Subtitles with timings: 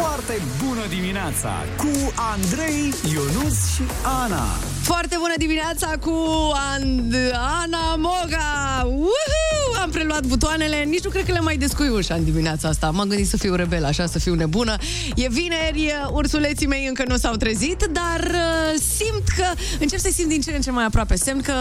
[0.00, 3.82] Foarte bună dimineața cu Andrei, Ionus și
[4.22, 4.44] Ana.
[4.82, 6.14] Foarte bună dimineața cu
[6.74, 7.14] And-
[7.62, 8.82] Ana Moga!
[8.84, 9.45] Uhu!
[9.86, 12.90] Am preluat butoanele, nici nu cred că le mai descui ușa în dimineața asta.
[12.90, 14.76] M-am gândit să fiu rebel, așa, să fiu nebună.
[15.14, 19.44] E vineri, ursuleții mei încă nu s-au trezit, dar uh, simt că
[19.80, 21.16] încep să simt din ce în ce mai aproape.
[21.16, 21.54] Semn că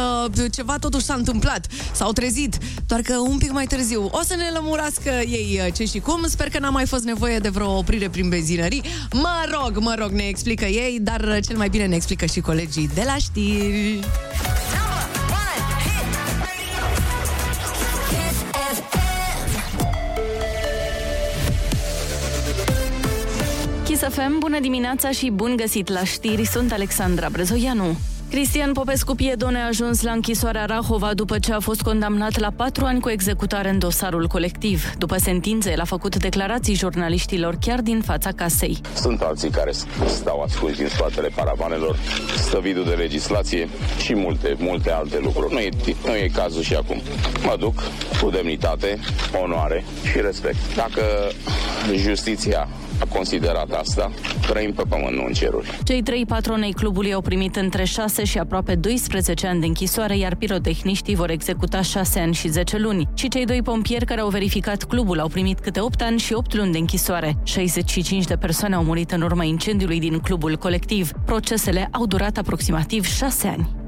[0.52, 1.68] ceva totuși s-a întâmplat.
[1.94, 2.58] S-au trezit,
[2.88, 4.10] doar că un pic mai târziu.
[4.12, 6.26] O să ne lămurască ei uh, ce și cum.
[6.28, 8.84] Sper că n-a mai fost nevoie de vreo oprire prin benzinării.
[9.12, 12.40] Mă rog, mă rog, ne explică ei, dar uh, cel mai bine ne explică și
[12.40, 14.00] colegii de la știri.
[24.10, 27.98] FM, bună dimineața și bun găsit la știri, sunt Alexandra Brezoianu.
[28.30, 32.86] Cristian Popescu Piedone a ajuns la închisoarea Rahova după ce a fost condamnat la patru
[32.86, 34.94] ani cu executare în dosarul colectiv.
[34.98, 38.82] După sentință, el a făcut declarații jurnaliștilor chiar din fața casei.
[38.94, 39.72] Sunt alții care
[40.08, 41.98] stau ascunși din spatele paravanelor,
[42.38, 43.70] stăvidul de legislație
[44.04, 45.54] și multe, multe alte lucruri.
[45.54, 45.70] Nu e,
[46.06, 47.02] nu e cazul și acum.
[47.44, 47.84] Mă duc
[48.22, 49.00] cu demnitate,
[49.44, 50.76] onoare și respect.
[50.76, 51.02] Dacă
[51.96, 52.68] justiția
[53.00, 54.12] a considerat asta,
[54.48, 55.80] trăim pe pământ, nu în ceruri.
[55.84, 60.36] Cei trei patronei clubului au primit între 6 și aproape 12 ani de închisoare, iar
[60.36, 63.08] pirotehniștii vor executa 6 ani și 10 luni.
[63.14, 66.56] Și cei doi pompieri care au verificat clubul au primit câte 8 ani și 8
[66.56, 67.38] luni de închisoare.
[67.44, 71.12] 65 de persoane au murit în urma incendiului din clubul colectiv.
[71.26, 73.85] Procesele au durat aproximativ 6 ani.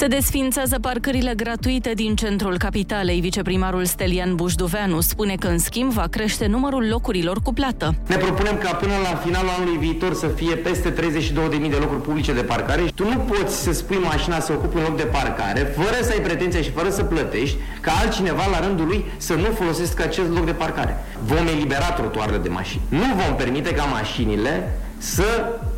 [0.00, 3.20] Se desfințează parcările gratuite din centrul capitalei.
[3.20, 7.94] Viceprimarul Stelian Bușduveanu spune că, în schimb, va crește numărul locurilor cu plată.
[8.06, 12.32] Ne propunem ca până la finalul anului viitor să fie peste 32.000 de locuri publice
[12.32, 12.82] de parcare.
[12.94, 16.20] Tu nu poți să spui mașina să ocupe un loc de parcare fără să ai
[16.20, 20.44] pretenția și fără să plătești ca altcineva la rândul lui să nu folosească acest loc
[20.44, 20.96] de parcare.
[21.24, 22.82] Vom elibera trotuarele de mașini.
[22.88, 25.24] Nu vom permite ca mașinile să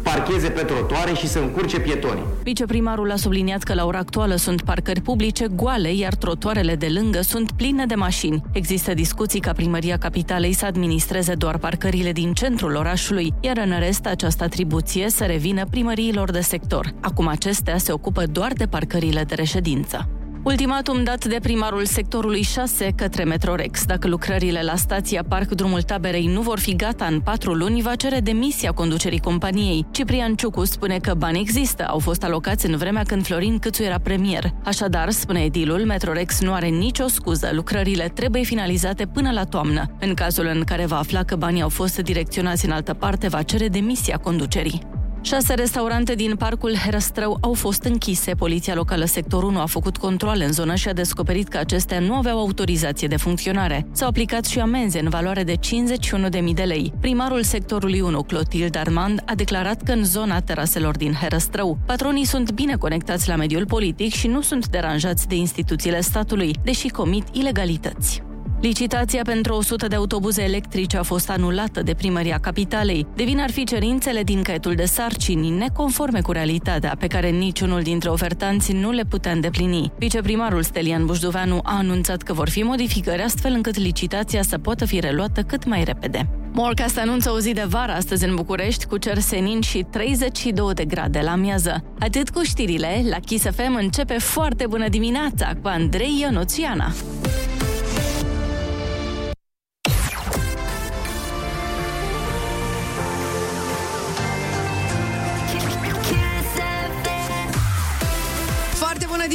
[0.03, 2.25] parcheze pe trotuare și să încurce pietonii.
[2.43, 7.21] Viceprimarul a subliniat că la ora actuală sunt parcări publice goale, iar trotuarele de lângă
[7.21, 8.43] sunt pline de mașini.
[8.53, 14.07] Există discuții ca primăria capitalei să administreze doar parcările din centrul orașului, iar în rest
[14.07, 16.95] această atribuție să revină primăriilor de sector.
[17.01, 20.09] Acum acestea se ocupă doar de parcările de reședință.
[20.45, 23.85] Ultimatum dat de primarul sectorului 6 către Metrorex.
[23.85, 27.95] Dacă lucrările la stația Parc Drumul Taberei nu vor fi gata în patru luni, va
[27.95, 29.87] cere demisia conducerii companiei.
[29.91, 33.99] Ciprian Ciucu spune că bani există, au fost alocați în vremea când Florin Câțu era
[33.99, 34.53] premier.
[34.65, 37.51] Așadar, spune edilul, Metrorex nu are nicio scuză.
[37.53, 39.97] Lucrările trebuie finalizate până la toamnă.
[40.01, 43.43] În cazul în care va afla că banii au fost direcționați în altă parte, va
[43.43, 45.02] cere demisia conducerii.
[45.25, 48.35] Șase restaurante din parcul Herăstrău au fost închise.
[48.35, 52.15] Poliția locală sectorul 1 a făcut controle în zonă și a descoperit că acestea nu
[52.15, 53.87] aveau autorizație de funcționare.
[53.93, 56.93] S-au aplicat și amenze în valoare de 51.000 de lei.
[57.01, 62.53] Primarul sectorului 1, Clotilde Armand, a declarat că în zona teraselor din Herăstrău, patronii sunt
[62.53, 68.23] bine conectați la mediul politic și nu sunt deranjați de instituțiile statului, deși comit ilegalități.
[68.63, 73.07] Licitația pentru 100 de autobuze electrice a fost anulată de primăria capitalei.
[73.15, 77.83] De vin ar fi cerințele din caietul de sarcini, neconforme cu realitatea, pe care niciunul
[77.83, 79.93] dintre ofertanți nu le putea îndeplini.
[79.99, 85.01] Viceprimarul Stelian Bușduveanu a anunțat că vor fi modificări astfel încât licitația să poată fi
[85.01, 86.29] reluată cât mai repede.
[86.53, 90.85] Morcast anunță o zi de vară astăzi în București cu cer senin și 32 de
[90.85, 91.85] grade la miază.
[91.99, 96.93] Atât cu știrile, la Kiss FM începe foarte bună dimineața cu Andrei Ionuțiana.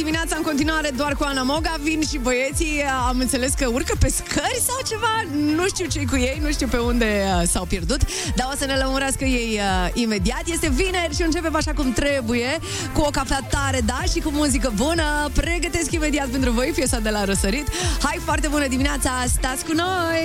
[0.08, 1.74] Dimineața în continuare doar cu Ana Moga.
[1.82, 5.12] Vin și băieții am înțeles că urcă pe scări sau ceva
[5.54, 8.00] Nu știu ce cu ei, nu știu pe unde uh, s-au pierdut
[8.36, 10.42] Dar o să ne lămurească ei uh, imediat.
[10.46, 12.58] Este vineri și începem așa cum trebuie
[12.92, 15.30] Cu o cafea tare, da, și cu muzică bună.
[15.34, 17.68] Pregătesc imediat pentru voi piesa de la Răsărit.
[18.02, 20.22] Hai, foarte bună dimineața, stați cu noi!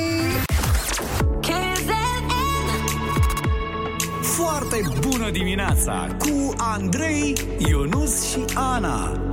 [4.21, 9.31] Foarte bună dimineața cu Andrei, Ionus și Ana.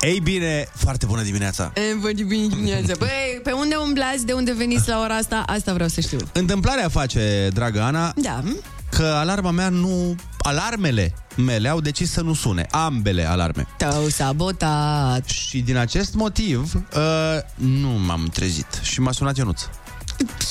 [0.00, 1.72] Ei bine, foarte bună dimineața!
[1.74, 2.92] E, Bună dimineața!
[2.98, 5.42] Băi, pe unde umblați, de unde veniți la ora asta?
[5.46, 8.42] Asta vreau să știu Întâmplarea face, dragă Ana, Da,
[8.90, 10.14] că alarma mea nu...
[10.38, 12.66] Alarmele mele au decis să nu sune.
[12.70, 13.66] Ambele alarme.
[13.76, 17.00] te-au sabotat Și din acest motiv uh,
[17.54, 19.60] nu m-am trezit și m-a sunat Ionuț.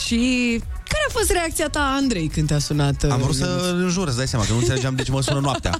[0.05, 3.03] Și care a fost reacția ta, Andrei, când te-a sunat?
[3.03, 3.61] Am uh, vrut Ionuț?
[3.61, 5.79] să înjur, îți dai seama, că nu înțelegeam de ce mă sună noaptea.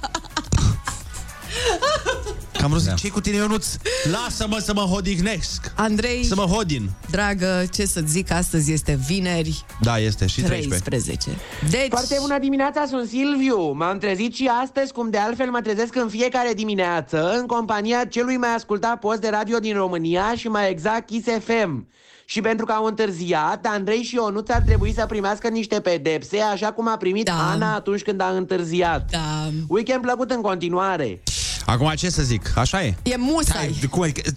[2.58, 3.66] Că am vrut să zic, ce cu tine, Ionuț?
[4.10, 5.72] Lasă-mă să mă hodihnesc.
[5.74, 6.90] Andrei, Să mă hodin.
[7.10, 10.26] dragă, ce să zic, astăzi este vineri Da, este.
[10.26, 10.88] Și 13.
[10.88, 11.30] 13.
[11.70, 13.70] Deci, Foarte bună dimineața, sunt Silviu.
[13.72, 18.36] M-am trezit și astăzi, cum de altfel mă trezesc în fiecare dimineață, în compania celui
[18.36, 21.86] mai ascultat post de radio din România și mai exact Kiss FM.
[22.24, 26.72] Și pentru că au întârziat, Andrei și Ionuț ar trebui să primească niște pedepse, așa
[26.72, 27.50] cum a primit Da.
[27.50, 29.10] Ana atunci când a întârziat.
[29.10, 29.48] Da.
[29.68, 31.22] Weekend plăcut în continuare.
[31.68, 32.52] Acum ce să zic?
[32.56, 32.94] Așa e.
[33.02, 33.56] e musai.
[33.56, 34.30] Hai, cum adică...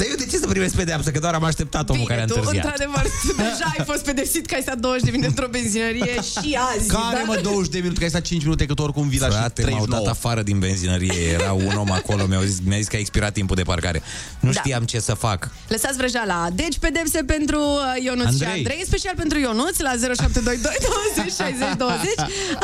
[0.00, 1.10] Dar eu de ce să primesc pedeapsă?
[1.10, 2.64] Că doar am așteptat omul care a tu, întârziat.
[2.64, 6.58] într-adevăr, tu deja ai fost pedepsit că ai stat 20 de minute într-o benzinărie și
[6.76, 6.88] azi.
[6.88, 7.22] Care, da?
[7.26, 9.32] mă, 20 de minute, că ai stat 5 minute, că tu oricum vii la și
[9.32, 10.08] Frate, m-au dat 39.
[10.08, 11.20] afară din benzinărie.
[11.38, 14.02] Era un om acolo, mi-a zis, mi-a zis că a expirat timpul de parcare.
[14.40, 14.60] Nu Da.
[14.60, 15.48] știam ce să fac.
[15.68, 16.48] Lăsați vrăjeala.
[16.54, 18.48] Deci pedepse pentru uh, Ionuț Andrei.
[18.50, 20.76] și Andrei, în special pentru Ionuț la 0722
[21.14, 22.00] 20 60 20,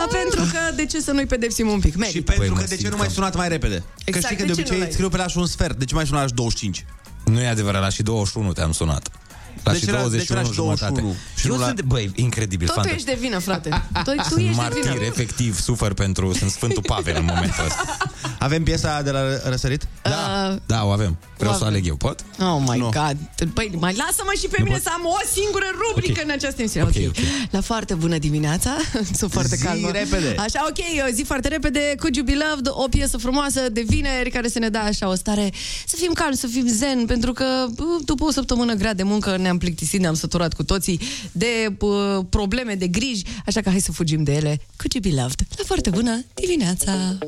[0.03, 1.93] a, pentru că de ce să nu-i pedepsim un pic?
[1.93, 2.33] Și Merită.
[2.33, 3.77] pentru Păi, mă că de ce simt nu mai că- sunat mai repede?
[3.79, 4.87] Că Exact, știi că de de ce nu obicei l-ai?
[4.87, 5.77] îți scriu pe la și un sfert.
[5.79, 6.85] De ce mai suna la și 25?
[7.31, 9.11] Nu e adevărat, la și 21 te-am sunat.
[9.63, 11.01] La De și ce era- de ce 21 era și jumătate.
[11.01, 11.15] 21?
[11.37, 12.67] Și Eu nu la- sunt, băi, incredibil.
[12.67, 13.69] Tot tu fanta- ești de vină, frate.
[14.05, 15.05] Tu, tu Sunt ești de martir, vină.
[15.05, 16.33] efectiv, sufăr pentru...
[16.33, 17.97] Sunt Sfântul Pavel în momentul ăsta.
[18.47, 19.87] Avem piesa de la Răsărit?
[20.03, 20.11] Da,
[20.51, 21.17] Uh, da, o avem.
[21.39, 21.75] Vreau o să avem.
[21.75, 22.21] aleg eu, pot?
[22.41, 22.85] Oh my Nu.
[22.85, 23.17] God.
[23.55, 24.83] Păi, mai lasă-mă și pe mine pot?
[24.83, 26.25] să am o singură rubrică Ok.
[26.27, 26.87] în această emisiune.
[26.87, 27.25] Ok, Ok, ok.
[27.51, 28.71] La foarte bună dimineața.
[29.19, 29.91] Sunt foarte Zi calmă.
[29.91, 30.35] repede.
[30.39, 31.81] Așa, ok, o zi foarte repede.
[32.01, 35.15] Could You Be Loved, o piesă frumoasă de vineri care să ne dea așa o
[35.15, 35.53] stare
[35.87, 39.37] să fim calmi, să fim zen, pentru că uh, după o săptămână grea de muncă
[39.47, 41.01] ne-am plictisit, ne-am săturat cu toții
[41.33, 44.61] de uh, probleme, de griji, așa că hai să fugim de ele.
[44.77, 45.47] Could You Be Loved.
[45.57, 47.19] La foarte bună dimineața.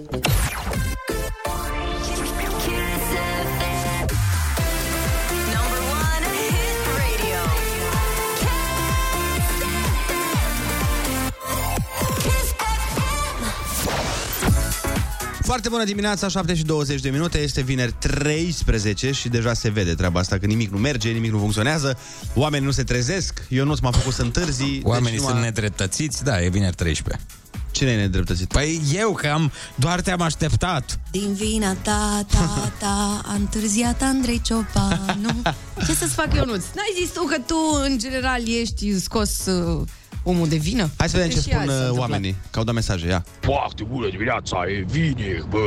[15.48, 19.94] Foarte bună dimineața, 7 și 20 de minute, este vineri 13 și deja se vede
[19.94, 21.98] treaba asta, că nimic nu merge, nimic nu funcționează,
[22.34, 24.80] oamenii nu se trezesc, eu nu m-a făcut să întârzi.
[24.82, 27.24] Oamenii deci sunt numai- nedreptățiți, da, e vineri 13.
[27.70, 28.48] Cine e nedreptățit?
[28.48, 31.00] Păi eu, că am, doar te-am așteptat.
[31.10, 35.42] Din vina ta, ta, ta, a întârziat Andrei Ciopanu.
[35.86, 36.64] Ce să-ți fac, Ionuț?
[36.74, 39.86] N-ai zis tu că tu, în general, ești scos uh,
[40.30, 40.90] omul de vină?
[40.96, 42.08] Hai să vedem ce Și azi spun s-a uh, întâmplat.
[42.08, 43.24] oamenii, că au dat mesaje, ia.
[43.40, 45.58] Foarte bună dimineața, e vineri, bă!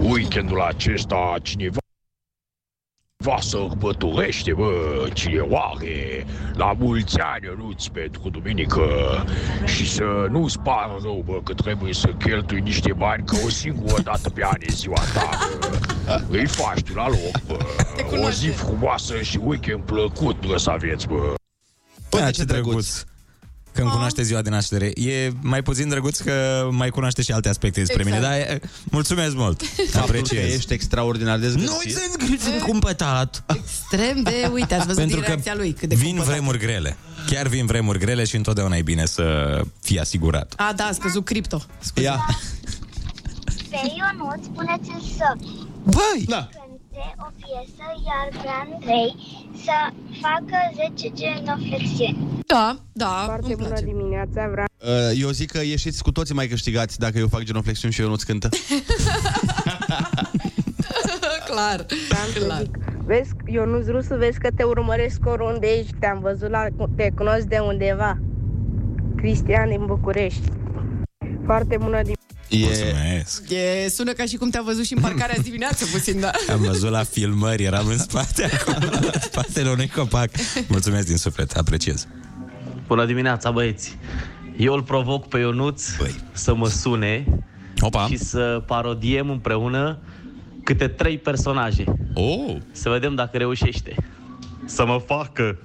[0.00, 1.78] Weekendul acesta cineva
[3.24, 4.70] va sărbătorește, bă,
[5.12, 8.84] cine oare, la mulți ani, Ionuț, pentru duminică
[9.64, 14.02] și să nu-ți pară rău, bă, că trebuie să cheltui niște bani că o singură
[14.02, 15.28] dată pe an e ziua ta,
[16.06, 16.36] bă.
[16.36, 17.58] Îi faci tu la loc, bă.
[18.26, 21.34] O zi frumoasă și weekend plăcut, bă, să aveți, bă.
[22.10, 22.64] Da, ce ce drăguț.
[22.64, 23.04] drăguț.
[23.78, 24.86] Că îmi cunoaște ziua de naștere.
[25.00, 28.20] E mai puțin drăguț că mai cunoaște și alte aspecte despre Exact.
[28.22, 29.62] mine, dar e, mulțumesc mult.
[29.66, 30.54] Faptul că Apreciez.
[30.54, 31.96] ești extraordinar de Nu zgârcit.
[31.96, 33.44] sunt, sunt cumpătat.
[33.54, 36.32] Extrem de, uite, ați văzut Pentru din că reacția lui cât de vin cumpătat.
[36.32, 36.96] vremuri grele.
[37.26, 40.52] Chiar vin vremuri grele și întotdeauna e bine să fii asigurat.
[40.56, 41.62] A, da, a scăzut cripto.
[41.80, 42.06] Scuze.
[42.06, 42.26] Ia.
[43.70, 45.24] Pe Ionuț, spuneți să
[45.84, 46.24] Băi!
[46.26, 46.48] Da.
[46.98, 49.14] Cânte o piesă, iar pe Andrei
[49.64, 49.76] să
[50.20, 50.56] facă
[50.94, 52.18] 10 genoflexiuni.
[52.46, 53.84] Da, da, îmi place.
[53.84, 57.94] dimineața, vreau Uh, Eu zic că ieșiți cu toții mai câștigați dacă eu fac genoflexiuni
[57.94, 58.48] și eu nu-ți cântă.
[61.46, 61.86] Clar,
[62.34, 62.62] clar.
[63.04, 67.42] Vezi, eu nu rusu, vezi că te urmăresc oriunde ești, te-am văzut la, te cunosc
[67.42, 68.18] de undeva.
[69.16, 70.48] Cristian din București.
[71.44, 72.14] Foarte bună din...
[72.48, 72.58] E...
[72.58, 73.50] Mulțumesc.
[73.50, 76.30] E, sună ca și cum te-a văzut și în parcarea azi dimineață puțin, da?
[76.52, 80.30] Am văzut la filmări, eram în spate acolo, în spatele unui copac.
[80.68, 82.06] Mulțumesc din suflet, apreciez.
[82.86, 83.96] Bună dimineața, băieți!
[84.56, 86.14] Eu îl provoc pe Ionuț Băi.
[86.32, 87.24] să mă sune
[87.80, 88.06] Opa!
[88.06, 89.98] și să parodiem împreună
[90.64, 91.84] câte trei personaje.
[92.14, 92.56] Oh!
[92.72, 93.94] Să vedem dacă reușește.
[94.64, 95.58] Să mă facă!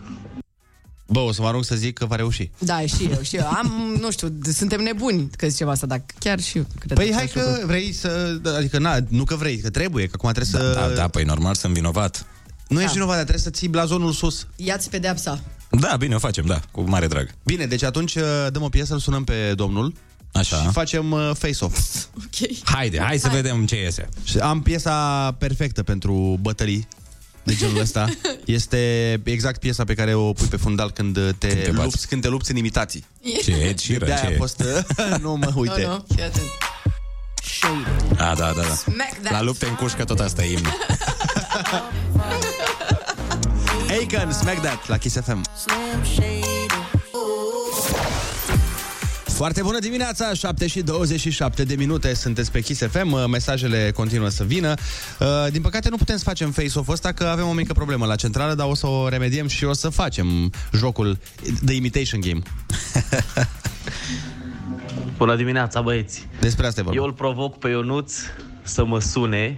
[1.13, 2.49] Bă, o să mă arunc să zic că va reuși.
[2.57, 3.47] Da, și eu, și eu.
[3.47, 7.11] Am, nu știu, suntem nebuni că zic ceva asta, dar chiar și eu cred Păi
[7.13, 7.67] hai același că lucru.
[7.67, 8.39] vrei să...
[8.57, 10.73] Adică, na, nu că vrei, că trebuie, că acum trebuie să...
[10.73, 12.25] Da, da, păi normal sunt vinovat.
[12.67, 14.47] Nu ești vinovat, dar trebuie să ții blazonul sus.
[14.55, 15.39] Ia-ți pedeapsa.
[15.69, 17.29] Da, bine, o facem, da, cu mare drag.
[17.43, 19.93] Bine, deci atunci uh, dăm o piesă, îl sunăm pe domnul
[20.33, 20.61] Așa.
[20.61, 22.05] și facem uh, face-off.
[22.17, 22.63] Ok.
[22.63, 24.09] Haide, hai să vedem ce iese.
[24.23, 26.87] Și am piesa perfectă pentru bătălii
[27.43, 28.09] de genul ăsta.
[28.45, 31.83] Este exact piesa pe care o pui pe fundal când te, te bați.
[31.83, 33.05] lupți, când te lupți în imitații.
[33.43, 34.59] Ce, Ed Sheeran, De-aia ce a fost...
[34.59, 35.81] uh, nu mă, uite.
[35.81, 36.45] Nu, nu, fii atent.
[37.43, 38.21] Shade.
[38.23, 38.73] A, da, da, da.
[38.73, 39.31] Smack that.
[39.31, 40.67] La lupte în cușcă tot asta e imn.
[43.89, 45.41] Aiken, Smack That, la Kiss FM.
[49.43, 54.29] Foarte bună dimineața, 7 și 27 de minute sunteți pe Kiss FM, uh, mesajele continuă
[54.29, 54.73] să vină.
[55.19, 58.15] Uh, Din păcate nu putem să facem face-off ăsta că avem o mică problemă la
[58.15, 61.17] centrală, dar o să o remediem și o să facem jocul
[61.65, 62.39] The Imitation Game.
[65.17, 66.27] Bună dimineața, băieți!
[66.39, 66.99] Despre asta e vorba.
[66.99, 68.13] Eu îl provoc pe Ionuț
[68.61, 69.55] să mă sune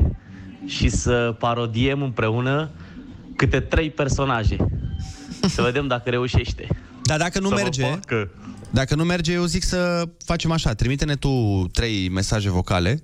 [0.65, 2.70] și să parodiem împreună
[3.36, 4.58] câte trei personaje.
[5.48, 6.68] Să vedem dacă reușește.
[7.01, 8.30] Dar dacă nu Să mă merge, facă.
[8.69, 13.00] Dacă nu merge, eu zic să facem așa, trimite-ne tu trei mesaje vocale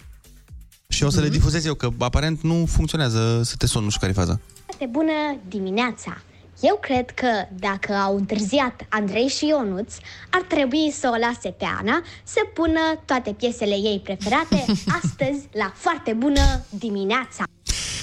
[0.87, 3.99] și o să le difuzez eu, că aparent nu funcționează să te sun, nu știu
[3.99, 4.39] care e faza.
[4.65, 5.11] Foarte bună
[5.49, 6.21] dimineața!
[6.61, 7.27] Eu cred că
[7.59, 9.93] dacă au întârziat Andrei și Ionuț,
[10.29, 14.65] ar trebui să o lase pe Ana să pună toate piesele ei preferate
[15.03, 17.43] astăzi la foarte bună dimineața.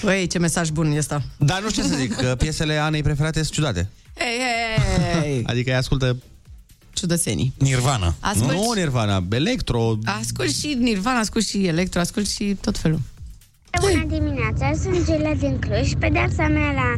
[0.03, 1.23] Băi, ce mesaj bun e ăsta.
[1.39, 3.89] Dar nu știu ce să zic, că piesele Anei preferate sunt ciudate.
[4.15, 5.43] Hei, hei, hei.
[5.47, 6.17] Adică ea ascultă
[6.99, 7.53] Ciudățenii.
[7.59, 8.15] Nirvana.
[8.21, 9.99] Ascult- Nu Nirvana, Electro.
[10.21, 13.01] Ascult și Nirvana, ascult și Electro, ascult și tot felul.
[13.81, 15.93] Bună dimineața, sunt Giulia din Cluj.
[15.99, 16.97] Pedeapsa mea la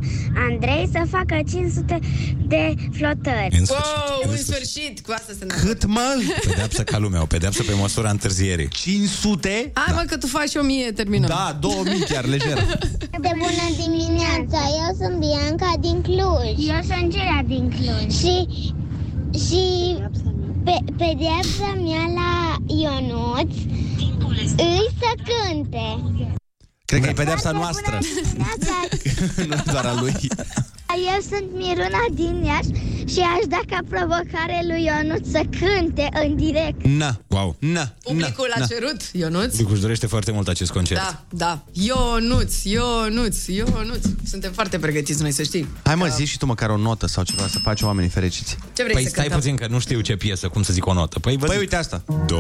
[0.51, 1.99] Andrei să facă 500
[2.47, 3.63] de flotări.
[3.69, 6.23] Wow, în sfârșit, cu asta se Cât mă?
[6.47, 8.69] Pedeapsă ca lumea, o pedeapsă pe măsura întârzierii.
[8.69, 9.71] 500?
[9.75, 11.29] Hai mă că tu faci o mie, terminăm.
[11.29, 12.59] Da, 2000 chiar, lejer.
[13.21, 16.69] De bună dimineața, eu sunt Bianca din Cluj.
[16.69, 18.13] Eu sunt Giulia din Cluj.
[18.19, 18.47] Și,
[19.35, 19.97] și
[20.65, 22.07] pe, pedeapsa mea.
[22.15, 23.55] la Ionuț
[24.57, 26.03] îi să cânte.
[26.85, 27.99] Cred că e pedeapsa noastră,
[29.49, 30.15] nu doar a lui.
[31.13, 36.37] Eu sunt Miruna din Iași și aș da ca provocare lui Ionuț să cânte în
[36.37, 36.87] direct.
[36.87, 37.21] Na.
[37.27, 37.57] Wow.
[37.59, 37.93] Na.
[38.03, 39.51] Publicul a cerut, Ionuț.
[39.51, 41.01] Publicul își dorește foarte mult acest concert.
[41.01, 41.63] Da, da.
[41.73, 44.05] Ionuț, Ionuț, Ionuț.
[44.29, 45.69] Suntem foarte pregătiți noi, să știi.
[45.85, 48.57] Hai mă, zi și tu măcar o notă sau ceva să faci oamenii fericiți.
[48.73, 49.41] Ce vrei Păi să stai cântăm?
[49.41, 51.19] puțin că nu știu ce piesă, cum să zic o notă.
[51.19, 51.61] Păi, vă Păi zic.
[51.61, 52.03] uite asta.
[52.27, 52.37] Do.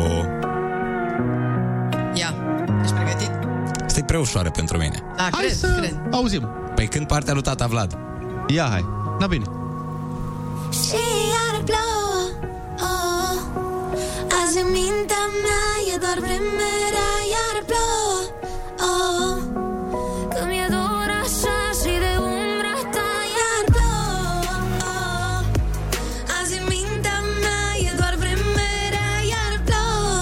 [2.14, 2.34] Ia,
[2.82, 3.30] ești pregătit?
[3.84, 5.02] Asta e prea ușoară pentru mine.
[5.16, 6.00] Da, Hai cred, să cred.
[6.10, 6.48] auzim.
[6.74, 7.98] Păi când partea lui tata Vlad?
[8.50, 8.84] Ia, hai.
[9.18, 9.44] Na bine.
[10.82, 11.02] Și
[11.34, 12.22] iar plouă
[12.90, 13.36] oh,
[14.40, 18.18] Azi în mintea mea e doar vremerea Iar plouă
[18.90, 19.36] oh,
[20.34, 24.52] Că mi-e dor așa și de umbra ta Iar plouă
[24.90, 25.40] oh,
[26.38, 30.14] Azi în mintea mea e doar vremerea Iar plouă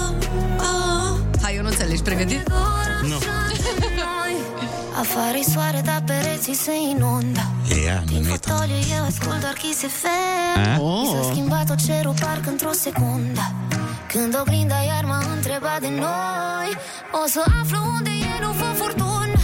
[0.69, 2.41] oh, Hai, Ionuțel, ești pregătit?
[3.11, 3.17] Nu.
[4.99, 7.48] Afară e soare, dar pereții se inundă
[7.89, 8.49] E ea, Din minută.
[8.49, 11.01] fotoliu eu ascult doar Kiss FM A?
[11.01, 13.43] Mi s-a schimbat tot cerul parcă într-o secundă
[14.11, 16.69] Când oglinda iar m-a întrebat de noi
[17.23, 19.39] O să aflu unde e, nu fă furtună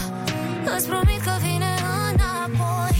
[0.75, 1.71] Îți promit că vine
[2.11, 2.93] înapoi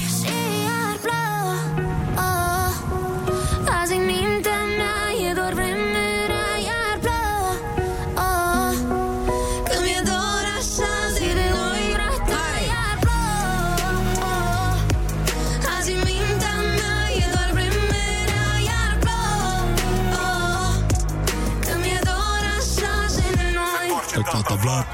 [24.15, 24.85] noi Tata Vlad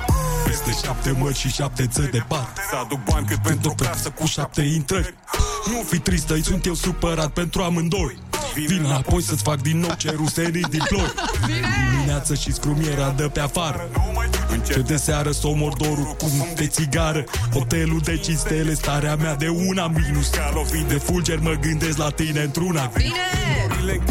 [0.45, 4.25] Peste șapte mări și șapte țări departe Să aduc bani cât pentru o peapsă cu
[4.25, 5.15] șapte intrări.
[5.65, 8.17] Nu fi tristă, sunt eu supărat pentru amândoi.
[8.67, 11.13] Vin înapoi să-ți fac din nou cerul senin din ploi.
[11.91, 13.89] Dimineață și scrumiera dă pe afară
[14.51, 17.23] Încep de seară să omor dorul cu de țigară.
[17.53, 21.97] Hotelul de 5 stele, starea mea de una Minus ca lovit de fulger, mă gândesc
[21.97, 23.31] la tine într-una Bine!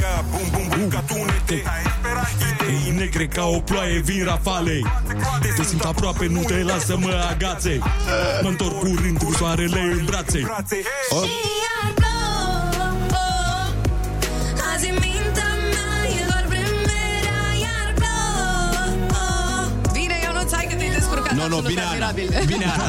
[0.01, 1.63] ca bum bum bum ca tunete.
[2.53, 4.85] Idei negre ca o ploaie vin rafalei
[5.57, 7.79] Te simt aproape, nu te las să mă agațe.
[8.43, 10.39] Mă întorc curând cu soarele în brațe.
[10.39, 12.00] Și iar
[21.51, 22.07] Nu, nu, absolut bine, Ana.
[22.07, 22.47] admirabil.
[22.47, 22.89] Bine, Ana.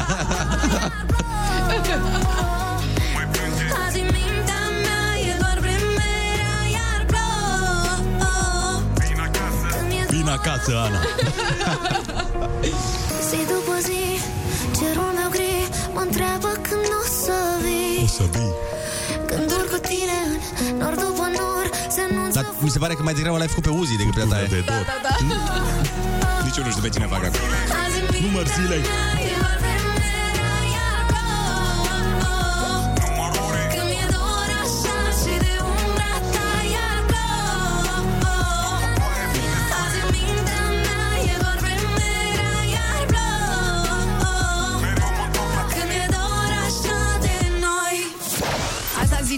[3.86, 7.94] Azi în mintea mea e doar vremerea Iar plouă
[8.28, 8.76] oh,
[9.72, 11.00] Când e Vin acasă, Ana
[13.28, 14.02] zi după zi
[14.78, 15.54] Cerul meu gri
[15.94, 18.52] mă întreabă când o să vii O să vii
[19.26, 20.18] Când urc cu tine
[20.68, 21.64] în nor după nor
[21.94, 24.24] Se anunță Dar mi se pare că mai degrabă l-ai făcut pe Uzi decât pe
[24.30, 26.21] ta de dor Da, da.
[26.52, 27.40] Nici eu nu știu pe cine fac acum.
[27.86, 28.84] Azi în mintea Număr zilei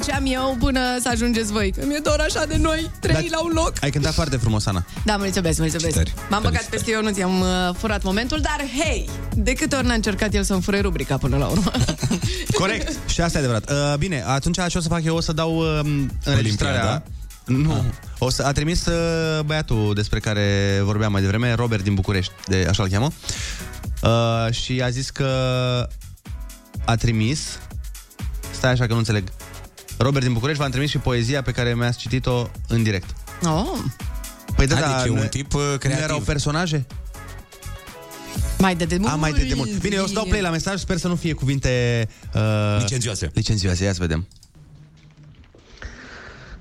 [0.05, 1.73] ziceam eu până să ajungeți voi.
[1.73, 3.73] Că mi-e dor așa de noi, trei la un loc.
[3.81, 4.85] Ai cântat foarte frumos, Ana.
[5.05, 5.95] Da, mulțumesc, mulțumesc.
[5.97, 7.47] Tări, M-am băgat peste eu, nu ți-am uh,
[7.79, 11.47] furat momentul, dar hei, de câte ori n-a încercat el să-mi fure rubrica până la
[11.47, 11.71] urmă?
[12.61, 12.99] Corect.
[13.09, 13.71] Și asta e adevărat.
[13.71, 17.03] Uh, bine, atunci ce o să fac eu, o să dau uh, înregistrarea.
[17.45, 17.85] Nu.
[18.19, 22.67] O să, a trimis uh, băiatul despre care vorbeam mai devreme, Robert din București, de,
[22.69, 23.13] așa-l cheamă.
[24.03, 25.29] Uh, și a zis că
[26.85, 27.59] a trimis
[28.65, 29.25] Stai așa că nu înțeleg
[29.97, 33.79] Robert din București v-a trimis și poezia pe care mi-ați citit-o în direct Oh,
[34.57, 36.03] Păi da, A, da, deci e nu- un tip, uh, Nu creativ.
[36.05, 36.87] erau personaje?
[38.59, 39.13] mai de demult.
[39.13, 39.81] A, mai de demult.
[39.81, 42.07] Bine, eu o să dau play la mesaj, sper să nu fie cuvinte...
[42.35, 42.41] Uh,
[42.81, 43.31] Licențioase.
[43.35, 44.27] Licențioase, ia să vedem.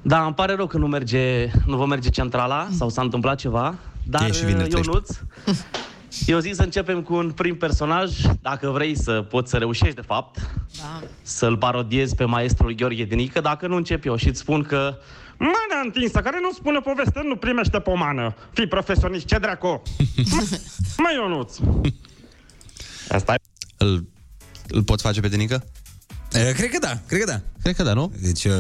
[0.02, 3.75] Da, îmi pare rău că nu merge, nu vă merge centrala sau s-a întâmplat ceva,
[4.04, 5.10] dar E și vineri Ionuț,
[6.25, 10.01] eu zic să începem cu un prim personaj, dacă vrei să poți să reușești, de
[10.01, 10.39] fapt,
[10.77, 11.01] da.
[11.22, 14.98] să-l parodiezi pe maestrul Gheorghe Dinică, dacă nu încep eu și îți spun că
[15.38, 18.36] Mâna întinsă, care nu spune poveste, nu primește pomană.
[18.51, 19.82] Fii profesionist, ce dracu?
[21.03, 21.58] Mă, Ionuț.
[23.10, 23.36] Asta
[23.77, 24.08] Îl,
[24.67, 25.63] îl poți face pe Denică?
[26.36, 27.41] Uh, cred că da, cred că da.
[27.62, 28.13] Cred că da, nu?
[28.22, 28.53] Deci, uh,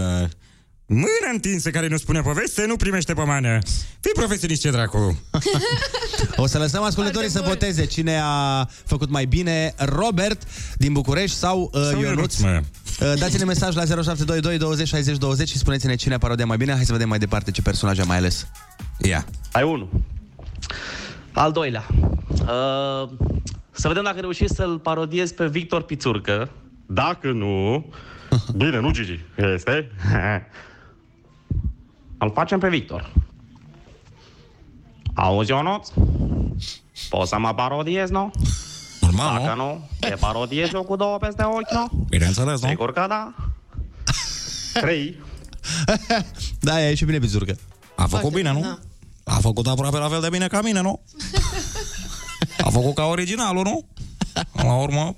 [0.85, 3.59] Mâna întinsă, care nu spune poveste, nu primește pomană.
[3.99, 4.97] Fii profesionist, ce dracu?
[6.35, 10.43] O să lăsăm ascultătorii să voteze cine a făcut mai bine, Robert
[10.77, 12.37] din București sau, uh, Sau Ionuț.
[12.37, 12.61] Ionuț, mă.
[13.01, 16.73] Uh, dați-ne mesaj la 0722 20 60 20 și spuneți-ne cine a parodiat mai bine.
[16.73, 18.47] Hai să vedem mai departe ce personaj a mai ales.
[18.97, 19.25] Ia.
[19.51, 19.89] Ai unul.
[21.31, 21.87] Al doilea.
[22.29, 23.09] Uh,
[23.71, 26.49] să vedem dacă reușești să-l parodiezi pe Victor Pițurcă.
[26.85, 27.85] Dacă nu...
[28.57, 29.19] Bine, nu Gigi.
[29.53, 29.91] Este?
[32.23, 33.13] Îl facem pe Victor.
[35.13, 35.89] Auzi, Ionuț?
[37.09, 38.31] Poți să mă parodiezi, nu?
[39.01, 42.05] Normal, Dacă nu, te parodiez eu cu două peste ochi, nu?
[42.09, 42.67] Bineînțeles, nu?
[42.67, 43.33] Sigur că da.
[44.73, 45.21] Trei.
[46.59, 47.57] da, e și bine Pițurcă.
[47.95, 48.79] A făcut bine, nu?
[49.23, 51.01] A făcut aproape la fel de bine ca mine, nu?
[52.57, 53.85] A făcut ca originalul, nu?
[54.63, 55.15] La urmă,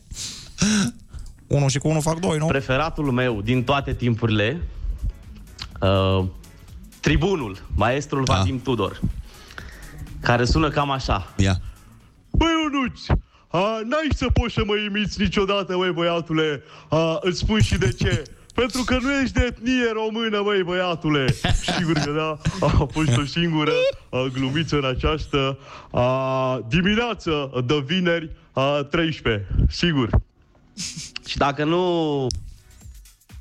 [1.48, 2.46] unul și cu unul fac doi, nu?
[2.46, 4.62] Preferatul meu din toate timpurile,
[5.82, 6.26] uh,
[7.06, 9.00] tribunul, maestrul Vadim Tudor,
[10.22, 11.34] care sună cam așa.
[11.38, 11.62] Ia.
[12.32, 13.00] Băi, Ionuț,
[13.48, 16.64] a, n-ai să poți să mă imiți niciodată, băi, băiatule.
[16.90, 18.24] A, îți spun și de ce.
[18.54, 21.26] Pentru că nu ești de etnie română, băi, băiatule.
[21.78, 22.38] Sigur că da,
[22.68, 23.72] a fost o singură
[24.10, 25.58] a, glumiță în această
[25.92, 29.48] a, dimineață de vineri a, 13.
[29.70, 30.10] Sigur.
[31.26, 32.28] Și dacă nu...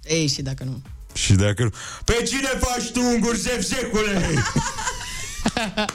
[0.03, 0.83] Ei, și dacă nu.
[1.15, 1.71] Și dacă nu...
[2.05, 4.23] Pe cine faci tu ungur zefzecule?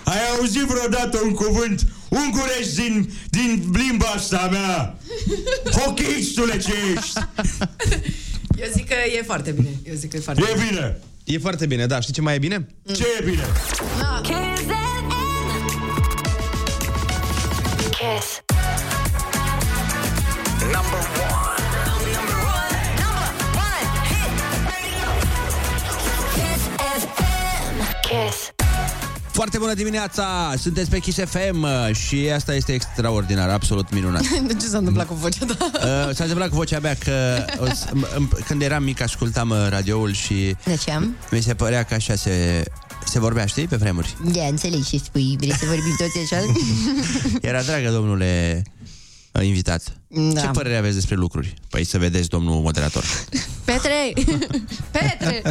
[0.04, 4.98] Ai auzit vreodată un cuvânt ungurești din, din limba asta mea?
[5.72, 7.20] Hocheistule ce ești!
[8.56, 9.70] Eu zic că e foarte bine.
[9.84, 11.00] Eu zic că e foarte E bine!
[11.24, 12.00] E foarte bine, da.
[12.00, 12.68] Știi ce mai e bine?
[12.96, 13.44] Ce e bine?
[14.22, 14.49] Kiss.
[29.40, 30.54] Foarte bună dimineața!
[30.58, 34.22] Sunteți pe Kiss FM uh, și asta este extraordinar, absolut minunat.
[34.48, 35.58] De ce s-a întâmplat cu vocea ta?
[35.74, 39.50] Uh, s-a întâmplat cu vocea mea că o să- m- m- când eram mic ascultam
[39.50, 41.16] uh, radioul și De ce am?
[41.32, 42.64] mi se părea că așa se,
[43.06, 44.16] se vorbea, știi, pe vremuri.
[44.26, 45.36] Da, înțeleg ce spui.
[45.40, 46.46] Vrei să vorbim toți așa?
[47.50, 48.88] Era dragă, domnule uh,
[49.42, 49.98] invitat.
[50.08, 50.42] Da.
[50.42, 51.54] Ce părere aveți despre lucruri?
[51.70, 53.04] Păi să vedeți, domnul moderator.
[53.66, 54.14] Petre!
[54.92, 55.42] Petre!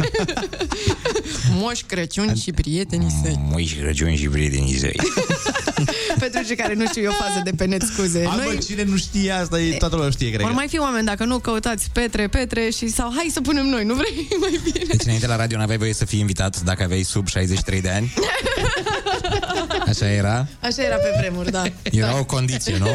[1.51, 3.39] Moș Crăciun și prietenii săi.
[3.51, 4.95] Măi și Crăciun și prietenii săi.
[6.19, 8.25] Pentru cei care nu știu eu fază de pe net, scuze.
[8.27, 10.55] Hai, bă, cine nu știe asta, e, toată lumea știe, cred Vor că.
[10.55, 13.93] mai fi oameni, dacă nu, căutați Petre, Petre și sau hai să punem noi, nu
[13.93, 14.83] vrei mai bine?
[14.87, 18.13] Deci înainte la radio n-aveai voie să fii invitat dacă aveai sub 63 de ani?
[19.89, 20.47] Așa era?
[20.61, 21.63] Așa era pe vremuri, da.
[21.91, 22.87] Era o condiție, nu?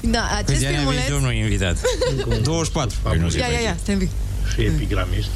[0.00, 1.00] Da, acest Câți ani filmuleț...
[1.00, 1.76] aveți, domnul invitat?
[2.42, 2.96] 24.
[3.02, 4.10] Păi nu zic Ia, ia, ia, stai un pic.
[4.54, 5.28] și epigramist.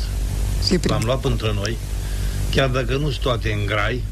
[0.83, 1.77] L-am luat între noi,
[2.51, 4.03] chiar dacă nu sunt toate în grai,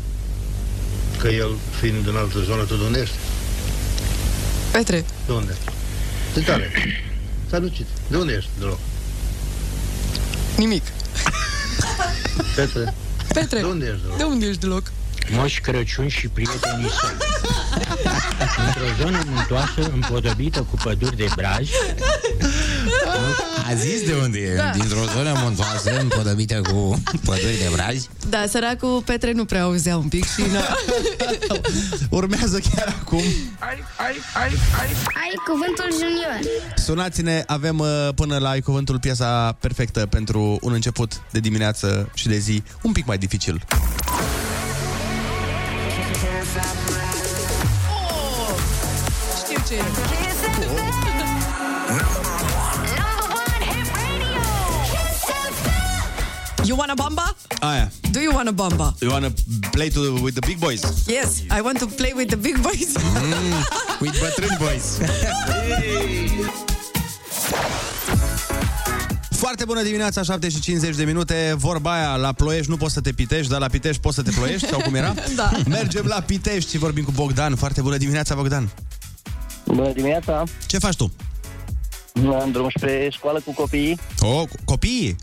[1.22, 3.14] că el fiind în altă zonă, tu de unde ești?
[4.70, 5.04] Petre.
[5.26, 5.56] De unde?
[6.34, 6.70] De tare.
[7.50, 7.86] S-a ducit.
[8.06, 8.78] De unde ești, deloc?
[10.56, 10.82] Nimic.
[12.56, 12.94] Petre.
[13.32, 13.58] Petre.
[13.58, 14.16] De unde ești, deloc?
[14.16, 14.82] De unde ești deloc?
[15.30, 17.16] Moș Crăciun și prietenii săi.
[18.66, 21.68] Într-o zonă muntoasă, împodobită cu păduri de braj,
[23.68, 24.54] A zis de unde e?
[24.56, 24.70] Da.
[24.70, 28.08] Dintr-o zonă muntoasă, împodăbită cu păduri de brazi.
[28.28, 30.40] Da, săracul Petre nu prea auzea un pic și...
[30.52, 30.60] Na...
[32.18, 33.22] Urmează chiar acum.
[33.58, 34.88] Ai, ai, ai, ai.
[35.22, 36.40] Ai cuvântul junior.
[36.76, 42.28] Sunați-ne, avem uh, până la ai cuvântul piesa perfectă pentru un început de dimineață și
[42.28, 43.64] de zi un pic mai dificil.
[49.44, 50.11] Știu ce e.
[56.64, 57.34] You want a bamba?
[57.60, 57.90] Aia.
[58.10, 58.94] Do you want a bamba?
[59.00, 59.30] You wanna
[59.70, 60.80] play to, with the big boys?
[61.06, 62.92] Yes, I want to play with the big boys.
[62.96, 64.98] Mm, with bătrâni boys.
[69.30, 71.54] Foarte bună dimineața, 7 și 50 de minute.
[71.58, 74.30] Vorba aia, la Ploiești nu poți să te pitești, dar la Pitești poți să te
[74.30, 75.14] ploiești, sau cum era?
[75.36, 75.50] Da.
[75.68, 77.56] Mergem la Pitești și vorbim cu Bogdan.
[77.56, 78.68] Foarte bună dimineața, Bogdan.
[79.66, 80.42] Bună dimineața!
[80.66, 81.12] Ce faci tu?
[82.40, 83.98] Am drum spre școală cu copiii.
[84.20, 85.16] Oh, cu- copiii?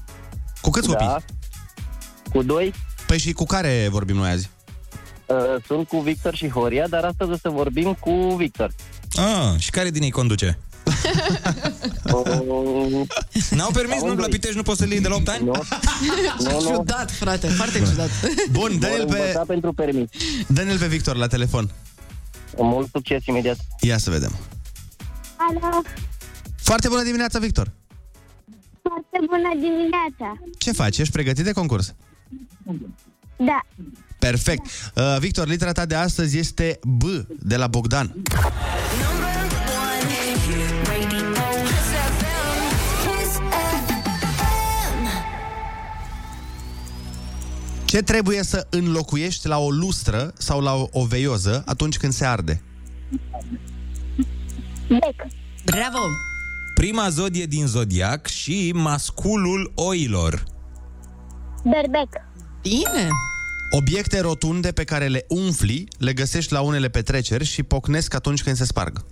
[0.62, 0.96] Cu câți Da.
[0.96, 1.26] copii?
[2.34, 2.74] Cu doi.
[3.08, 4.50] Păi și cu care vorbim noi azi?
[5.26, 8.72] Uh, Sunt cu Victor și Horia, dar astăzi o să vorbim cu Victor.
[9.16, 10.58] Ah, și care din ei conduce?
[13.50, 14.16] N-au permis, nu?
[14.16, 15.44] La Pitești nu poți să-l iei de la 8 ani?
[16.40, 16.62] Nu.
[16.62, 18.10] Ciudat, frate, foarte ciudat.
[18.52, 19.42] Bun, dă-l pe...
[19.48, 20.10] pentru permis.
[20.48, 21.70] Dă-ne-l pe Victor la telefon.
[22.58, 23.58] Mult succes imediat.
[23.80, 24.36] Ia să vedem.
[25.36, 25.82] Alo,
[26.62, 27.72] Foarte bună dimineața, Victor.
[28.90, 30.28] Foarte bună dimineața.
[30.58, 30.98] Ce faci?
[30.98, 31.96] Ești pregătit de concurs?
[33.38, 33.60] Da.
[34.20, 34.66] Perfect.
[34.96, 37.04] Uh, Victor, litera ta de astăzi este B,
[37.40, 38.16] de la Bogdan.
[47.86, 52.26] Ce trebuie să înlocuiești la o lustră sau la o, o veioză atunci când se
[52.26, 52.62] arde?
[54.88, 55.28] Bec.
[55.66, 56.29] Bravo!
[56.80, 60.44] Prima zodie din zodiac și masculul oilor.
[61.64, 62.10] Berbec.
[62.62, 63.08] Bine!
[63.72, 68.56] Obiecte rotunde pe care le umfli, le găsești la unele petreceri și pocnesc atunci când
[68.56, 69.06] se sparg.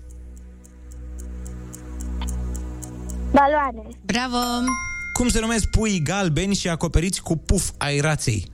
[3.32, 3.88] Baloane.
[4.06, 4.38] Bravo!
[5.14, 8.52] Cum se numesc puii galbeni și acoperiți cu puf ai raței?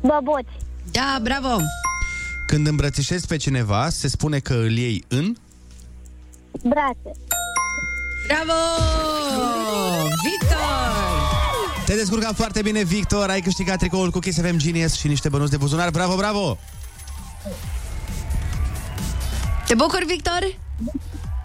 [0.00, 0.56] Boboți.
[0.90, 1.62] Da, bravo!
[2.46, 5.34] Când îmbrățișezi pe cineva, se spune că îl iei în...
[6.62, 7.18] Brațe.
[8.26, 8.60] Bravo!
[10.22, 10.58] Victor!
[11.84, 15.50] Te-ai descurcat foarte bine, Victor, ai câștigat tricoul cu Kiss FM Genius și niște bănuți
[15.50, 15.90] de buzunar.
[15.90, 16.58] Bravo, bravo!
[19.66, 20.54] Te bucuri, Victor?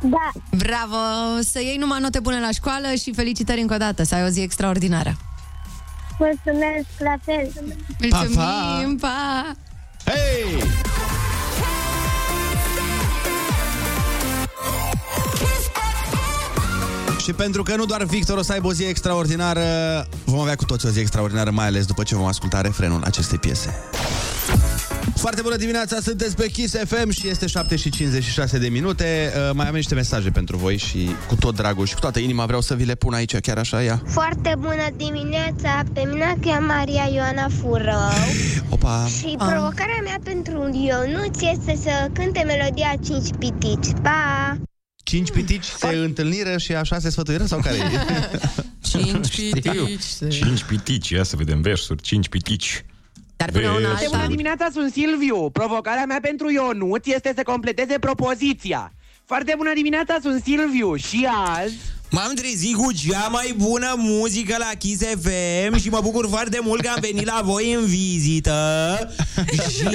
[0.01, 0.31] Da.
[0.57, 0.97] Bravo!
[1.41, 4.27] Să iei numai note bune la școală și felicitări încă o dată, să ai o
[4.27, 5.17] zi extraordinară.
[6.19, 7.51] Mulțumesc la fel.
[7.99, 9.51] Mulțumim, pa!
[10.05, 10.63] Hei!
[17.19, 19.62] Și pentru că nu doar Victor o să aibă o zi extraordinară,
[20.25, 23.38] vom avea cu toți o zi extraordinară, mai ales după ce vom asculta refrenul acestei
[23.38, 23.75] piese.
[25.15, 29.34] Foarte bună dimineața, sunteți pe Kiss FM și este 7 și 56 de minute.
[29.36, 32.45] Uh, mai am niște mesaje pentru voi și cu tot dragul și cu toată inima
[32.45, 34.01] vreau să vi le pun aici, chiar așa, ia.
[34.05, 38.12] Foarte bună dimineața, pe mine mă cheamă Maria Ioana Furău
[38.73, 39.08] Opa!
[39.17, 43.91] și provocarea mea pentru Ionuț este să cânte melodia 5 pitici.
[44.01, 44.58] Pa!
[45.10, 47.82] Cinci pitici se întâlniră și așa se sfătuiră sau care e?
[48.89, 50.30] Cinci pitici.
[50.30, 52.02] Cinci pitici, ia să vedem versuri.
[52.02, 52.86] Cinci pitici.
[53.36, 55.50] Dar până una Foarte bună dimineața, sunt Silviu.
[55.50, 58.93] Provocarea mea pentru Ionut este să completeze propoziția.
[59.26, 61.76] Foarte bună dimineața, sunt Silviu și azi...
[62.12, 66.82] M-am trezit cu cea mai bună muzică la Kiss FM și mă bucur foarte mult
[66.82, 69.10] că am venit la voi în vizită
[69.69, 69.88] și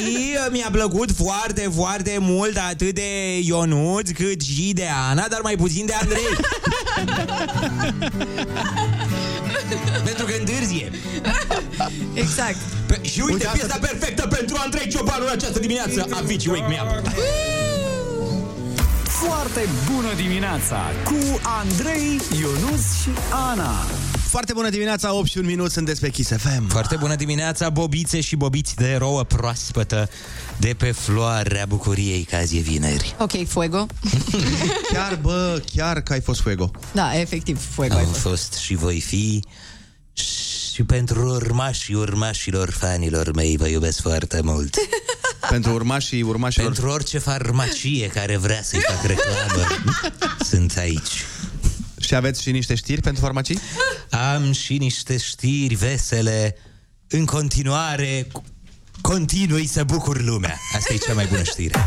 [0.50, 5.87] mi-a plăcut foarte, foarte mult atât de Ionuț cât și de Ana, dar mai puțin
[5.87, 6.22] de Andrei.
[10.05, 10.90] Pentru că întârzie.
[12.14, 12.57] Exact.
[12.87, 16.07] Pe, și uite, piesa perfectă pentru Andrei Ciobanu în această dimineață.
[16.11, 17.43] Avicii Wake Me Up.
[19.26, 23.72] Foarte bună dimineața cu Andrei, Ionus și Ana.
[24.28, 26.68] Foarte bună dimineața, 8 și un minut, sunteți pe Kiss FM.
[26.68, 30.08] Foarte bună dimineața, bobițe și bobiți de rouă proaspătă
[30.56, 33.14] de pe floarea bucuriei că azi e vineri.
[33.18, 33.87] Ok, fuego.
[34.92, 36.70] Chiar, bă, chiar că ai fost fuego.
[36.92, 38.20] Da, efectiv, fuego ai Am fost.
[38.20, 39.42] fost și voi fi
[40.12, 44.76] și pentru urmașii urmașilor fanilor mei vă iubesc foarte mult.
[45.50, 46.66] Pentru urmașii urmașilor...
[46.66, 49.66] Pentru orice farmacie care vrea să-i fac reclamă,
[50.50, 51.24] sunt aici.
[52.00, 53.58] Și aveți și niște știri pentru farmacii?
[54.10, 56.56] Am și niște știri vesele.
[57.08, 58.26] În continuare,
[59.00, 60.58] continui să bucur lumea.
[60.76, 61.84] Asta e cea mai bună știre.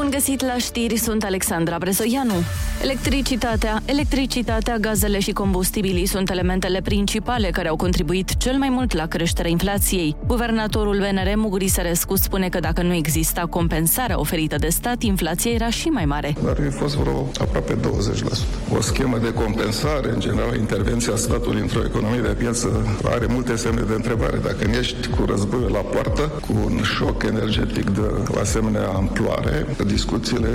[0.00, 2.34] Bun găsit la știri, sunt Alexandra Brezoianu.
[2.82, 9.06] Electricitatea, electricitatea, gazele și combustibilii sunt elementele principale care au contribuit cel mai mult la
[9.06, 10.16] creșterea inflației.
[10.26, 15.88] Guvernatorul VNR Mugurisărescu spune că dacă nu exista compensarea oferită de stat, inflația era și
[15.88, 16.34] mai mare.
[16.44, 17.78] Dar a fost vreo aproape 20%.
[18.76, 23.82] O schemă de compensare, în general, intervenția statului într-o economie de piață are multe semne
[23.82, 24.36] de întrebare.
[24.42, 28.00] Dacă nu ești cu războiul la poartă, cu un șoc energetic de
[28.34, 30.48] o asemenea amploare, discuțiile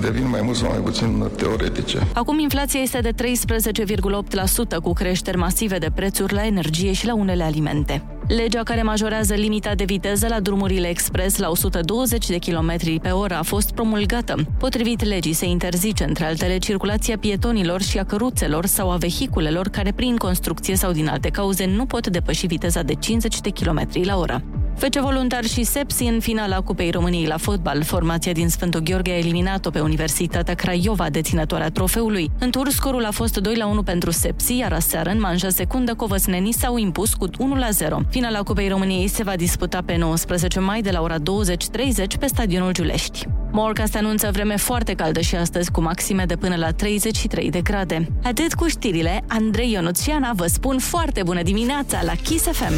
[0.00, 2.06] devin mai mult sau mai puțin teoretice.
[2.14, 7.42] Acum inflația este de 13,8% cu creșteri masive de prețuri la energie și la unele
[7.42, 8.02] alimente.
[8.28, 13.34] Legea care majorează limita de viteză la drumurile expres la 120 de km pe oră
[13.34, 14.34] a fost promulgată.
[14.58, 19.92] Potrivit legii se interzice, între altele, circulația pietonilor și a căruțelor sau a vehiculelor care
[19.92, 24.16] prin construcție sau din alte cauze nu pot depăși viteza de 50 de km la
[24.16, 24.42] oră.
[24.76, 27.82] Fece voluntar și Sepsi în finala Cupei României la fotbal.
[27.82, 32.30] Formația din Sfântul Gheorghe a eliminat-o pe Universitatea Craiova, deținătoarea trofeului.
[32.38, 35.94] În tur, scorul a fost 2 la 1 pentru Sepsi, iar aseară, în manja secundă,
[35.94, 38.00] covăsnenii s-au impus cu 1 la 0.
[38.14, 41.22] Finala Cupei României se va disputa pe 19 mai de la ora 20.30
[42.18, 43.26] pe stadionul Giulești.
[43.52, 48.08] Morcast anunță vreme foarte caldă și astăzi cu maxime de până la 33 de grade.
[48.22, 52.74] Atât cu știrile, Andrei Ionuțiana vă spun foarte bună dimineața la Kiss FM.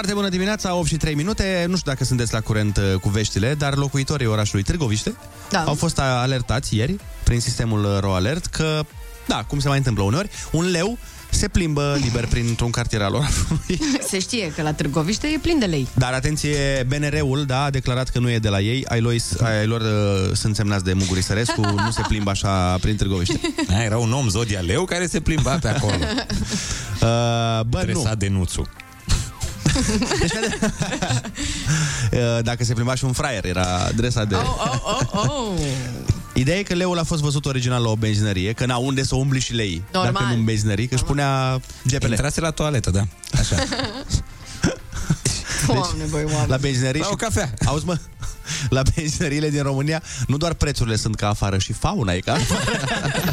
[0.00, 1.64] Foarte bună dimineața, 8 și 3 minute.
[1.68, 5.14] Nu știu dacă sunteți la curent uh, cu veștile, dar locuitorii orașului Târgoviște
[5.50, 5.62] Da.
[5.62, 8.84] au fost alertați ieri prin sistemul uh, RoAlert că,
[9.26, 10.98] da, cum se mai întâmplă uneori, un leu
[11.30, 13.80] se plimbă liber printr-un cartier al orașului.
[14.08, 15.88] Se știe că la Târgoviște e plin de lei.
[15.94, 19.66] Dar atenție, BNR-ul da, a declarat că nu e de la ei, ai lor, ai
[19.66, 23.40] lor uh, sunt semnați de Muguri Sărescu, nu se plimbă așa prin Târgoviște.
[23.76, 25.94] A, era un om Zodia Leu care se plimba pe acolo.
[27.02, 28.68] Uh, bă, Dresat de nuțu.
[32.12, 34.34] Uh, Dacă se plimba și un fraier, era adresa de...
[34.34, 35.52] Oh, oh, oh, oh.
[36.34, 39.14] Ideea e că leul a fost văzut original la o benzinărie, că n-a unde să
[39.14, 39.82] umbli și lei.
[39.92, 40.12] Normal.
[40.12, 42.10] Dacă nu în benzinărie, că își punea GPL.
[42.10, 43.02] Intrase la toaletă, da.
[43.38, 43.56] Așa.
[45.66, 46.48] Doamne, băi, oameni.
[46.48, 47.54] La benzinării La o cafea.
[47.64, 47.98] Auzi, mă,
[48.76, 53.32] la benzinăriile din România nu doar prețurile sunt ca afară, și fauna e ca afară.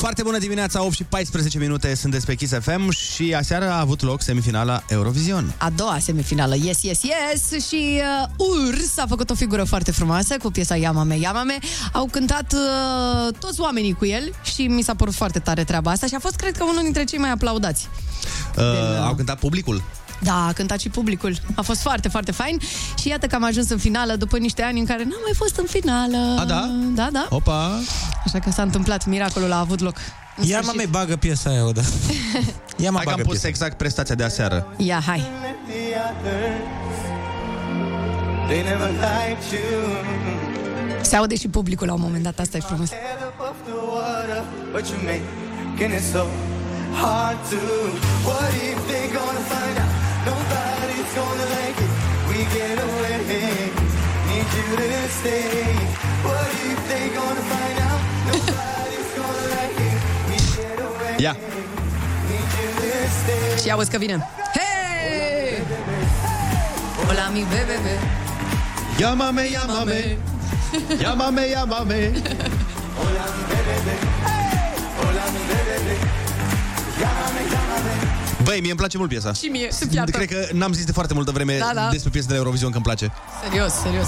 [0.00, 4.02] Foarte bună dimineața, 8 și 14 minute sunteți pe Kiss FM și aseară a avut
[4.02, 5.54] loc semifinala Eurovision.
[5.58, 10.36] A doua semifinală, yes, yes, yes Și uh, Urs a făcut o figură foarte frumoasă
[10.42, 11.58] Cu piesa Yamame, Yamame
[11.92, 16.06] Au cântat uh, toți oamenii cu el Și mi s-a părut foarte tare treaba asta
[16.06, 17.88] Și a fost, cred că, unul dintre cei mai aplaudați
[18.56, 19.82] Uh, au cântat publicul.
[20.22, 22.58] Da, a cântat și publicul A fost foarte, foarte fain
[22.98, 25.56] Și iată că am ajuns în finală După niște ani în care n-am mai fost
[25.58, 26.70] în finală A, da?
[26.94, 27.70] Da, da Opa!
[28.26, 29.94] Așa că s-a întâmplat, miracolul a avut loc
[30.36, 30.66] În Ia sfârșit.
[30.66, 31.80] mă mai bagă piesa aia, da.
[32.84, 33.48] Ia mă Hai că am bagă pus piesa.
[33.48, 34.66] exact prestația de aseară.
[34.76, 35.26] Ia, hai
[38.48, 39.80] They never liked you.
[41.02, 42.88] Se aude și publicul la un moment dat, asta e frumos
[43.32, 46.22] Above the water, but you making it so
[47.02, 47.60] hard to.
[48.28, 49.89] What if they gonna find out?
[52.40, 53.36] Nobody's gonna like it.
[53.36, 53.70] We get away.
[54.28, 55.74] Need you to stay.
[56.24, 58.00] What if they gonna find out?
[58.26, 59.98] Nobody's gonna like it.
[60.28, 61.16] We get away.
[61.18, 61.32] Ia!
[62.28, 63.62] Need you to stay.
[63.62, 65.62] Și auzi că vine Hei!
[67.06, 67.98] Hola, mi bebe
[68.98, 70.16] Ia mame, ia mame!
[71.00, 72.12] Ia mame, ia mame!
[78.44, 79.32] Băi, mie îmi place mult piesa.
[79.32, 80.10] Și mie, se piartă.
[80.10, 81.88] Cred că n-am zis de foarte multă vreme Da, da.
[81.90, 83.12] despre piesele de Eurovision că îmi place.
[83.42, 84.06] Serios, serios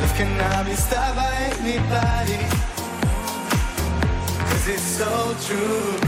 [0.00, 2.38] Love cannot be stopped by anybody.
[4.48, 5.99] Cause it's so true.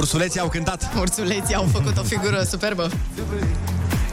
[0.00, 0.92] Ursuleții au cântat.
[0.98, 2.90] Ursuleții au făcut o figură superbă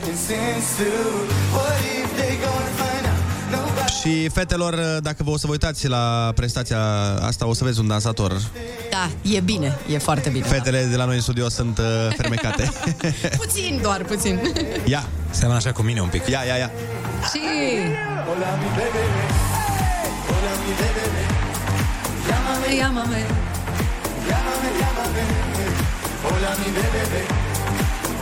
[0.07, 1.11] Incense too.
[1.55, 3.21] What if they gonna find out?
[3.51, 6.79] Nobody Și fetelor, dacă vă o să vă uitați la prestația
[7.21, 8.31] asta, o să vezi un dansator.
[8.91, 12.71] Da, e bine, e foarte bine Fetele de la noi în studio sunt uh, fermecate.
[13.45, 14.39] Puțin doar, puțin
[14.85, 16.27] ia, Seamănă așa cu mine un pic.
[16.27, 16.71] ia, ia, ia.
[17.31, 17.39] Și
[18.27, 19.03] Hola mi bebé.
[20.27, 21.05] Hola mi bebé.
[22.27, 23.21] Llámame, llámame.
[24.29, 25.23] Llámame, llámame.
[26.29, 27.21] Hola mi bebé.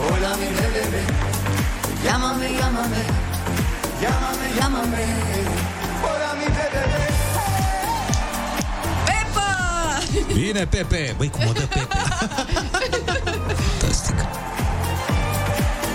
[0.00, 1.02] Hola mi bebé.
[2.04, 3.02] Llámame, llámame.
[4.02, 5.04] Llámame, llámame.
[6.04, 6.82] Hola mi bebé.
[9.06, 9.48] Pepa!
[10.34, 11.14] Bine, Pepe!
[11.16, 11.96] Băi, cum o dă Pepe?
[13.78, 14.16] Fantastic.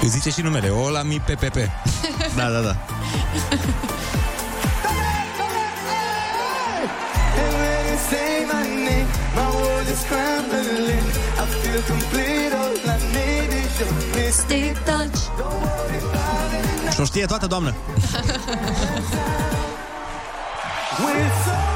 [0.02, 1.56] Îi zice și numele, Ola mi PPP.
[2.36, 2.76] Da, da, da.
[11.72, 15.18] Feel complete, all I need is your mystic touch.
[16.94, 17.74] Și o știe toată, doamnă.
[21.00, 21.71] We're so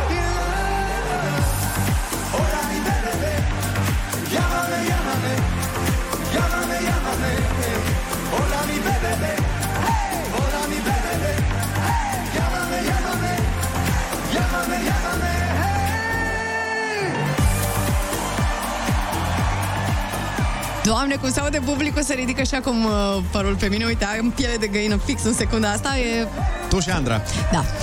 [20.85, 22.91] Doamne, cum se aude publicul, se ridică și acum uh,
[23.31, 23.85] părul pe mine.
[23.85, 25.97] Uite, am piele de găină fix în secunda asta.
[25.97, 26.27] E...
[26.69, 27.21] Tu și Andra.
[27.51, 27.65] Da.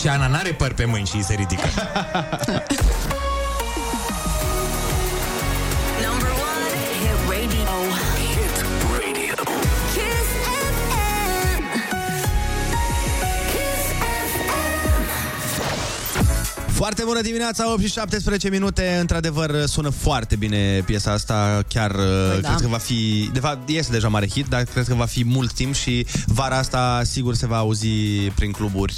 [0.00, 1.68] Și Ana n-are păr pe mâini și îi se ridică.
[16.82, 18.96] Foarte bună dimineața, 8 și 17 minute.
[19.00, 21.62] Într-adevăr, sună foarte bine piesa asta.
[21.68, 22.48] Chiar păi da.
[22.48, 23.30] cred că va fi...
[23.32, 26.56] De fapt, este deja mare hit, dar cred că va fi mult timp și vara
[26.56, 27.88] asta sigur se va auzi
[28.34, 28.94] prin cluburi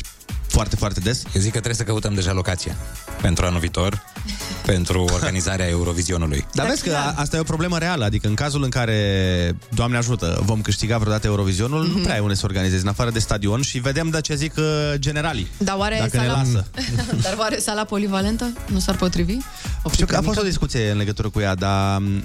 [0.47, 1.23] foarte, foarte des.
[1.35, 2.77] Eu zic că trebuie să căutăm deja locația
[3.21, 4.03] pentru anul viitor,
[4.67, 6.47] pentru organizarea Eurovizionului.
[6.53, 9.97] Dar vezi că a- asta e o problemă reală, adică în cazul în care, Doamne
[9.97, 11.97] ajută, vom câștiga vreodată Eurovizionul, Mhm.
[11.97, 14.53] nu prea ai unde să organizezi în afară de stadion și vedem de ce zic
[14.57, 14.65] uh,
[14.99, 15.47] generalii.
[15.59, 16.37] Dar oare Dacă ne sala...
[16.39, 16.67] lasă.
[17.23, 19.37] Dar oare sala polivalentă nu s-ar potrivi?
[19.83, 20.55] O fi Știu că a prea fost o mică?
[20.59, 22.25] discuție în legătură cu ea, dar m,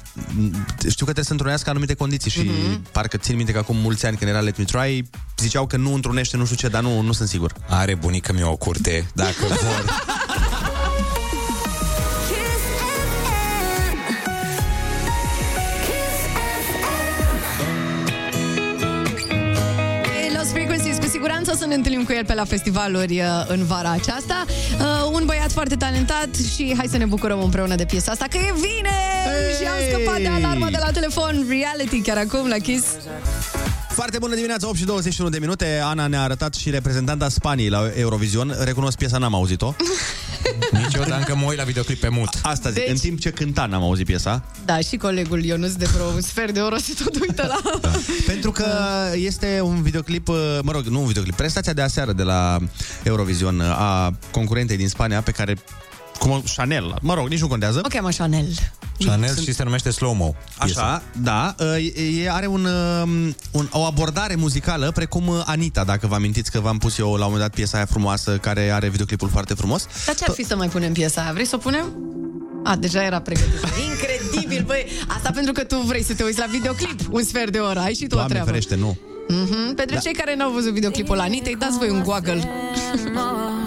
[0.77, 2.81] știu că trebuie să întrunească anumite condiții și Mhm.
[2.91, 5.93] parcă țin minte că acum mulți ani când era Let Me Try, ziceau că nu
[5.93, 7.53] întrunește nu știu ce, dar nu, nu sunt sigur.
[7.69, 9.85] Are bunica mea o curte, dacă vor.
[21.69, 24.45] Ne întâlnim cu el pe la festivaluri uh, în vara aceasta.
[24.47, 28.37] Uh, un băiat foarte talentat și hai să ne bucurăm împreună de piesa asta, că
[28.37, 28.97] e vine!
[29.59, 32.85] Și am scăpat de alarma de la telefon Reality chiar acum la Kiss.
[33.99, 35.81] Foarte bună dimineața, 8 și 21 de minute.
[35.83, 38.55] Ana ne-a arătat și reprezentanta Spaniei la Eurovision.
[38.59, 39.75] Recunosc piesa, n-am auzit-o.
[40.71, 42.29] Nici eu, dar încă mă uit la videoclip pe mut.
[42.41, 44.43] Asta zic, Deci- în timp ce cânta n-am auzit piesa.
[44.65, 47.79] Da, și colegul Ionuț de vreo un sfert de oră se tot uită la...
[48.25, 48.67] Pentru că
[49.15, 52.57] este un videoclip, uh, mă rog, nu un videoclip, prestația de aseară de la
[53.03, 55.57] Eurovision uh, a concurentei din Spania pe care
[56.19, 57.81] cum o, Chanel, mă rog, nici nu contează.
[57.85, 58.47] O cheamă Chanel.
[59.05, 60.33] Chanel și se numește Slow Mo.
[60.57, 61.55] Așa, da.
[61.59, 62.65] uh, E, are un,
[63.01, 67.05] um, un, o abordare muzicală precum uh, Anita, dacă vă amintiți că v-am pus eu
[67.07, 69.85] la un moment dat piesa aia frumoasă, care are videoclipul foarte frumos.
[70.05, 71.31] Dar ce ar fi să mai punem piesa aia?
[71.33, 71.85] Vrei să o punem?
[72.63, 73.67] A, deja era pregătită.
[73.89, 74.85] Incredibil, băi!
[75.07, 77.79] Asta pentru că tu vrei să te uiți la videoclip un sfert de oră.
[77.79, 78.49] Ai și tu o Doamne treabă.
[78.49, 78.97] ferește, nu.
[79.33, 79.75] Mm-hmm.
[79.75, 80.01] Pentru Da.
[80.01, 82.49] cei care n-au văzut videoclipul la Anitei, dați voi un Google.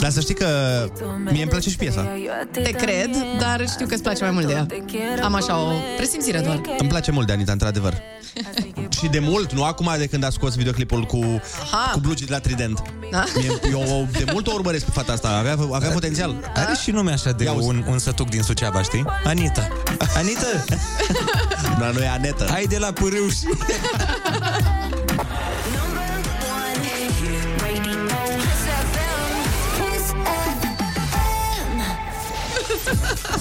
[0.00, 0.46] Dar să știi că
[1.30, 2.06] mie îmi place și piesa.
[2.50, 4.66] Te cred, dar știu că îți place mai mult de ea.
[5.22, 6.60] Am așa o presimțire doar.
[6.78, 7.94] Îmi place mult de Anita, într-adevăr.
[9.00, 11.40] și de mult, nu acum de când a scos videoclipul cu,
[11.72, 11.90] Aha.
[11.92, 12.82] cu blugii de la Trident.
[13.10, 13.24] Da?
[13.36, 16.52] Mie, eu de mult o urmăresc pe fata asta, avea, avea potențial.
[16.54, 19.04] Are și nume așa de un, un sătuc din Suceava, știi?
[19.24, 19.68] Anita.
[20.16, 20.46] Anita!
[21.80, 22.46] Dar nu e Anetă.
[22.50, 23.36] Hai de la pârâu și...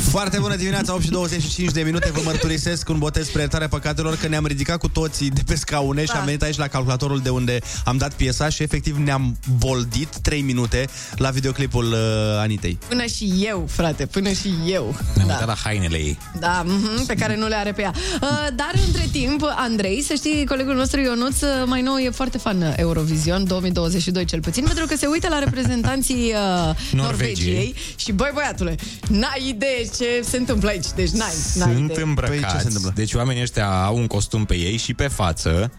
[0.10, 4.18] Foarte bună dimineața, 8 și 25 de minute Vă mărturisesc un botez spre iertarea păcatelor
[4.18, 6.20] Că ne-am ridicat cu toții de pe scaune Și Da.
[6.20, 10.42] am venit aici la calculatorul de unde am dat piesa Și efectiv ne-am boldit 3
[10.42, 11.98] minute La videoclipul uh,
[12.40, 14.96] Anitei Până și eu, frate, până și eu.
[15.16, 15.34] Ne-am Da.
[15.34, 16.18] uitat la hainele ei.
[16.40, 17.94] Da, mhm, pe care nu le are pe ea.
[18.22, 22.38] Uh, Dar între timp, Andrei, să știi, colegul nostru Ionuț, uh, mai nou e foarte
[22.38, 26.94] fan Eurovision 2022 cel puțin, pentru că se uită la reprezentanții uh, Norvegiei.
[26.94, 28.76] Norvegiei și, băi băiatule,
[29.10, 31.96] n-ai idee ce se întâmplă aici, deci n-ai, n-ai Sunt idee.
[31.96, 32.94] Păi, îmbrăcați.
[32.94, 35.72] Deci oamenii ăștia au un costum pe ei și pe față.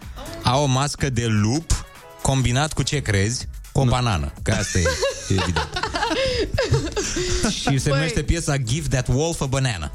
[0.42, 1.86] Au o mască de lup
[2.22, 3.48] combinat cu ce crezi?
[3.72, 4.32] Cu o banană.
[4.42, 4.82] Că asta e,
[5.28, 5.68] e evident.
[7.58, 7.98] și se Băi.
[7.98, 9.90] numește piesa Give That Wolf a Banana.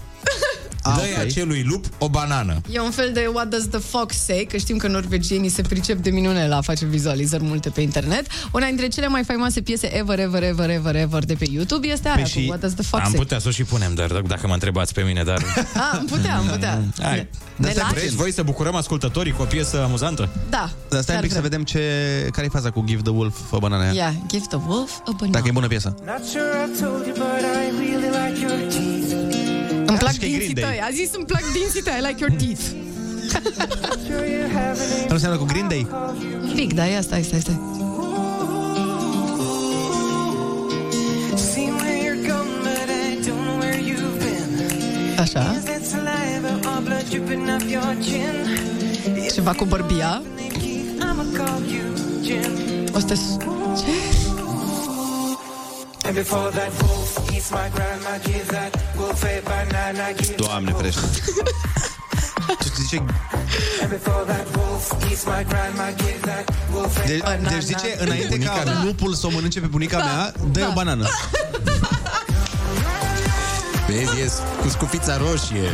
[0.96, 2.62] Dă-i acelui lup o banană.
[2.72, 4.48] E un fel de What does the fox say?
[4.52, 8.26] Că știm că norvegienii se pricep de minune la a face vizualizări multe pe internet.
[8.52, 12.10] Una dintre cele mai faimoase piese ever, ever, ever, ever, ever de pe YouTube este
[12.10, 13.20] aia cu What does the fox Am say?
[13.20, 15.38] putea să o și punem, dar dacă mă întrebați pe mine, dar...
[15.74, 16.82] Ah, am putea, am putea.
[17.02, 17.94] Hai, Ne dar lași?
[17.94, 20.30] vreți voi să bucurăm ascultătorii cu o piesă amuzantă?
[20.50, 20.70] Da.
[20.90, 21.80] Dar stai un pic să vedem ce,
[22.32, 23.84] care e faza cu Give the Wolf a banana.
[23.92, 25.32] Yeah, give the wolf a banana.
[25.32, 25.96] Dacă e bună piesă.
[26.06, 29.07] Not sure I told you, but I really like your teeth.
[29.88, 30.78] Îmi plac că e dinții Green Day.
[30.78, 30.82] tăi.
[30.88, 31.94] A zis îmi plac dinții tăi.
[32.00, 32.62] I like your teeth.
[35.08, 35.88] Nu înseamnă cu Green Day?
[36.44, 37.60] Un pic, da, ia stai, stai, stai.
[41.36, 42.88] Seen where you're going, but
[43.24, 44.50] Și don't know where you've been.
[45.20, 45.56] Așa.
[45.58, 48.36] Is that saliva or blood dripping off your chin?
[49.34, 50.22] Ceva cu bărbia.
[51.00, 51.86] I'ma call you
[52.24, 52.52] Jim.
[52.96, 53.14] O să te...
[53.14, 53.92] Ce?
[56.08, 61.02] And before that wolf eats my grandma, give that wolf a banana, give Doamne ferește.
[62.60, 62.98] Tu zice,
[63.82, 67.50] And before that wolf eats my grandma, give that wolf a de, banana.
[67.50, 68.82] deci zice, înainte Bunica ca mea.
[68.84, 71.08] lupul să o mănânce pe bunica mea, dă o banană.
[73.88, 74.32] Vezi, e
[74.62, 75.70] cu scufița roșie.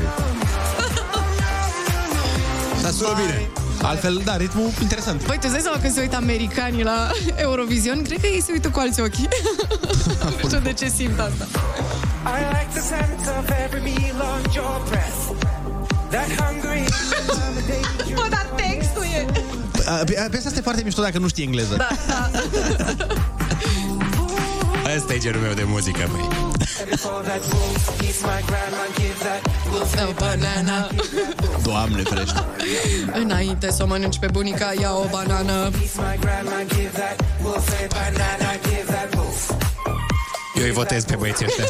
[2.81, 3.49] Dar sună bine.
[3.83, 5.25] Altfel, da, ritmul interesant.
[5.25, 7.09] Băi, tu îți dai seama când se uită americanii la
[7.45, 8.01] Eurovision?
[8.01, 9.15] Cred că ei se uită cu alți ochi.
[10.41, 11.47] nu știu de ce simt asta.
[12.35, 15.21] I like the scent of every meal on your breath.
[16.09, 16.83] That hungry
[18.13, 19.25] Bă, dar textul e...
[19.85, 21.75] A, Pe pe asta este foarte mișto dacă nu știi engleză.
[21.75, 22.29] Da, da.
[24.95, 26.42] Ăsta e genul meu de muzică, băi.
[26.79, 29.41] And before that wolf eats my grandma, give that
[29.71, 30.87] wolf A banana.
[31.63, 32.43] Doamne ferește.
[33.13, 35.53] Înainte să o mănânci pe bunica, ia o banană.
[35.53, 39.51] eats my grandma, give that wolf a banana, give that wolf.
[40.55, 41.63] Eu îi votez pe băieții ăștia.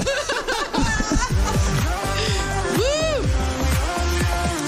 [2.77, 3.25] Woo!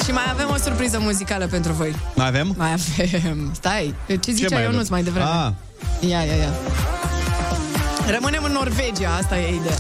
[0.06, 1.96] Și mai avem o surpriză muzicală pentru voi.
[2.16, 2.54] Mai avem?
[2.58, 3.52] Mai avem.
[3.56, 4.88] Stai, ce zicea mai Ionuț avem?
[4.90, 5.26] mai devreme?
[5.30, 5.52] Ah.
[6.10, 6.50] Ia, ia, ia.
[8.10, 9.78] Rămânem în Norvegia, asta e ideea.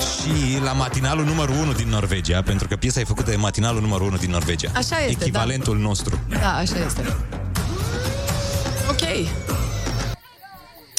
[0.00, 4.06] Și la matinalul numărul 1 din Norvegia, pentru că piesa e făcută de matinalul numărul
[4.06, 4.70] 1 din Norvegia.
[4.74, 6.18] Așa este, Echivalentul nostru.
[6.28, 7.16] Da, așa este.
[8.88, 9.28] Ok.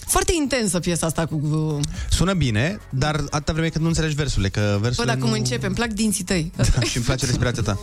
[0.07, 1.79] Foarte intensă piesa asta cu...
[2.09, 5.65] Sună bine, dar atâta vreme cât nu înțelegi versurile, că Bă, versurile dar cum începe,
[5.65, 6.51] îmi plac dinții tăi.
[6.55, 7.79] Da, și îmi place respirația ta.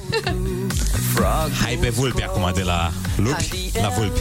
[1.63, 4.21] Hai pe vulpe acum de la lupi la vulpi.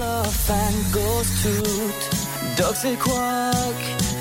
[2.60, 3.78] Elephant goes toot, ducks they quack,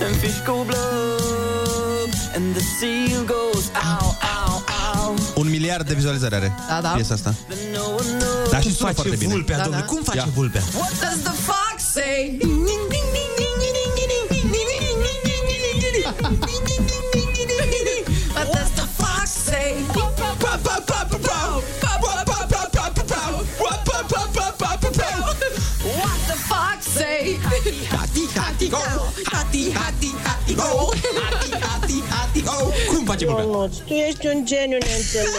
[0.06, 5.14] and fish go blub, and the seal goes ow, ow, ow.
[5.36, 6.88] Un miliard de vizualizări are Da, da.
[6.88, 7.34] piesa asta.
[7.48, 9.32] Then no one knows Dar și Cum sună face foarte bine.
[9.32, 9.84] vulpea, Da, domnule?
[9.86, 9.92] da.
[9.92, 10.26] Cum face Ia.
[10.34, 10.62] vulpea?
[10.74, 12.38] What does the fox say?
[28.70, 28.78] Hati, hati, go!
[29.32, 30.92] Hati, hati, hati, go!
[31.30, 32.72] Hati, hati, hati, go!
[32.88, 33.44] Cum face vulpea?
[33.44, 35.30] Ionuț, tu ești un geniu neînțeles.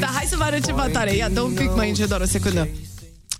[0.00, 1.14] Da, hai să vă arăt ceva tare.
[1.14, 2.68] Ia, dă un pic mai încet, doar o secundă.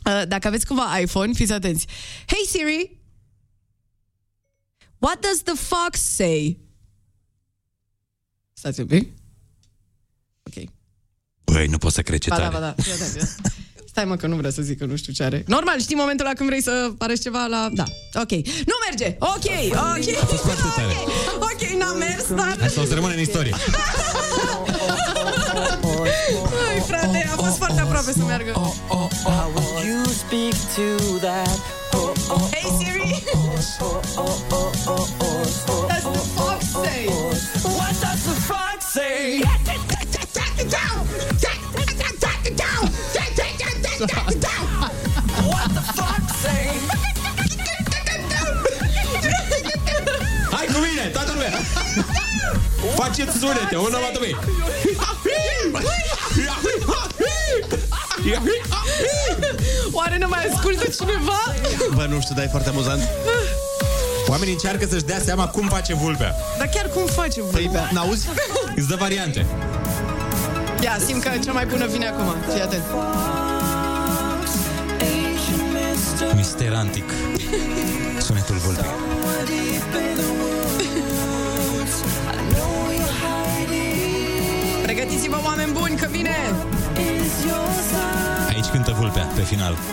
[0.07, 1.87] Uh, Dacă aveți cumva iPhone, fiți atenți.
[2.27, 2.99] Hey Siri,
[4.99, 6.59] what does the fox say?
[8.53, 9.13] Stați un pic.
[10.47, 10.65] Ok.
[11.45, 12.55] Băi, nu pot să cred ce Ba da, tare.
[12.55, 12.75] ba da.
[12.83, 13.53] Fii atent, fii atent.
[13.89, 15.45] Stai mă că nu vrea să zic că nu știu ce are.
[15.47, 17.69] Normal, știi momentul ăla când vrei să arăți ceva la...
[17.73, 17.85] Da,
[18.15, 18.31] ok.
[18.71, 19.17] Nu merge!
[19.19, 20.23] Ok, ok.
[20.23, 20.93] A fost foarte tare.
[21.49, 22.57] Ok, n-a mers, dar...
[22.63, 23.55] Asta o să rămână în istorie.
[26.69, 28.53] Ai, frate, a fost foarte aproape să meargă.
[28.53, 31.59] How would you speak to that?
[31.93, 33.23] Oh, oh, Hey Siri!
[35.77, 37.07] What does the fox say?
[37.79, 39.43] What does the fox say?
[43.99, 46.67] What the fox say?
[50.51, 51.51] Hai cu mine, toată lumea!
[52.95, 54.37] Faceți sunete, una la doi.
[59.93, 61.55] Oare nu mai ascultă cineva?
[61.95, 63.03] Bă, nu știu, dar e foarte amuzant.
[64.27, 66.35] Oamenii încearcă să-și dea seama cum face vulpea.
[66.59, 67.89] Dar chiar cum face Păi, vulpea?
[67.93, 68.27] n-auzi?
[68.77, 69.47] Îți dă variante.
[70.83, 72.35] Ia, simt că cea mai bună vine acum.
[72.53, 72.83] Fii atent.
[76.33, 77.13] Mister antic.
[78.19, 78.91] Sunetul vulpei.
[84.83, 86.37] Pregătiți-vă, oameni buni, că vine!
[88.49, 89.79] Aici cântă vulpea, pe final.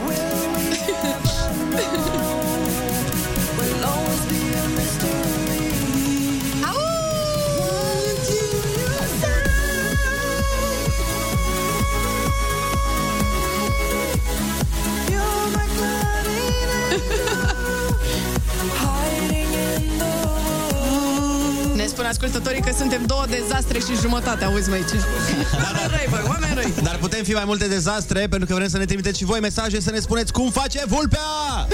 [23.06, 24.96] două dezastre și jumătate, auzi, măi, ce...
[25.64, 26.74] Oameni răi, băi, oameni răi.
[26.84, 29.80] Dar putem fi mai multe dezastre pentru că vrem să ne trimiteți și voi mesaje
[29.82, 31.68] să ne spuneți cum face vulpea!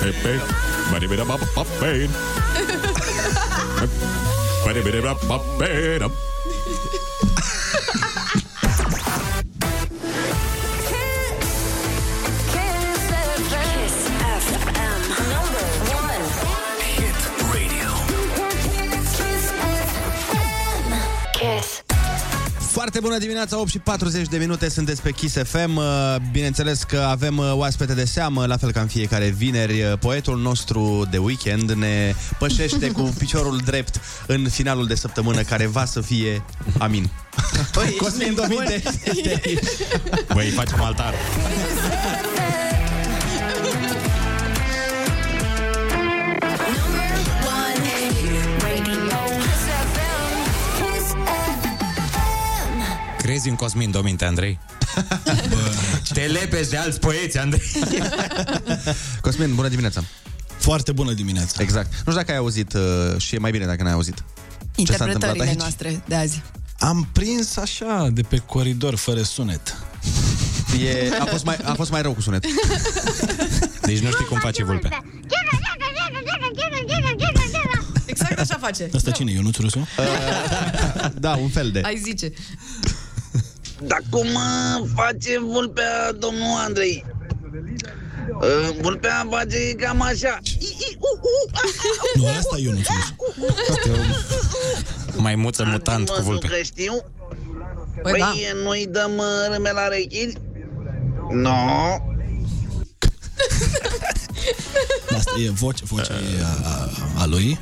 [0.00, 0.40] Pepe,
[23.00, 25.76] Foarte bună dimineața, 8 și 40 de minute, sunteți pe Kiss FM.
[25.76, 25.84] Uh,
[26.32, 29.82] Bineînțeles că avem uh, oaspete de seamă, la fel ca în fiecare vineri.
[29.82, 35.66] Uh, Poetul nostru de weekend ne pășește cu piciorul drept în finalul de săptămână, care
[35.66, 36.44] va să fie
[36.78, 37.10] amin.
[37.72, 38.82] Păi, Cosmin Dominte,
[40.32, 41.14] Băi, facem altar.
[53.30, 54.58] Crezi în Cosmin Dominte, Andrei?
[55.50, 55.72] Bă,
[56.12, 57.70] te lepezi de alți poeți, Andrei.
[59.22, 60.04] Cosmin, bună dimineața!
[60.58, 61.62] Foarte bună dimineața!
[61.62, 61.90] Exact.
[61.90, 62.80] Nu știu dacă ai auzit uh,
[63.16, 64.14] și e mai bine dacă n-ai auzit.
[64.14, 65.58] Ce s-a întâmplat Interpretările aici?
[65.58, 66.42] noastre de azi.
[66.78, 69.76] Am prins așa, de pe coridor, fără sunet.
[70.84, 72.44] E, a, fost mai, a fost mai rău cu sunet.
[73.82, 75.04] Deci nu știi cum face vulpea.
[78.06, 78.88] Exact așa face.
[78.94, 79.88] Asta cine, Ionuț Rusu?
[81.14, 81.80] da, un fel de.
[81.84, 82.32] Ai zice.
[83.82, 87.04] Dar cum uh, face vulpea, domnul Andrei?
[88.40, 90.38] Uh, vulpea face cam așa.
[92.14, 93.14] Nu, asta e Ionuț Rusu.
[95.16, 96.46] Maimuță mutant cu Mă, vulpe.
[96.46, 96.92] că știu.
[98.02, 98.32] Păi Păi, da.
[98.62, 100.32] nu-i dăm uh, râme la rechini?
[101.32, 101.50] No.
[105.16, 106.88] Asta e voce, vocea e a, a,
[107.22, 107.58] a lui.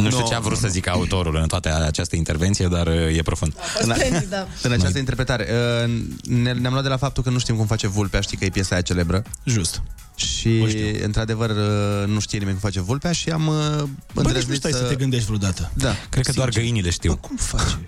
[0.00, 3.22] Nu știu ce a vrut să zică autorul în toată această intervenție, dar uh, e
[3.22, 3.54] profund.
[3.80, 4.46] În, Splendid, da.
[4.62, 5.48] în această interpretare,
[5.84, 5.90] uh,
[6.22, 8.48] ne, ne-am luat de la faptul că nu știm cum face vulpea, știi că e
[8.48, 9.22] piesa aia celebră.
[9.44, 9.82] Just.
[10.14, 10.62] Și,
[11.02, 14.56] într-adevăr, uh, nu știe nimeni cum face vulpea și am uh, Bă, nici nu îndrăznit
[14.56, 14.78] stai să...
[14.78, 14.84] să...
[14.84, 15.70] te gândești vreodată.
[15.74, 15.94] Da.
[16.08, 17.16] Cred că doar găinile știu.
[17.16, 17.78] Cum face?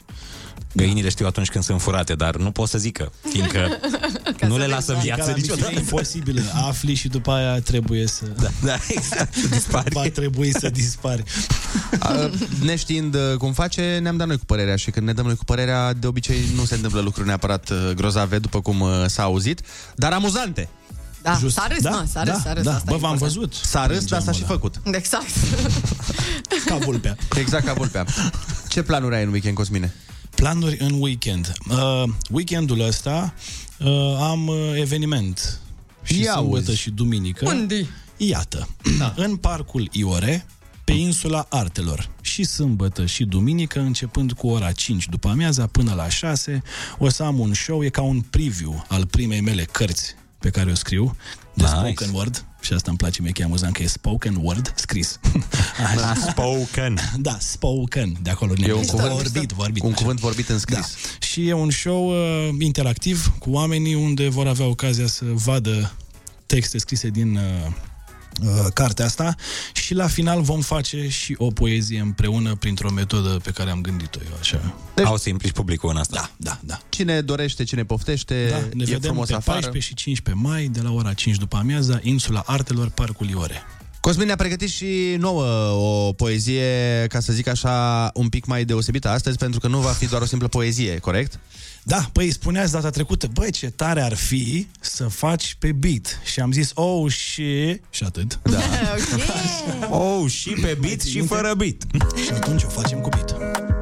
[0.73, 3.79] Găinile știu atunci când sunt furate, dar nu pot să zică, fiindcă
[4.49, 5.79] nu le lasă în Ca viață la misiune niciodată.
[5.79, 6.41] imposibilă.
[6.55, 8.25] Afli și după aia trebuie să...
[8.41, 9.91] Da, da exact, dispari.
[9.95, 11.23] Va trebui să dispari.
[11.99, 12.31] A,
[12.63, 15.45] Neștiind uh, cum face, ne-am dat noi cu părerea și când ne dăm noi cu
[15.45, 19.61] părerea, de obicei nu se întâmplă lucruri neapărat uh, grozave, după cum uh, s-a auzit,
[19.95, 20.69] dar amuzante.
[21.23, 21.55] Da, Just.
[21.55, 22.63] s-a râs, Da, mă, s-a râs, da, s-a râs.
[22.65, 22.71] da.
[22.75, 23.19] asta Bă, e v-am important.
[23.35, 23.55] văzut.
[23.55, 24.53] S-a râs, dar s-a Geamul și ăla.
[24.53, 24.75] făcut.
[24.85, 25.25] Exact.
[26.67, 27.17] Ca vulpea.
[27.37, 28.05] Exact ca vulpea.
[28.69, 29.95] Ce planuri ai în weekend, Cosmine?
[30.43, 31.53] Planuri în weekend.
[31.71, 33.35] Uh, weekendul ăsta
[33.79, 35.61] uh, am uh, eveniment.
[36.03, 36.81] Și Ia sâmbătă uzi.
[36.81, 37.49] și duminică.
[37.49, 37.87] Unde?
[38.17, 38.69] Iată,
[38.99, 39.15] da.
[39.25, 40.47] în parcul Iore,
[40.85, 42.11] pe insula Artelor.
[42.21, 46.63] Și sâmbătă și duminică, începând cu ora 5 după amiaza până la 6,
[46.99, 50.71] o să am un show, e ca un preview al primei mele cărți pe care
[50.71, 51.17] o scriu,
[51.55, 51.75] de Nice.
[51.77, 55.19] spoken word, și asta îmi place mie că e amuzant că e spoken word scris.
[55.87, 56.15] Așa.
[56.31, 56.99] Spoken.
[57.19, 59.83] Da, spoken, de acolo ne E un cuvânt, vorbit, vorbit.
[59.83, 59.99] un așa.
[60.01, 60.79] cuvânt vorbit în scris.
[60.79, 61.27] Da.
[61.27, 65.93] Și e un show uh, interactiv cu oamenii unde vor avea ocazia să vadă
[66.47, 67.73] texte scrise din uh, uh,
[68.75, 69.35] cartea asta
[69.73, 74.19] și la final vom face și o poezie împreună printr-o metodă pe care am gândit-o
[74.31, 74.75] eu așa.
[74.95, 75.07] Deci...
[75.07, 76.31] Au să implici publicul în asta.
[76.37, 76.81] Da, da, da.
[76.89, 79.59] Cine dorește, cine poftește, da ne e vedem frumos pe afară.
[79.59, 83.63] 14 și 15 mai de la ora 5 după amiaza, Insula Artelor, Parcul Iore.
[84.01, 89.09] Cosmin ne-a pregătit și nouă o poezie, ca să zic așa, un pic mai deosebită
[89.09, 91.39] astăzi, pentru că nu va fi doar o simplă poezie, corect?
[91.83, 96.21] Da, păi spuneați data trecută, băi, ce tare ar fi să faci pe beat.
[96.25, 97.81] Și am zis, oh, și...
[97.91, 98.39] Și atât.
[98.43, 98.59] Da.
[99.91, 101.77] Oh, și pe beat și fără beat.
[102.25, 103.37] Și atunci o facem cu beat.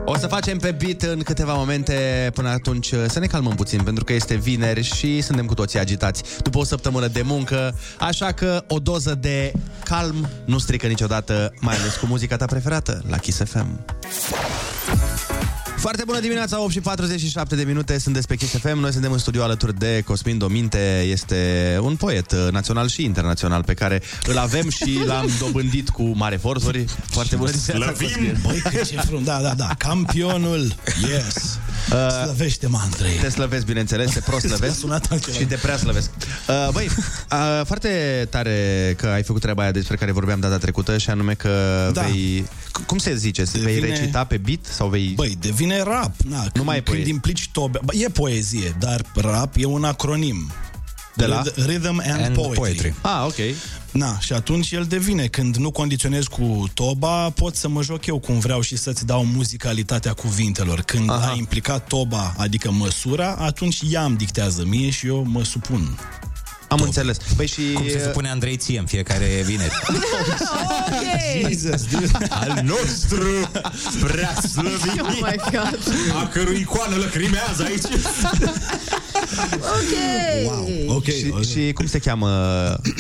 [0.05, 4.05] O să facem pe beat în câteva momente, până atunci să ne calmăm puțin, pentru
[4.05, 8.65] că este vineri și suntem cu toții agitați după o săptămână de muncă, așa că
[8.69, 9.53] o doză de
[9.85, 13.85] calm nu strică niciodată, mai ales cu muzica ta preferată la Kiss FM.
[15.81, 18.79] Foarte bună dimineața, 8 și 47 de minute, sunt pe Kiss FM.
[18.79, 23.63] Noi suntem în studio alături de Cosmin Dominte, este un poet uh, național și internațional
[23.65, 26.85] pe care îl avem și l-am dobândit cu mare eforturi.
[27.07, 28.39] Foarte bună dimineața, Cosmin.
[28.43, 30.75] Băi, cât ce frum, da, da, da, campionul,
[31.11, 31.59] yes.
[31.93, 33.13] Uh, Slăvește-mă, Andrei.
[33.21, 35.37] Te slăvesc, bineînțeles, te proslăvesc sunat altceva.
[35.37, 36.11] și te prea slăvesc.
[36.49, 36.87] Uh, băi,
[37.33, 41.35] uh, foarte tare că ai făcut treaba aia despre care vorbeam data trecută și anume
[41.35, 41.51] că
[41.93, 42.01] Da.
[42.03, 42.47] vei...
[42.83, 43.43] C- Cum se zice?
[43.53, 45.13] Vei Devine- recita pe beat sau vei...
[45.15, 46.13] Băi, devine rap.
[46.29, 47.13] Na, Nu mai e când poezie.
[47.13, 47.79] implici tobe...
[47.85, 50.51] Bă, e poezie, dar rap e un acronim.
[51.17, 51.43] De la?
[51.43, 52.55] Rhyth- Rhythm and, And Poetry.
[52.59, 52.95] Poetry.
[53.01, 53.35] Ah, ok.
[53.93, 58.19] Na, și atunci el devine, când nu condiționez cu toba, pot să mă joc eu
[58.19, 60.81] cum vreau și să-ți dau muzicalitatea cuvintelor.
[60.81, 61.29] Când Aha.
[61.31, 65.99] ai implicat toba, adică măsura, atunci ea îmi dictează mie și eu mă supun.
[66.71, 67.17] Am înțeles.
[67.37, 67.73] Păi și...
[67.73, 69.73] Cum se supune Andrei ție în fiecare vineri.
[71.49, 71.83] Jesus,
[72.29, 73.51] Al nostru
[74.01, 75.01] prea slăvit.
[75.01, 75.79] Oh my God.
[76.23, 77.85] A cărui icoană lăcrimează aici.
[79.53, 79.93] Ok.
[80.45, 81.05] Wow, ok.
[81.05, 82.29] Și, și cum se cheamă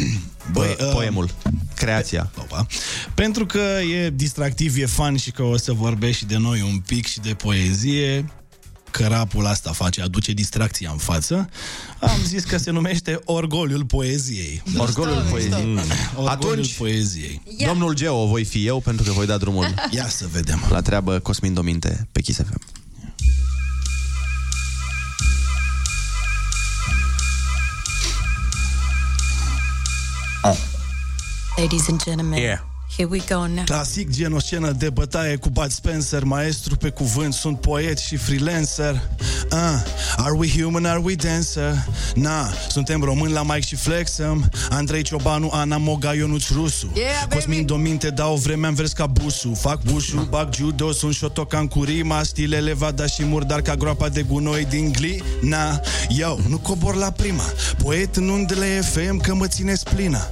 [0.52, 1.30] Băi, uh, poemul?
[1.76, 2.30] Creația.
[2.38, 2.66] Opa.
[3.14, 3.64] Pentru că
[3.94, 7.20] e distractiv, e fan și că o să vorbești și de noi un pic și
[7.20, 8.24] de poezie,
[8.90, 11.48] că rapul asta face, aduce distracția în față,
[12.00, 14.62] am zis că se numește Orgoliul Poeziei.
[14.78, 15.64] Orgoliul poeziei.
[15.64, 15.78] Mm.
[16.16, 17.42] Orgoliul Atunci, Poeziei.
[17.56, 17.66] Ia.
[17.68, 20.62] Domnul Geo voi fi eu pentru că voi da drumul Ia să vedem.
[20.70, 22.58] la treabă Cosmin Dominte pe Kiss FM.
[31.56, 32.58] Ladies and gentlemen, Yeah.
[33.00, 33.64] Here we go now.
[33.64, 38.16] Clasic gen o scenă de bătaie cu Bud Spencer Maestru pe cuvânt, sunt poet și
[38.16, 39.02] freelancer.
[39.52, 39.58] Uh,
[40.16, 41.86] Are we human, are we dancer?
[42.14, 44.50] Na, suntem români la Mike și flexăm.
[44.70, 46.92] Andrei Ciobanu, Ana Moga, Ionuț Rusu.
[46.94, 47.34] Yeah, baby!
[47.34, 49.54] Cosmin Dominte, dau vreme, am vers ca busu.
[49.54, 54.22] Fac bușu, bag judo, sunt șotocan cu rima Stilele vada și murdar ca groapa de
[54.22, 55.22] gunoi din gli.
[55.40, 57.44] Na, yo, nu cobor la prima.
[57.82, 60.28] Poet în undele FM că mă ține splina.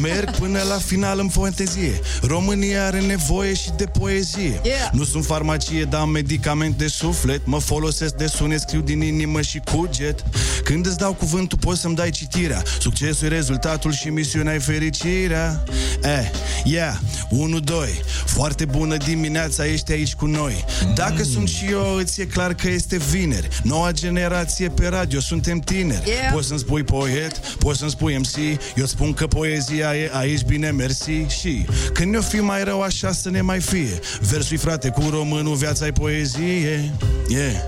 [0.00, 4.60] Merg până la final în fantezie România are nevoie și de poezie.
[4.62, 4.90] Yeah.
[4.92, 7.46] Nu sunt farmacie, dar am medicament de suflet.
[7.46, 10.24] Mă folosesc de sunet, scriu din inimă și cuget.
[10.64, 12.62] Când îți dau cuvântul poți să-mi dai citirea.
[12.80, 15.64] Succesul e rezultatul și misiunea e fericirea.
[16.02, 16.30] Eh,
[16.64, 16.94] yeah,
[17.30, 17.88] 1, 2
[18.26, 20.64] Foarte bună dimineața, ești aici cu noi.
[20.94, 23.48] Dacă sunt și eu, îți e clar că este vineri.
[23.62, 26.08] Noua generație pe radio, suntem tineri.
[26.08, 26.32] Yeah.
[26.32, 30.70] Poți să-mi spui poet, poți să-mi spui MC Eu spun că poezia e aici, bine,
[30.70, 35.02] mersi Și când ne-o fi mai rău așa să ne mai fie Versui frate cu
[35.10, 36.92] românul, viața e poezie
[37.28, 37.64] yeah.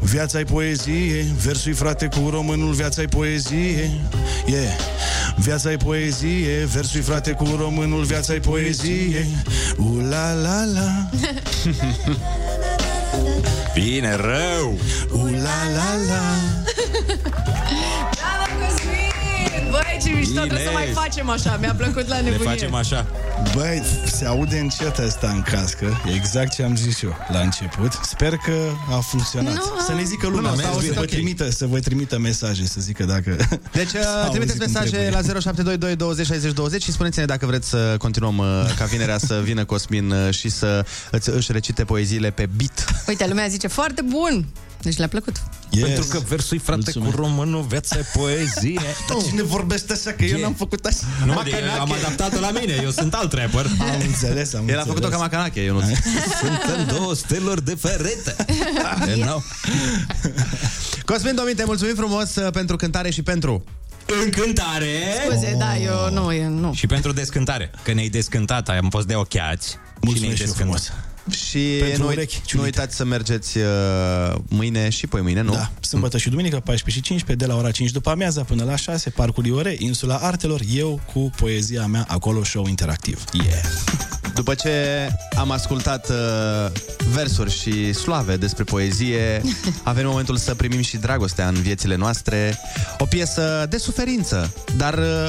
[0.00, 3.90] Viața e poezie Versui frate cu românul, viața e poezie
[4.46, 4.76] yeah.
[5.36, 9.26] Viața e poezie Versui frate cu românul, viața e poezie
[9.76, 11.08] U la la la
[13.74, 14.78] Bine, rău.
[15.12, 16.36] U la la la
[17.02, 17.22] Bravo,
[17.72, 18.11] Cosmin!
[19.92, 20.46] Băi, ce mișto, Bine.
[20.46, 21.56] trebuie să mai facem așa.
[21.60, 22.48] Mi-a plăcut la Ne nebunie.
[22.50, 23.06] facem așa.
[23.54, 28.36] Băi, se aude încet asta în cască Exact ce am zis eu la început Sper
[28.36, 28.52] că
[28.90, 30.86] a funcționat Nu, a- Să ne zică Nu, lumea nu, Asta a o să mers
[30.94, 31.10] vă, bine, ok.
[31.10, 33.36] trimită, să vă trimită mesaje Să zică dacă
[33.72, 35.10] Deci uh, s-a trimiteți auzit cum mesaje trebuie.
[35.10, 38.46] la 0722 20 60 20 și spuneți-ne dacă vreți să continuăm uh,
[38.78, 43.04] ca vinerea să vină Cosmin uh, și să îți, își recite poeziile pe beat.
[43.08, 44.46] Uite, lumea zice, foarte bun.
[44.82, 45.36] Deci le-a plăcut.
[45.70, 45.84] yes.
[45.84, 47.14] Pentru că versul frate Mulțumesc.
[47.14, 48.80] cu românul, viața e poezie.
[49.08, 50.10] Dar cine vorbește așa?
[50.12, 50.42] Că eu Ce?
[50.42, 53.66] n-am făcut așa Nu, de, am adaptat-o la mine, eu sunt alt rapper.
[53.94, 55.20] Am înțeles, am El a făcut-o ca înțeles.
[55.20, 55.80] macanache, eu nu.
[56.40, 58.36] Suntem două steluri de ferete.
[59.24, 59.40] no.
[61.04, 63.64] Cosmin Dominte, mulțumim frumos uh, pentru cântare și pentru...
[64.24, 64.86] Încântare
[65.30, 66.72] Scuze, da, eu nu, eu nu.
[66.74, 67.70] și pentru descântare.
[67.82, 69.68] Că ne-ai descântat, am fost de ochiați.
[69.68, 70.94] și ne-ai Mulțumesc și eu descântat.
[71.22, 72.78] Frumos Și Pentru nu, urechi nu ciulite.
[72.78, 73.64] uitați să mergeți uh,
[74.48, 75.52] mâine și poi mâine, nu?
[75.52, 78.76] Da, sâmbătă și duminică, 14 și 15, de la ora 5 după amiaza până la
[78.76, 83.24] 6, Parcul Iore, Insula Artelor, eu cu poezia mea, acolo show interactiv.
[83.32, 83.62] Yeah!
[84.34, 84.70] După ce
[85.36, 86.16] am ascultat uh,
[87.12, 89.42] versuri și sloave despre poezie,
[89.82, 92.58] a venit momentul să primim și dragostea în viețile noastre.
[92.98, 95.28] O piesă de suferință, dar uh,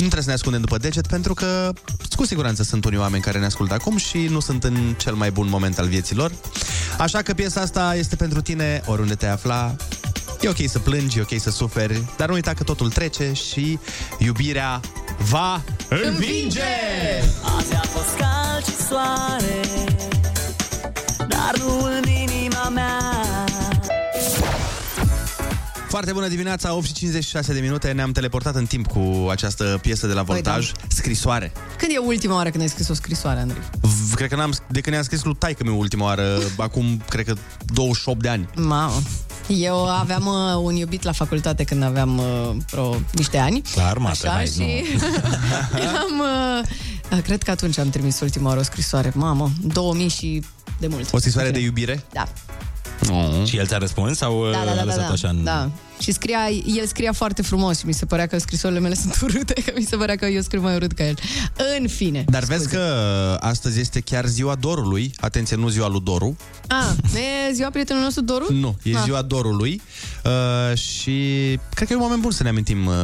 [0.00, 1.72] nu trebuie să ne ascundem după deget, pentru că
[2.16, 5.30] cu siguranță sunt unii oameni care ne ascultă acum și nu sunt în cel mai
[5.30, 6.32] bun moment al vieților.
[6.98, 9.76] Așa că piesa asta este pentru tine oriunde te afla.
[10.40, 13.78] E ok să plângi, e ok să suferi, dar nu uita că totul trece și
[14.18, 14.80] iubirea
[15.18, 16.62] va învinge!
[17.56, 19.60] Azi a fost cald și soare
[21.28, 23.49] Dar nu în inima mea
[25.90, 30.06] Foarte bună dimineața, 8 și 56 de minute Ne-am teleportat în timp cu această piesă
[30.06, 33.62] de la Voltaj Scrisoare Când e ultima oară când ai scris o scrisoare, Andrei?
[33.80, 37.24] v- Cred că n-am, de când i-am scris lui taică mi ultima oară Acum, cred
[37.24, 37.34] că
[37.64, 39.02] 28 de ani Mamă.
[39.48, 43.62] Eu aveam uh, un iubit la facultate când aveam uh, vreo niște ani.
[43.74, 44.62] La armată, Așa, hai, și
[46.02, 46.22] am,
[47.12, 49.12] uh, cred că atunci am trimis ultima oară o scrisoare.
[49.14, 50.42] Mamă, 2000 și
[50.78, 51.12] de mult.
[51.12, 52.04] O scrisoare de iubire?
[52.12, 52.28] Da.
[53.10, 53.46] Oh.
[53.46, 55.12] Și el ți-a răspuns sau Da, da, a da, da, lăsat da.
[55.12, 55.44] așa în...
[55.44, 55.70] da.
[56.00, 59.52] Și scria, el scria foarte frumos și mi se părea că scrisorile mele sunt urâte,
[59.52, 61.14] că mi se părea că eu scriu mai urât ca el.
[61.80, 62.24] În fine.
[62.28, 62.78] Dar vezi că
[63.40, 65.12] astăzi este chiar ziua Dorului.
[65.20, 66.36] Atenție, nu ziua lui Doru.
[66.68, 66.96] A,
[67.48, 68.52] e ziua prietenului nostru Doru?
[68.52, 69.02] Nu, e Ah.
[69.04, 69.82] ziua Dorului.
[70.24, 71.12] Uh, și
[71.74, 72.94] cred că e un moment bun să ne amintim uh,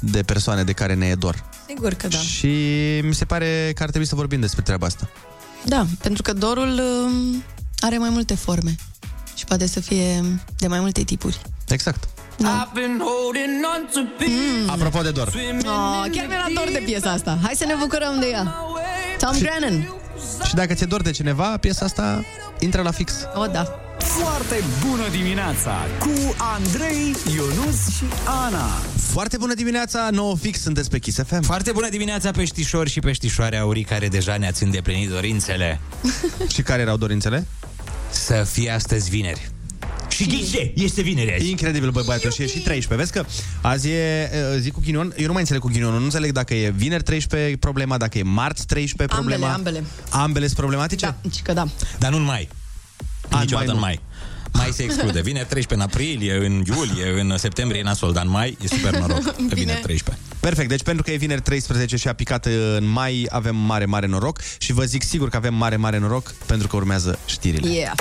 [0.00, 1.44] de persoane de care ne e dor.
[1.68, 2.18] Sigur că da.
[2.18, 2.46] Și
[3.02, 5.08] mi se pare că ar trebui să vorbim despre treaba asta.
[5.64, 7.42] Da, pentru că dorul um,
[7.80, 8.74] are mai multe forme
[9.42, 10.24] și poate să fie
[10.56, 11.40] de mai multe tipuri.
[11.68, 12.08] Exact.
[12.36, 12.72] Da.
[12.74, 14.70] Mm.
[14.70, 15.32] Apropo de dor.
[15.64, 17.38] Oh, chiar mi-era dor de piesa asta.
[17.42, 18.54] Hai să ne bucurăm de ea.
[19.18, 19.94] Tom Grennan.
[20.46, 22.24] Și dacă ți-e dor de cineva, piesa asta
[22.58, 23.12] intră la fix.
[23.34, 23.78] O, da.
[23.98, 28.04] Foarte bună dimineața cu Andrei, Ionus și
[28.46, 28.66] Ana.
[28.96, 31.42] Foarte bună dimineața, 9 fix, sunteți pe Kiss FM.
[31.42, 35.80] Foarte bună dimineața peștișori și peștișoare aurii care deja ne-ați îndeplinit dorințele.
[36.54, 37.46] și care erau dorințele?
[38.12, 39.50] Să fie astăzi vineri.
[40.08, 41.50] Și ghice, este vineri azi.
[41.50, 42.94] Incredibil, băi, băiatul, și e și 13.
[42.94, 43.24] Vezi că
[43.60, 45.14] azi e uh, zi cu ghinion.
[45.16, 45.98] Eu nu mai înțeleg cu ghinionul.
[45.98, 49.52] Nu înțeleg dacă e vineri 13 problema, dacă e marți 13 problema.
[49.52, 49.90] Ambele, ambele.
[50.22, 51.06] Ambele sunt problematice?
[51.06, 51.68] Da, și că da.
[51.98, 52.48] Dar nu în mai.
[53.40, 54.11] Niciodată mai în nu.
[54.52, 54.62] Mai.
[54.62, 55.20] Mai se exclude.
[55.20, 58.96] Vineri 13 în aprilie, în iulie, în septembrie e nasol, dar în mai e super
[58.98, 59.22] noroc.
[59.22, 59.54] Pe Bine.
[59.54, 60.24] vineri 13.
[60.40, 63.84] Perfect, deci pentru că e vineri 13 și a picat uh, în mai, avem mare,
[63.84, 67.72] mare noroc și vă zic sigur că avem mare, mare noroc pentru că urmează știrile.
[67.72, 67.92] Yeah.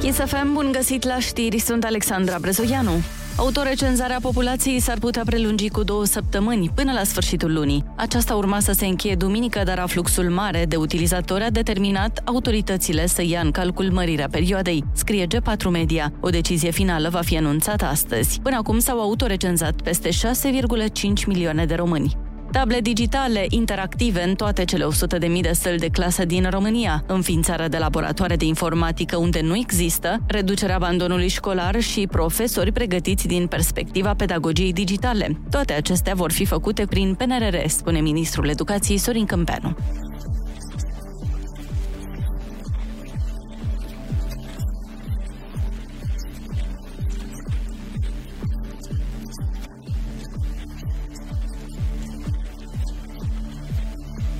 [0.00, 3.02] Kiss FM, bun găsit la știri, sunt Alexandra Brezoianu.
[3.36, 7.84] Autorecenzarea populației s-ar putea prelungi cu două săptămâni, până la sfârșitul lunii.
[7.96, 13.22] Aceasta urma să se încheie duminică, dar afluxul mare de utilizatori a determinat autoritățile să
[13.22, 16.12] ia în calcul mărirea perioadei, scrie G4 Media.
[16.20, 18.40] O decizie finală va fi anunțată astăzi.
[18.40, 22.16] Până acum s-au autorecenzat peste 6,5 milioane de români.
[22.52, 27.78] Table digitale interactive în toate cele 100.000 de săli de clasă din România, înființarea de
[27.78, 34.72] laboratoare de informatică unde nu există, reducerea abandonului școlar și profesori pregătiți din perspectiva pedagogiei
[34.72, 35.40] digitale.
[35.50, 39.76] Toate acestea vor fi făcute prin PNRR, spune ministrul educației Sorin Câmpeanu.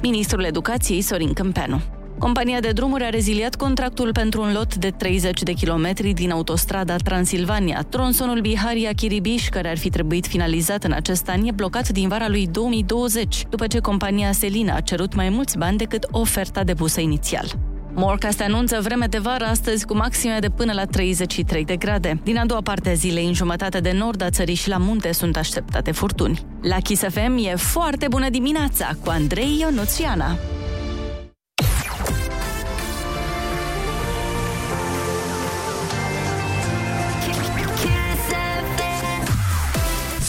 [0.02, 1.80] Ministrul Educației Sorin Câmpeanu.
[2.18, 6.96] Compania de drumuri a reziliat contractul pentru un lot de 30 de kilometri din autostrada
[6.96, 7.82] Transilvania.
[7.88, 12.46] Tronsonul Biharia-Chiribiș, care ar fi trebuit finalizat în acest an, e blocat din vara lui
[12.46, 17.69] 2020, după ce compania Selina a cerut mai mulți bani decât oferta depusă inițial.
[17.94, 22.20] Morcast anunță vreme de vară astăzi cu maxime de până la 33 de grade.
[22.24, 25.12] Din a doua parte a zilei, în jumătate de nord a țării și la munte
[25.12, 26.44] sunt așteptate furtuni.
[26.62, 29.98] La Kiss FM e foarte bună dimineața cu Andrei Ionuț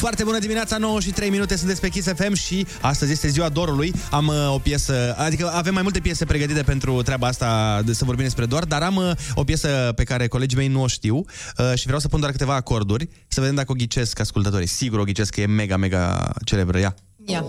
[0.02, 3.50] Foarte bună dimineața, 9 și 3 minute, sunteți pe Kiss FM și astăzi este ziua
[3.50, 3.94] dorului.
[4.12, 8.06] Am uh, o piesă, adică avem mai multe piese pregătite pentru treaba asta de să
[8.06, 11.16] vorbim despre dor, dar am uh, o piesă pe care colegii mei nu o știu
[11.16, 14.68] uh, și vreau să pun doar câteva acorduri, să vedem dacă o ghicesc ascultătorii.
[14.68, 16.80] Sigur o ghicesc că e mega, mega celebră.
[16.80, 16.96] Ia.
[17.26, 17.46] Ia.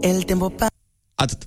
[0.00, 0.66] El tempo pa...
[1.14, 1.42] Atât.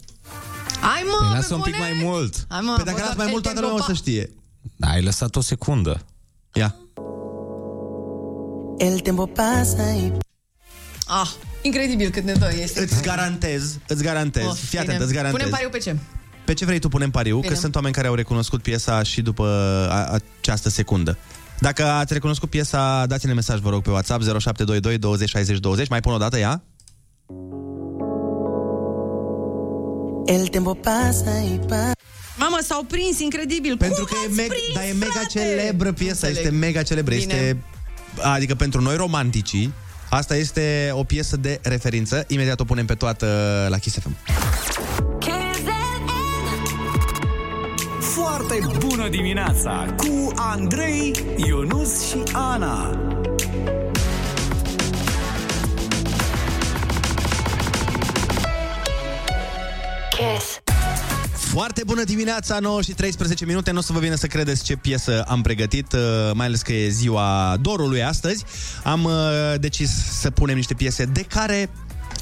[0.82, 1.92] Hai mă, Păi pe lasă un pic bune?
[1.92, 2.46] mai mult.
[2.50, 4.02] Hai mă, Păi dacă bă, las mai el mult, toată tempo lumea o pa- să
[4.02, 4.30] știe.
[4.76, 6.06] Da, ai lăsat o secundă.
[6.54, 6.76] Ia.
[8.78, 10.12] El tempo pasa y...
[11.08, 11.30] Ah,
[11.62, 12.82] incredibil cât ne dă este.
[12.82, 14.82] Îți garantez, îți garantez, Oh, fii bine.
[14.82, 15.36] atent, îți garantez.
[15.40, 15.96] Punem pariu pe ce?
[16.46, 17.40] Pe ce vrei tu punem pariu?
[17.40, 17.54] Bine.
[17.54, 19.46] Că sunt oameni care au recunoscut piesa și după
[19.92, 21.18] a, această secundă.
[21.60, 25.88] Dacă ați recunoscut piesa, dați-ne mesaj, vă rog, pe WhatsApp 0722 20 60 20.
[25.88, 26.64] Mai pun o dată, ea?
[30.26, 31.92] El tempo pasa y pasa.
[32.38, 33.78] Mamă, s-au prins, incredibil.
[33.78, 35.28] Pentru Cum că e ați mega, prins, dar e mega frate?
[35.40, 36.38] celebră piesa, Înțeleg.
[36.38, 37.16] este mega celebră.
[37.16, 37.34] Bine.
[37.34, 37.64] Este,
[38.22, 39.74] adică pentru noi romanticii,
[40.10, 42.24] asta este o piesă de referință.
[42.28, 43.28] Imediat o punem pe toată
[43.70, 44.16] la Kiss FM.
[48.00, 53.00] Foarte bună dimineața cu Andrei, Ionus și Ana.
[60.10, 60.65] Kiss.
[61.56, 63.72] Foarte bună dimineața, 9 și 13 minute.
[63.72, 66.00] Nu o să vă vină să credeți ce piesă am pregătit, uh,
[66.34, 68.44] mai ales că e ziua dorului astăzi.
[68.84, 69.14] Am uh,
[69.60, 71.70] decis să punem niște piese de care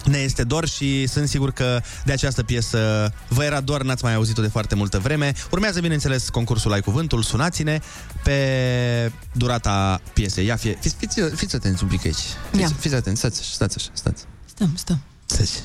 [0.05, 4.13] Ne este dor și sunt sigur că de această piesă vă era dor, n-ați mai
[4.13, 5.34] auzit-o de foarte multă vreme.
[5.51, 7.79] Urmează, bineînțeles, concursul Ai Cuvântul, sunați-ne
[8.23, 10.45] pe durata piesei.
[10.45, 12.15] Ia, fie, fiți, fiți, fiți atenți un pic aici.
[12.49, 12.69] Fiți, Ia.
[12.79, 14.23] fiți atenți, stați, așa, stați așa, stați.
[14.45, 14.99] Stăm, stăm.
[15.25, 15.61] Stați.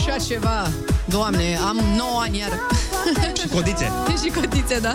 [0.00, 0.68] Nu cred așa ceva.
[1.04, 2.50] Doamne, am 9 ani iar.
[3.40, 3.92] Și codițe.
[4.24, 4.94] și cotițe, da.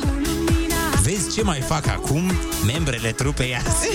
[1.01, 2.31] Vezi ce mai fac acum
[2.65, 3.89] membrele trupei azi?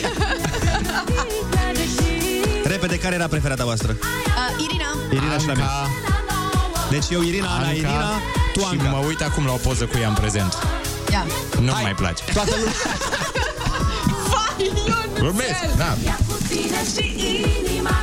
[2.65, 3.97] Repede, care era preferata voastră?
[4.01, 4.85] Uh, Irina.
[5.13, 5.67] Irina și la mine.
[6.91, 8.11] Deci eu, Irina, Ana, Anca, Irina,
[8.53, 8.89] tu, Și Anca.
[8.89, 10.57] mă uit acum la o poză cu ea în prezent.
[11.13, 11.27] Ia.
[11.61, 12.23] Nu mai place.
[12.33, 12.73] Toată lumea.
[14.33, 15.11] Vai, Ionuțel!
[15.15, 15.97] Glumesc, da.
[16.05, 17.97] Ia cu tine și inima, inima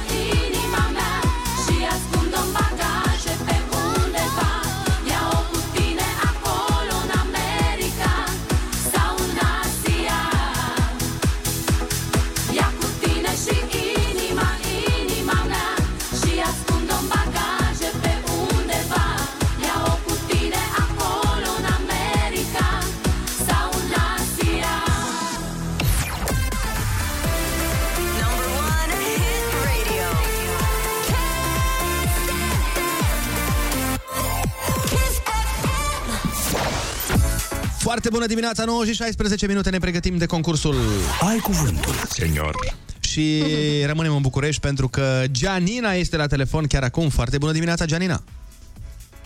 [38.08, 40.76] Foarte bună dimineața, 9 și 16 minute ne pregătim de concursul
[41.22, 41.94] Ai Cuvântul.
[42.10, 42.56] Senior.
[43.00, 43.44] Și
[43.86, 47.10] rămânem în București pentru că Gianina este la telefon chiar acum.
[47.10, 48.24] Foarte bună dimineața, Gianina.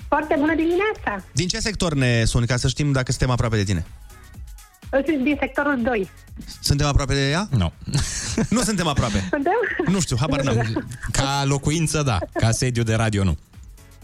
[0.07, 1.25] Foarte bună dimineața!
[1.31, 3.85] Din ce sector ne suni, ca să știm dacă suntem aproape de tine?
[4.89, 6.09] Sunt din sectorul 2.
[6.61, 7.47] Suntem aproape de ea?
[7.51, 7.73] Nu.
[8.49, 9.27] Nu suntem aproape.
[9.29, 9.53] Suntem?
[9.93, 10.87] Nu știu, habar n-am.
[11.11, 12.17] Ca locuință, da.
[12.33, 13.37] Ca sediu de radio, nu.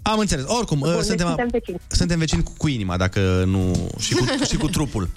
[0.01, 0.45] Am înțeles.
[0.47, 1.79] Oricum, Bun, deci suntem, suntem vecini.
[1.87, 3.89] suntem vecini cu, cu inima, dacă nu...
[3.99, 5.09] și cu, și cu trupul.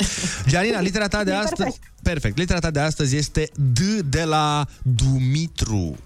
[0.49, 1.57] Gianina, litera ta de E astăzi...
[1.63, 1.83] perfect.
[2.03, 2.37] Perfect.
[2.39, 5.97] Litera ta de astăzi este D de la Dumitru.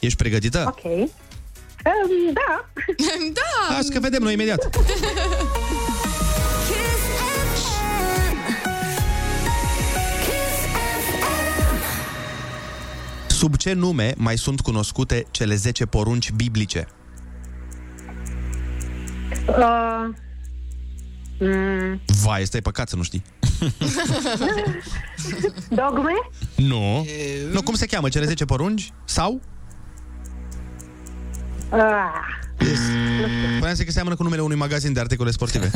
[0.00, 0.64] Ești pregătită?
[0.66, 0.84] Ok.
[0.84, 2.64] Um, da.
[3.68, 3.74] da.
[3.74, 4.68] Hai că vedem noi imediat.
[13.28, 16.88] Sub ce nume mai sunt cunoscute cele 10 porunci biblice?
[19.48, 20.14] Uh,
[21.38, 23.22] mm, Vai, este păcat să nu știi.
[25.68, 26.12] dogme?
[26.56, 27.06] Nu.
[27.52, 28.08] Nu, cum se cheamă?
[28.08, 28.92] Cele 10 porunci?
[29.04, 29.40] Sau?
[31.72, 31.78] Uh,
[33.56, 35.70] Spuneam că seamănă cu numele unui magazin de articole sportive.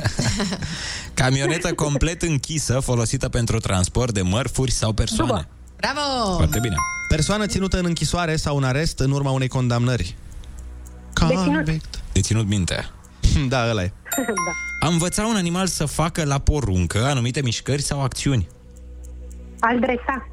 [1.14, 5.48] Camionetă complet închisă, folosită pentru transport de mărfuri sau persoane.
[5.76, 6.36] Bravo!
[6.36, 6.74] Foarte bine.
[7.08, 10.16] Persoană ținută în închisoare sau în arest în urma unei condamnări.
[11.12, 12.02] Convict.
[12.12, 12.90] Deținut minte.
[13.48, 13.92] Da, ăla e.
[14.46, 14.86] da.
[14.86, 18.48] A învăța un animal să facă la poruncă anumite mișcări sau acțiuni.
[19.60, 20.28] Adresa.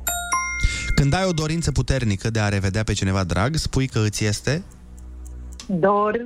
[0.96, 4.64] Când ai o dorință puternică de a revedea pe cineva drag, spui că îți este...
[5.68, 6.22] Dor.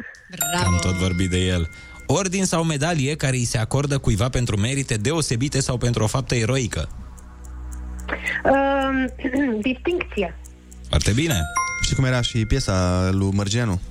[0.65, 1.69] Am tot vorbit de el.
[2.05, 6.35] Ordin sau medalie care îi se acordă cuiva pentru merite deosebite sau pentru o faptă
[6.35, 6.89] eroică.
[8.43, 10.37] Uh, distincție.
[10.89, 11.41] Foarte bine.
[11.81, 13.81] Știi cum era și piesa lui Mărgineanu?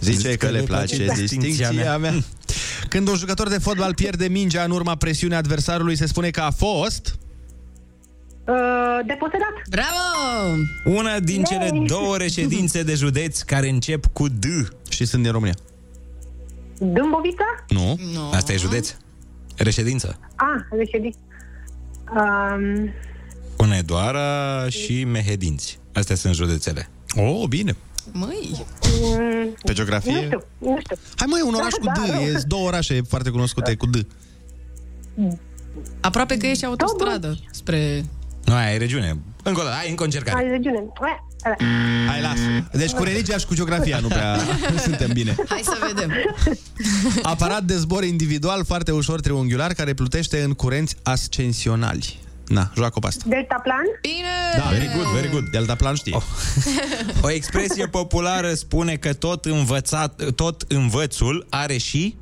[0.00, 2.12] Zice că le place distincția mea.
[2.88, 6.50] Când un jucător de fotbal pierde mingea în urma presiunii adversarului, se spune că a
[6.50, 7.18] fost...
[8.44, 8.54] Uh,
[9.06, 9.54] deposedat.
[9.70, 10.98] Bravo!
[10.98, 14.44] Una din cele două reședințe de județ care încep cu D.
[14.88, 15.54] Și sunt din România.
[16.78, 17.64] Dâmbovița?
[17.68, 17.98] Nu.
[18.14, 18.30] No.
[18.32, 18.94] Asta e județ.
[19.56, 20.18] Reședință.
[20.34, 21.16] Ah, reședinț.
[22.16, 22.90] Um,
[23.56, 25.78] Hunedoara și Mehedinți.
[25.92, 26.88] Astea sunt județele.
[27.16, 27.76] Oh, bine.
[28.12, 28.66] Măi!
[29.02, 30.12] mm, Pe geografie?
[30.12, 30.96] nu știu, nu știu.
[31.16, 32.08] Hai măi, un oraș Da, cu D.
[32.10, 33.96] da, E două orașe foarte cunoscute cu D.
[36.00, 38.04] Aproape că ești autostradă spre...
[38.44, 39.18] Nu, aia e regiune.
[39.42, 40.36] Încă o dată, hai încă o încercare.
[40.42, 40.78] Hai, regiune.
[41.44, 41.66] Eh, eh.
[42.08, 42.38] Hai, las.
[42.72, 44.36] Deci cu religia și cu geografia nu prea
[44.84, 45.34] suntem bine.
[45.48, 46.12] Hai să vedem.
[47.22, 52.18] Aparat de zbor individual foarte ușor triunghiular care plutește în curenți ascensionali.
[52.48, 53.24] Na, joacă pe asta.
[53.26, 53.84] Deltaplan?
[54.00, 54.56] Bine!
[54.56, 55.48] Da, very good, very good.
[55.50, 56.14] Deltaplan știe.
[56.14, 56.22] Oh.
[57.22, 62.16] O expresie populară spune că tot, învățat, tot învățul are și...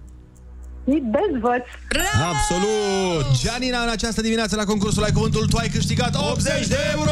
[0.85, 1.65] Dezvăț.
[2.31, 3.39] Absolut!
[3.39, 7.11] Gianina, în această dimineață la concursul Ai Cuvântul, tu ai câștigat 80 de euro!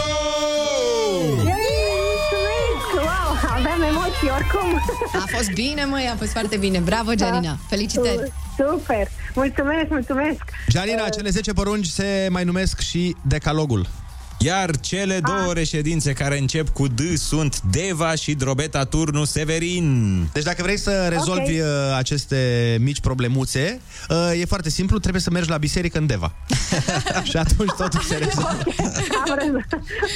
[4.25, 4.55] Yay, mulțumesc!
[4.55, 5.21] Wow, aveam emoții oricum.
[5.21, 6.79] A fost bine, măi, a fost foarte bine.
[6.79, 7.59] Bravo, Gianina.
[7.69, 8.33] Felicitări.
[8.57, 9.09] Super!
[9.35, 10.43] Mulțumesc, mulțumesc!
[10.69, 13.87] Gianina, cele 10 porunci se mai numesc și decalogul.
[14.45, 20.29] Iar cele două reședințe care încep cu D sunt Deva și Drobeta Turnu Severin.
[20.33, 21.67] Deci dacă vrei să rezolvi uh,
[21.97, 26.33] aceste mici problemuțe, uh, e foarte simplu, trebuie să mergi la biserică în Deva.
[27.31, 28.63] și atunci totul se rezolvă.
[29.29, 29.67] Am răzut.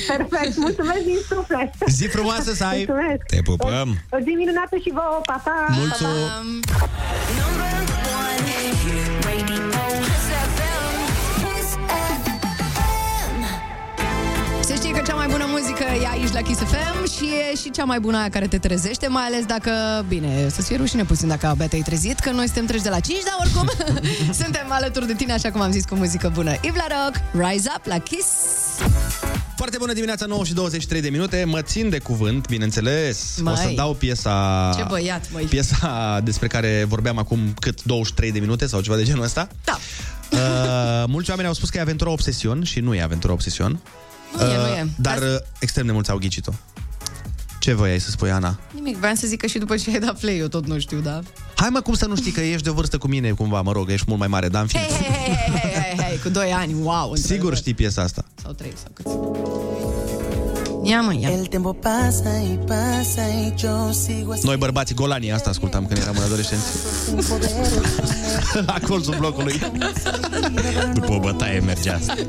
[0.06, 1.72] Perfect, mulțumesc din suflet.
[1.86, 2.76] Zi frumoasă să ai.
[2.76, 3.22] Mulțumesc.
[3.26, 3.88] Te pupăm.
[4.10, 5.66] O, o zi minunată și vouă, pa, pa.
[5.70, 6.60] Mulțumim.
[15.08, 18.18] Cea mai bună muzică e aici la Kiss FM și e și cea mai bună
[18.18, 19.70] aia care te trezește, mai ales dacă,
[20.08, 23.00] bine, să-ți fie rușine puțin dacă abia te-ai trezit, că noi suntem treci de la
[23.00, 23.70] 5, dar oricum
[24.42, 26.50] suntem alături de tine, așa cum am zis, cu muzică bună.
[26.60, 28.26] Ivla Rock, Rise Up la Kiss.
[29.56, 31.44] Foarte bună dimineața, 9 și 23 de minute.
[31.46, 33.38] Mă țin de cuvânt, bineînțeles.
[33.42, 33.52] Măi.
[33.52, 34.70] O să dau piesa...
[34.76, 35.44] Ce băiat, măi.
[35.44, 39.48] Piesa despre care vorbeam acum cât 23 de minute sau ceva de genul ăsta.
[39.64, 39.78] Da.
[40.30, 43.80] Uh, mulți oameni au spus că e Aventura Obsesion și nu e Aventura Obsesion.
[44.34, 44.88] Uh, Nu e, nu e.
[44.96, 46.52] Dar Asta- uh, extrem de mulți au ghicit-o.
[47.58, 48.58] Ce voiai să spui, Ana?
[48.74, 50.98] Nimic, vreau să zic că și după ce ai dat play, eu tot nu știu,
[51.00, 51.20] da?
[51.54, 53.72] Hai mă, cum să nu știi că ești de o vârstă cu mine, cumva, mă
[53.72, 54.82] rog, ești mult mai mare, dar în fine.
[54.82, 58.24] Hei, hei, hei, hei, hei, hei, cu 2 ani, wow, Sigur știi piesa asta.
[58.42, 59.06] Sau 3 sau cât.
[60.84, 61.30] Ia mă, ia.
[61.30, 64.42] El tiempo pasa y pasa y yo sigo así.
[64.42, 66.64] Noi bărbații golanii asta ascultam când eram adolescenți.
[68.66, 69.60] La colțul blocului.
[70.94, 72.14] După o bătaie mergea asta.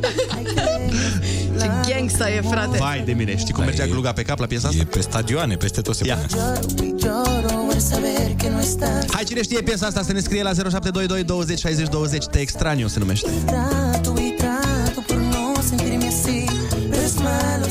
[1.60, 2.78] Ce gangsta e, frate.
[2.78, 4.82] Vai de mine, știi cum mergea gluga pe cap la piesa asta?
[4.82, 6.16] E pe stadioane, peste tot se Ia.
[6.16, 6.95] pune.
[7.01, 9.05] Lloro al saber que no estás.
[9.12, 12.88] Hai, cine știe piesa asta să ne scrie la 0722 20 60 20 Te extraño
[12.88, 13.30] se numește.
[13.45, 16.45] Trato y trato por no sentirme así.
[16.89, 17.68] Pero es malo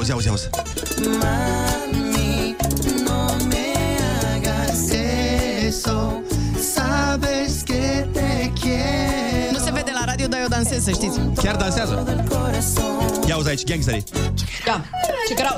[0.00, 0.06] amor.
[0.06, 0.48] Ia uzi, ia uzi, ia uzi.
[1.22, 2.56] Mami,
[3.04, 3.74] no me
[4.34, 6.22] hagas eso.
[6.74, 9.52] Sabes que te quiero.
[9.52, 11.18] Nu se vede la radio, dar eu dansez, să știți.
[11.42, 12.04] Chiar dansează.
[13.28, 14.04] Ia uzi aici, gangsterii.
[14.64, 14.80] Da,
[15.28, 15.56] ce cărau.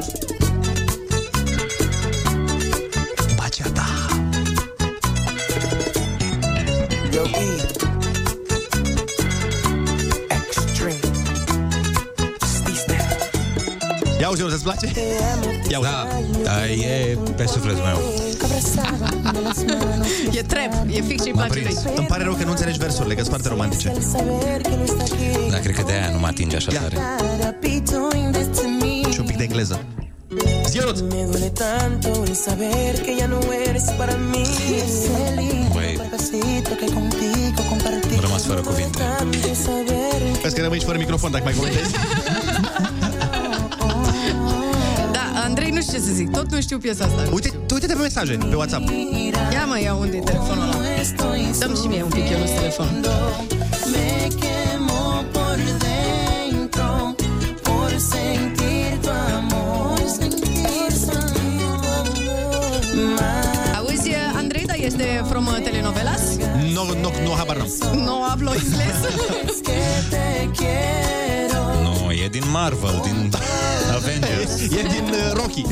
[14.38, 14.86] Ia uzi, îți place?
[15.70, 15.88] Ia uzi.
[15.90, 16.06] Da,
[16.42, 17.98] da, e pe sufletul meu.
[20.32, 21.62] E trap, e fix ce-i M-a place lui.
[21.62, 21.96] prins.
[21.96, 23.92] Îmi pare rău că nu înțelegi versurile, că sunt foarte romantice.
[25.50, 26.96] Da, cred că de aia nu mă atinge așa tare.
[29.12, 29.80] Și un pic de engleză.
[30.68, 31.00] Zi, Ionut!
[31.00, 34.42] Me duele tanto el saber que ya no eres para mí.
[34.84, 38.14] Ese lindo Băi, cuerpecito que contigo compartí.
[38.14, 39.02] am rămas fără cuvinte.
[39.18, 41.90] Tanto saber Vezi că rămâi și fără microfon dacă mai comentezi.
[45.82, 47.22] nu știu ce să zic, tot nu știu piesa asta.
[47.32, 48.88] Uite, uite-te pe mesaje, pe WhatsApp.
[49.52, 50.76] Ia mă, ia unde e telefonul ăla.
[51.58, 53.00] Dăm și mie un pic, eu nu telefonul.
[53.92, 57.14] me quemo por dentro
[57.62, 62.06] por sentir tu amor, sentir tu amor.
[63.76, 66.22] Auzi, Andrei, da, este from uh, telenovelas?
[66.74, 67.98] Nu, nu, nu, habar n-am.
[67.98, 68.98] Nu hablo inglés.
[72.22, 73.30] E din Marvel, din
[73.94, 74.60] Avengers.
[74.60, 75.62] E din uh, Rocky.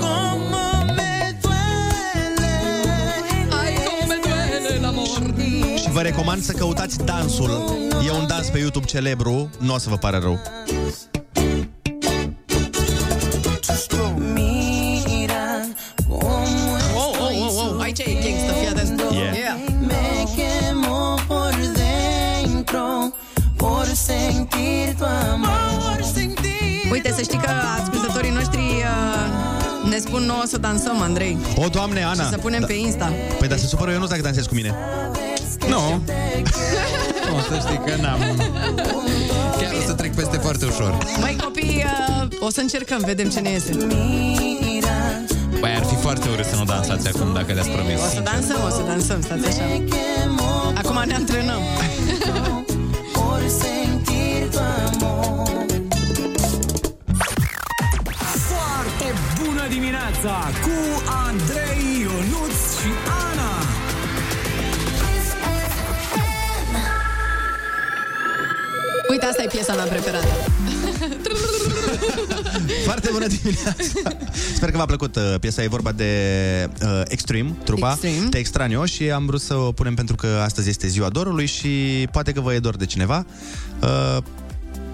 [0.00, 2.54] Cómo me duele.
[3.60, 5.34] Ai, cum me duele l'amor.
[5.76, 7.50] Și vă recomand să căutați dansul.
[8.06, 10.38] E un dans pe YouTube celebru, nu o să vă pare rău.
[29.92, 31.38] Ne spun nouă să dansăm, Andrei.
[31.56, 32.22] O, doamne, Ana!
[32.22, 32.66] Și să punem Da.
[32.66, 33.12] pe Insta.
[33.38, 34.74] Păi, dar se supără eu nu dacă dansezi cu mine.
[35.68, 36.02] Nu.
[37.30, 38.18] Nu, să știi că n-am...
[39.60, 40.98] Chiar o să trec peste foarte ușor.
[41.20, 41.84] Mai copii,
[42.20, 43.72] uh, o să încercăm, vedem ce ne iese.
[45.60, 48.00] Băi, ar fi foarte urât să nu dansați acum dacă le-ați promis.
[48.00, 49.64] O să dansăm, o să dansăm, stați așa.
[50.74, 51.60] Acum ne antrenăm.
[60.22, 62.90] dimineața cu Andrei, Ionuț și
[63.30, 63.52] Ana.
[69.10, 70.26] Uite, asta e piesa mea preferată.
[72.84, 73.74] Foarte bună Bună dimineața!
[74.54, 76.10] Sper că v-a plăcut uh, piesa, e vorba de
[76.82, 78.28] uh, Extreme, trupa, Extreme.
[78.28, 82.06] Te Extranio și am vrut să o punem pentru că astăzi este ziua dorului și
[82.12, 83.26] poate că vă e dor de cineva.
[83.82, 84.18] Uh,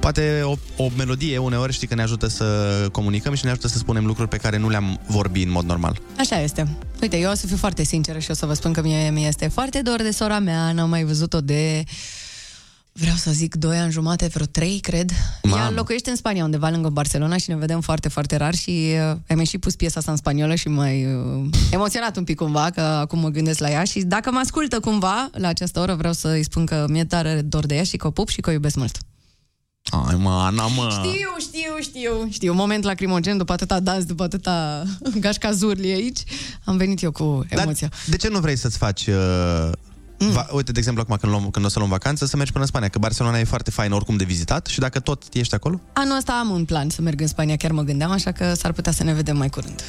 [0.01, 2.45] poate o, o melodie uneori știi că ne ajută să
[2.93, 6.01] comunicăm și ne ajută să spunem lucruri pe care nu le-am vorbit în mod normal.
[6.19, 6.69] Așa este.
[7.03, 9.27] Uite, eu o să fiu foarte sinceră și o să vă spun că mie mi
[9.27, 11.85] este foarte dor de sora mea, n-am mai văzut-o de
[12.99, 15.11] vreau să zic 2 ani jumate, vreo 3, cred.
[15.43, 15.63] Mamă.
[15.63, 18.71] Ea locuiește în Spania, undeva lângă Barcelona și ne vedem foarte, foarte rar și
[19.11, 22.37] uh, ai mai și pus piesa asta în spaniolă și mai uh, emoționat un pic
[22.37, 25.95] cumva, că acum mă gândesc la ea și dacă mă ascultă cumva la această oră,
[25.95, 28.51] vreau să-i spun că mi-e tare dor de ea și că o pup și că
[28.51, 28.99] o iubesc mult.
[29.91, 30.89] Ai mă, Ana, mă!
[30.91, 32.53] Știu, știu, știu, știu.
[32.53, 34.83] Moment lacrimogen, după atâta dans, după atâta
[35.21, 36.23] gașca zurli aici,
[36.65, 37.91] am venit eu cu emoția.
[38.07, 39.07] De ce nu vrei să-ți faci...
[39.07, 39.71] Uh...
[40.21, 40.31] Mm.
[40.31, 42.65] Va, uite, de exemplu, acum când, luăm, când o să luăm vacanță, să mergi până
[42.65, 45.81] în Spania, că Barcelona e foarte fain oricum de vizitat și dacă tot ești acolo,
[45.93, 48.73] Anul ăsta am un plan să merg în Spania, chiar mă gândeam, așa că s-ar
[48.73, 49.83] putea să ne vedem mai curând.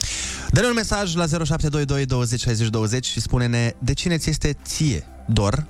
[0.52, 5.08] Dă-ne un mesaj la 0722 20 60 20 și spune-ne de cine ți este ție
[5.28, 5.66] dor.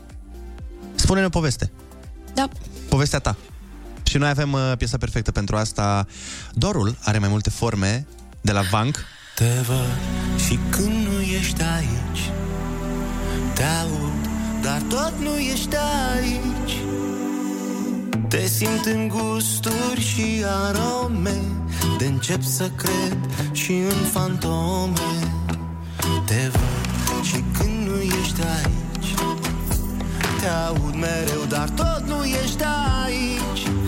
[0.95, 1.71] Spune-ne o poveste.
[2.33, 2.47] Da.
[2.89, 3.35] Povestea ta.
[4.09, 6.05] Și noi avem uh, piesa perfectă pentru asta.
[6.53, 8.07] Dorul are mai multe forme
[8.41, 8.97] de la Vank.
[9.35, 9.99] Te văd
[10.45, 12.31] și când nu ești aici
[13.53, 14.29] Te aud,
[14.61, 15.75] dar tot nu ești
[16.15, 16.77] aici
[18.27, 21.41] Te simt în gusturi și arome
[21.97, 23.17] De încep să cred
[23.51, 25.33] și în fantome
[26.25, 29.13] Te văd și când nu ești aici
[30.41, 32.63] Te aud mereu, dar tot nu ești
[33.03, 33.78] aici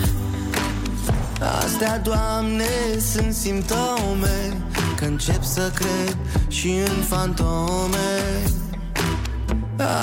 [1.41, 2.69] Astea, Doamne,
[3.13, 4.57] sunt simptome.
[4.95, 6.17] Că încep să cred
[6.47, 8.43] și în fantome.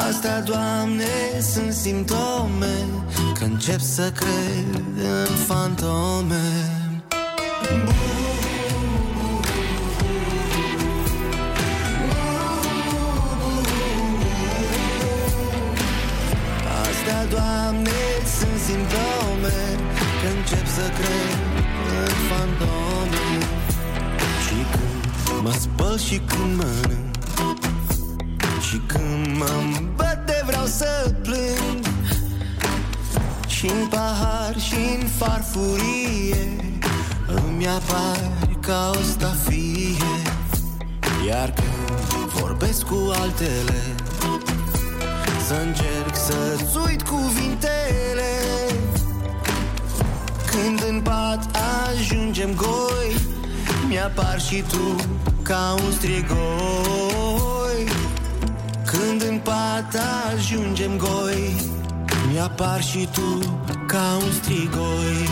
[0.09, 2.85] Astea, Doamne, sunt simptome.
[3.39, 4.83] Că încep să cred
[5.29, 6.78] în fantome
[20.99, 21.39] cred
[22.01, 23.27] în fantome.
[24.45, 27.17] Și când mă spăl și când mănânc
[28.61, 31.87] Și când mă îmbăte vreau să plâng.
[33.47, 36.57] Și în pahar și în farfurie
[37.27, 38.31] Îmi apar
[38.61, 39.97] ca o stafie.
[41.27, 43.95] Iar când vorbesc cu altele
[45.47, 48.68] Să încerc să-ți uit cuvintele
[50.63, 51.57] Când în pat
[51.89, 53.17] ajungem goi
[53.89, 54.97] Mi-apar și tu
[55.43, 57.85] ca un strigoi.
[58.85, 59.97] Când în pat
[60.33, 61.55] ajungem goi
[62.33, 65.29] Mi-apar și tu ca un strigoi.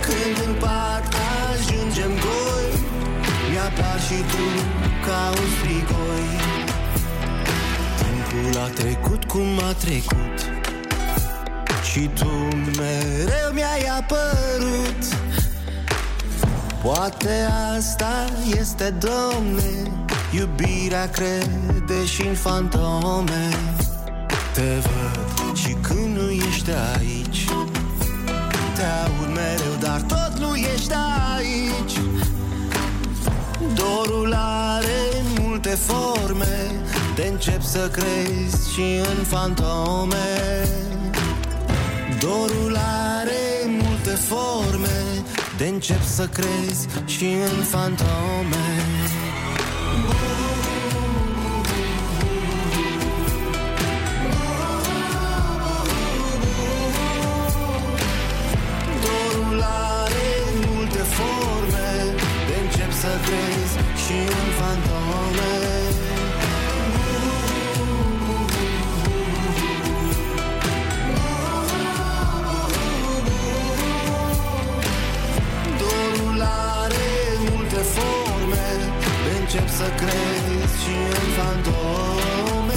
[0.00, 1.14] Când în pat
[1.52, 2.80] ajungem goi
[3.50, 4.69] Mi-apar și tu
[5.10, 6.28] ca un strigoi
[8.00, 10.36] Timpul a trecut cum a trecut
[11.90, 12.28] Și tu
[12.76, 15.02] mereu mi-ai apărut.
[16.82, 18.24] Poate asta
[18.58, 19.92] este, domne
[20.32, 23.48] Iubirea crede și în fantome.
[24.54, 27.44] Te văd și când nu ești aici
[28.74, 30.92] Te aud mereu, dar tot nu ești
[31.36, 32.09] aici
[33.74, 36.70] Dorul are multe forme.
[37.14, 40.16] Te încep să crezi și în fantome.
[42.20, 42.76] Dorul
[43.16, 45.02] are multe forme.
[45.56, 48.99] De încep să crezi și în fantome
[79.52, 82.74] încep să crezi și în fantome.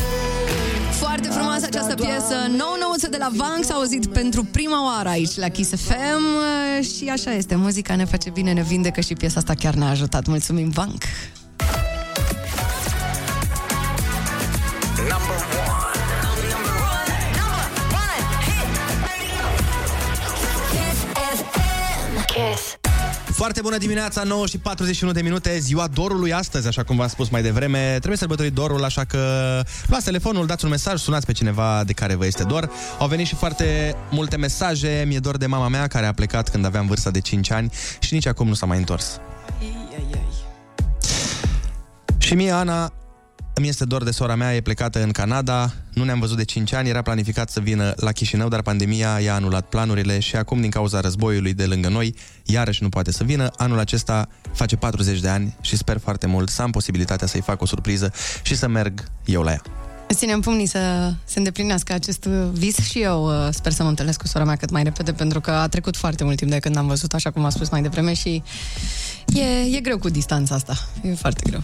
[0.91, 5.36] Foarte frumoasă această piesă, nou nouță de la Vank, s-a auzit pentru prima oară aici
[5.36, 6.24] la Kiss FM
[6.82, 10.28] și așa este, muzica ne face bine, ne vindecă și piesa asta chiar ne-a ajutat.
[10.28, 11.03] Mulțumim, Vank!
[23.44, 27.30] Foarte bună dimineața, 9 și 41 de minute, ziua dorului astăzi, așa cum v-am spus
[27.30, 27.95] mai devreme.
[27.98, 29.20] Trebuie sărbători dorul, așa că
[29.88, 32.70] luați telefonul, dați un mesaj, sunați pe cineva de care vă este dor.
[32.99, 35.03] Au venit și foarte multe mesaje.
[35.07, 38.14] Mi-e dor de mama mea, care a plecat când aveam vârsta de 5 ani și
[38.14, 39.20] nici acum nu s-a mai întors.
[42.18, 42.91] Și mie, Ana,
[43.53, 46.73] îmi este dor de sora mea, e plecată în Canada, nu ne-am văzut de 5
[46.73, 50.69] ani, era planificat să vină la Chișinău, dar pandemia i-a anulat planurile și acum, din
[50.69, 53.51] cauza războiului de lângă noi, iarăși nu poate să vină.
[53.57, 57.61] Anul acesta face 40 de ani și sper foarte mult să am posibilitatea să-i fac
[57.61, 59.61] o surpriză și să merg eu la ea.
[60.07, 64.19] Îți ținem pumnii să se îndeplinească acest vis și eu uh, sper să mă întâlnesc
[64.19, 66.77] cu sora mea cât mai repede, pentru că a trecut foarte mult timp de când
[66.77, 68.43] am văzut, așa cum a spus mai devreme și
[69.25, 70.73] e, e greu cu distanța asta.
[71.03, 71.63] E foarte greu.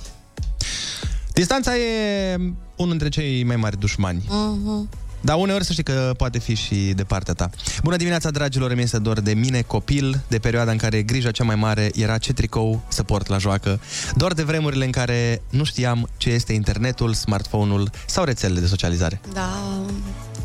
[1.40, 2.36] Distanța e
[2.76, 4.24] unul dintre cei mai mari dușmani.
[4.26, 4.90] Uh-huh.
[5.22, 7.50] Dar uneori să știi că poate fi și de partea ta.
[7.84, 11.44] Bună dimineața, dragilor, îmi este dor de mine, copil, de perioada în care grija cea
[11.44, 13.80] mai mare era ce tricou să port la joacă,
[14.16, 19.22] doar de vremurile în care nu știam ce este internetul, smartphone-ul sau rețelele de socializare.
[19.34, 19.50] Da,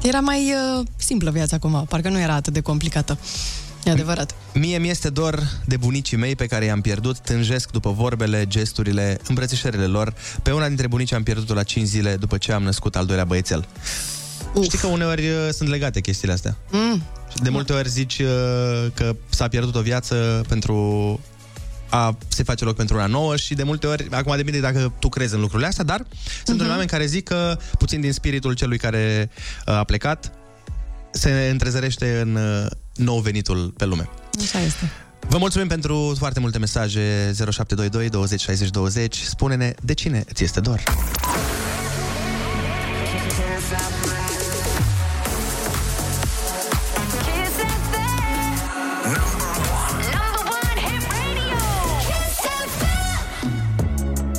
[0.03, 3.19] era mai uh, simplă viața acum, parcă nu era atât de complicată.
[3.85, 4.35] E adevărat.
[4.55, 9.19] Mie mi este dor de bunicii mei pe care i-am pierdut, tânjesc după vorbele, gesturile,
[9.29, 10.15] îmbrățișările lor.
[10.43, 13.25] Pe una dintre bunici am pierdut-o la 5 zile după ce am născut al doilea
[13.25, 13.67] băiețel.
[14.55, 14.65] Uf.
[14.65, 16.57] Știi că uneori uh, sunt legate chestiile astea.
[16.71, 17.03] Mm.
[17.29, 18.27] Și De multe ori zici uh,
[18.95, 21.21] că s-a pierdut o viață pentru
[21.89, 25.09] a se face loc pentru una nouă și de multe ori, acum depinde dacă tu
[25.09, 26.07] crezi în lucrurile astea, dar
[26.45, 29.31] sunt unii oameni care zic că puțin din spiritul celui care
[29.67, 30.33] uh, a plecat
[31.11, 34.09] se întrezărește în uh, nou venitul pe lume.
[34.41, 34.91] Așa este.
[35.29, 39.17] Vă mulțumim pentru foarte multe mesaje 0722 20 60 20.
[39.17, 40.83] Spune-ne de cine ți este dor.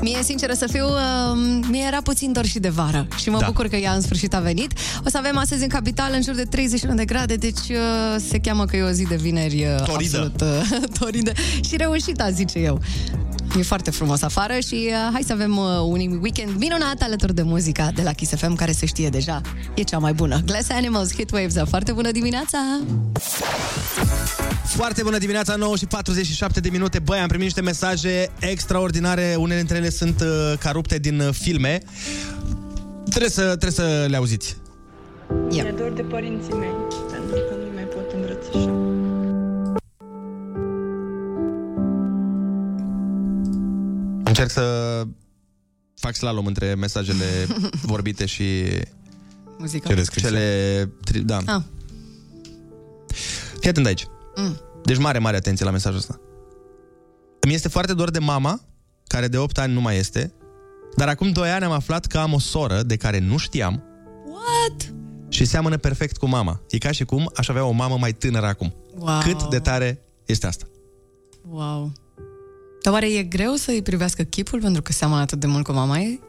[0.08, 3.42] Mie, sinceră să fiu, uh, mie era puțin dor și de vară și mă Da.
[3.42, 3.48] da.
[3.52, 4.72] bucur că ea în sfârșit a venit.
[5.06, 7.76] O să avem astăzi în capital în jur de 31 de grade, deci uh,
[8.28, 10.18] se cheamă că e o zi de vineri uh, Toridă.
[10.18, 11.32] absolut uh, toridă
[11.64, 12.82] și reușită, zice eu.
[13.60, 17.42] E foarte frumos afară și uh, hai să avem uh, un weekend minunat alături de
[17.42, 19.42] muzica de la Kiss FM, care se știe deja,
[19.74, 20.42] e cea mai bună.
[20.46, 22.58] Glass Animals, Hit Waves, foarte bună dimineața!
[24.66, 27.00] Foarte bună dimineața, 9 și 47 de minute.
[27.00, 29.36] Băi, am primit niște mesaje extraordinare.
[29.38, 31.82] Unele dintre ele sunt uh, ca rupte din uh, filme.
[33.10, 34.58] Trebuie să, trebuie să le auziți.
[35.50, 36.70] Mi-e dor de părinții mei,
[37.12, 38.72] pentru că nu mai pot îmbrățișa.
[44.24, 45.04] Încerc să
[45.96, 47.26] fac slalom între mesajele
[47.82, 48.64] vorbite și
[49.58, 49.88] Muzica.
[49.90, 50.28] cele scrise.
[50.28, 51.38] Cele, tri- da.
[51.46, 51.62] Ah.
[53.60, 54.06] Fii atent aici.
[54.36, 54.60] Mm.
[54.84, 56.20] Deci mare, mare atenție la mesajul ăsta.
[57.40, 58.62] Îmi este foarte dor de mama,
[59.08, 60.34] care de 8 ani nu mai este,
[60.96, 63.84] dar acum 2 ani am aflat că am o soră de care nu știam
[64.28, 64.94] What?
[65.30, 66.62] și seamănă perfect cu mama.
[66.70, 68.74] E ca și cum aș avea o mamă mai tânără acum.
[68.98, 69.20] Wow.
[69.20, 70.66] Cât de tare este asta?
[71.50, 71.92] Wow.
[72.82, 76.00] Dar oare e greu să-i privească chipul pentru că seamănă atât de mult cu mama
[76.00, 76.20] ei?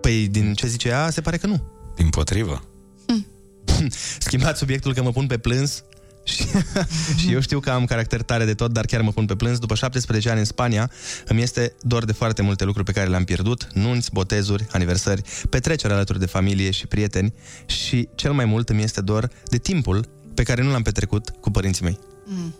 [0.00, 1.62] Păi, din ce zice ea, se pare că nu.
[1.96, 2.62] Din potrivă.
[4.18, 5.84] Schimbați subiectul că mă pun pe plâns
[6.28, 6.46] și,
[7.20, 9.58] și eu știu că am caracter tare de tot, dar chiar mă pun pe plâns.
[9.58, 10.90] După 17 ani în Spania,
[11.26, 13.68] îmi este dor de foarte multe lucruri pe care le-am pierdut.
[13.72, 17.34] Nunți, botezuri, aniversări, petreceri alături de familie și prieteni
[17.66, 21.50] și cel mai mult îmi este dor de timpul pe care nu l-am petrecut cu
[21.50, 21.98] părinții mei.
[22.24, 22.54] Mm.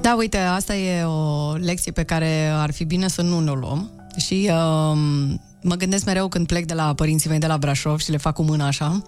[0.00, 3.54] Da, uite, asta e o lecție pe care ar fi bine să nu ne o
[3.54, 3.90] luăm.
[4.16, 8.10] Și um, mă gândesc mereu când plec de la părinții mei de la Brașov și
[8.10, 9.02] le fac cu mâna așa,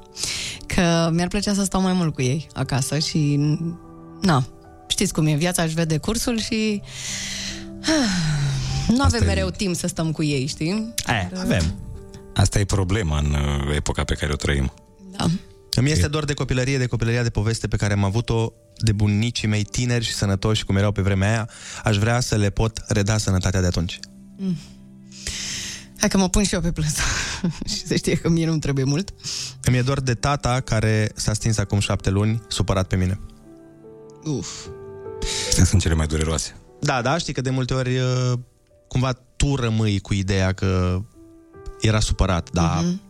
[0.66, 3.40] că mi-ar plăcea să stau mai mult cu ei acasă și,
[4.20, 4.46] na,
[4.86, 6.82] știți cum e, viața își vede cursul și
[8.96, 10.94] nu avem mereu timp să stăm cu ei, știi?
[11.06, 11.74] E, avem.
[12.34, 14.72] Asta e problema în uh, epoca pe care o trăim.
[15.16, 15.26] Da.
[15.74, 19.48] Îmi este dor de copilărie, de copilăria de poveste pe care am avut-o de bunicii
[19.48, 21.48] mei tineri și sănătoși cum erau pe vremea aia.
[21.84, 23.98] Aș vrea să le pot reda sănătatea de atunci.
[24.36, 24.56] Mm.
[26.00, 26.94] Hai că mă pun și eu pe plâns.
[27.74, 29.14] și se știe că mie nu-mi trebuie mult.
[29.62, 33.20] Îmi e dor de tata care s-a stins acum șapte luni, supărat pe mine.
[34.24, 34.48] Uf.
[35.48, 36.54] Astea sunt cele mai dureroase.
[36.80, 38.32] Da, da, știi că de multe ori uh,
[38.88, 41.00] cumva tu rămâi cu ideea că
[41.80, 43.00] era supărat, dar Mhm.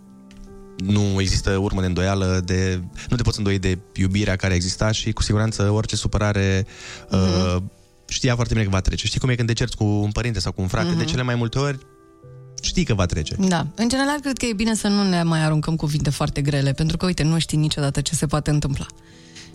[0.76, 5.12] nu există urmă de îndoială, de, nu te poți îndoi de iubirea care exista și
[5.12, 6.66] cu siguranță orice supărare
[7.10, 7.56] uh,
[8.08, 9.06] știa foarte bine că va trece.
[9.06, 10.98] Știi cum e când te cerți cu un părinte sau cu un frate, Mhm.
[10.98, 11.78] de cele mai multe ori
[12.62, 13.36] știi că va trece.
[13.38, 13.66] Da.
[13.74, 16.96] În general, cred că e bine să nu ne mai aruncăm cuvinte foarte grele, pentru
[16.96, 18.86] că, uite, nu știi niciodată ce se poate întâmpla.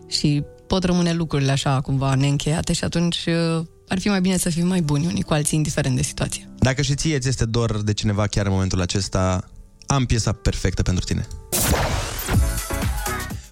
[0.07, 4.49] Și pot rămâne lucrurile așa, cumva, neîncheiate și atunci uh, ar fi mai bine să
[4.49, 6.49] fim mai buni unii cu alții, indiferent de situație.
[6.59, 9.49] Dacă și ție ți este dor de cineva chiar în momentul acesta,
[9.85, 11.27] am piesa perfectă pentru tine.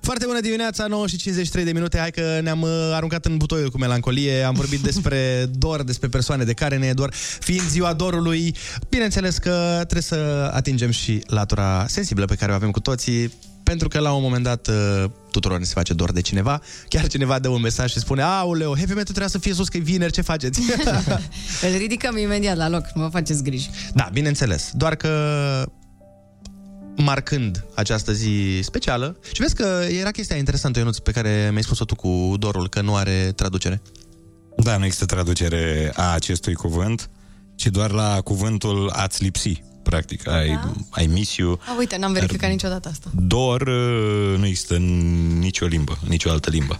[0.10, 1.98] Foarte bună dimineața, 9 și 53 de minute.
[1.98, 4.44] Hai că ne-am uh, aruncat în butoiul cu melancolie.
[4.44, 7.14] Am vorbit despre dor, despre persoane de care ne e dor.
[7.40, 8.56] Fiind ziua dorului,
[8.90, 13.34] bineînțeles că trebuie să atingem și latura sensibilă pe care o avem cu toții,
[13.64, 16.61] pentru că la un moment dat uh, tuturor ne se face dor de cineva.
[16.88, 19.77] Chiar cineva dă un mesaj și spune Aoleo, heavy metal trebuia să fie sus că
[19.77, 20.61] e vineri, ce faceți?
[21.72, 23.69] Îl ridicăm imediat la loc, nu vă faceți griji.
[23.94, 24.72] Da, bineînțeles.
[24.73, 25.10] Doar că
[27.03, 29.17] marcând această zi specială.
[29.34, 32.81] Și vezi că era chestia interesantă, Ionuț, pe care mi-ai spus-o tu cu dorul, că
[32.81, 33.81] nu are traducere.
[34.57, 37.09] Da, nu există traducere a acestui cuvânt,
[37.55, 39.63] ci doar la cuvântul ați lipsi.
[39.84, 40.73] Practic, ai, Da?
[40.89, 41.59] ai misiu.
[41.67, 43.09] A, uite, n-am verificat niciodată asta.
[43.15, 44.84] Dor uh, nu există în
[45.39, 46.77] nicio limbă, în nicio altă limbă.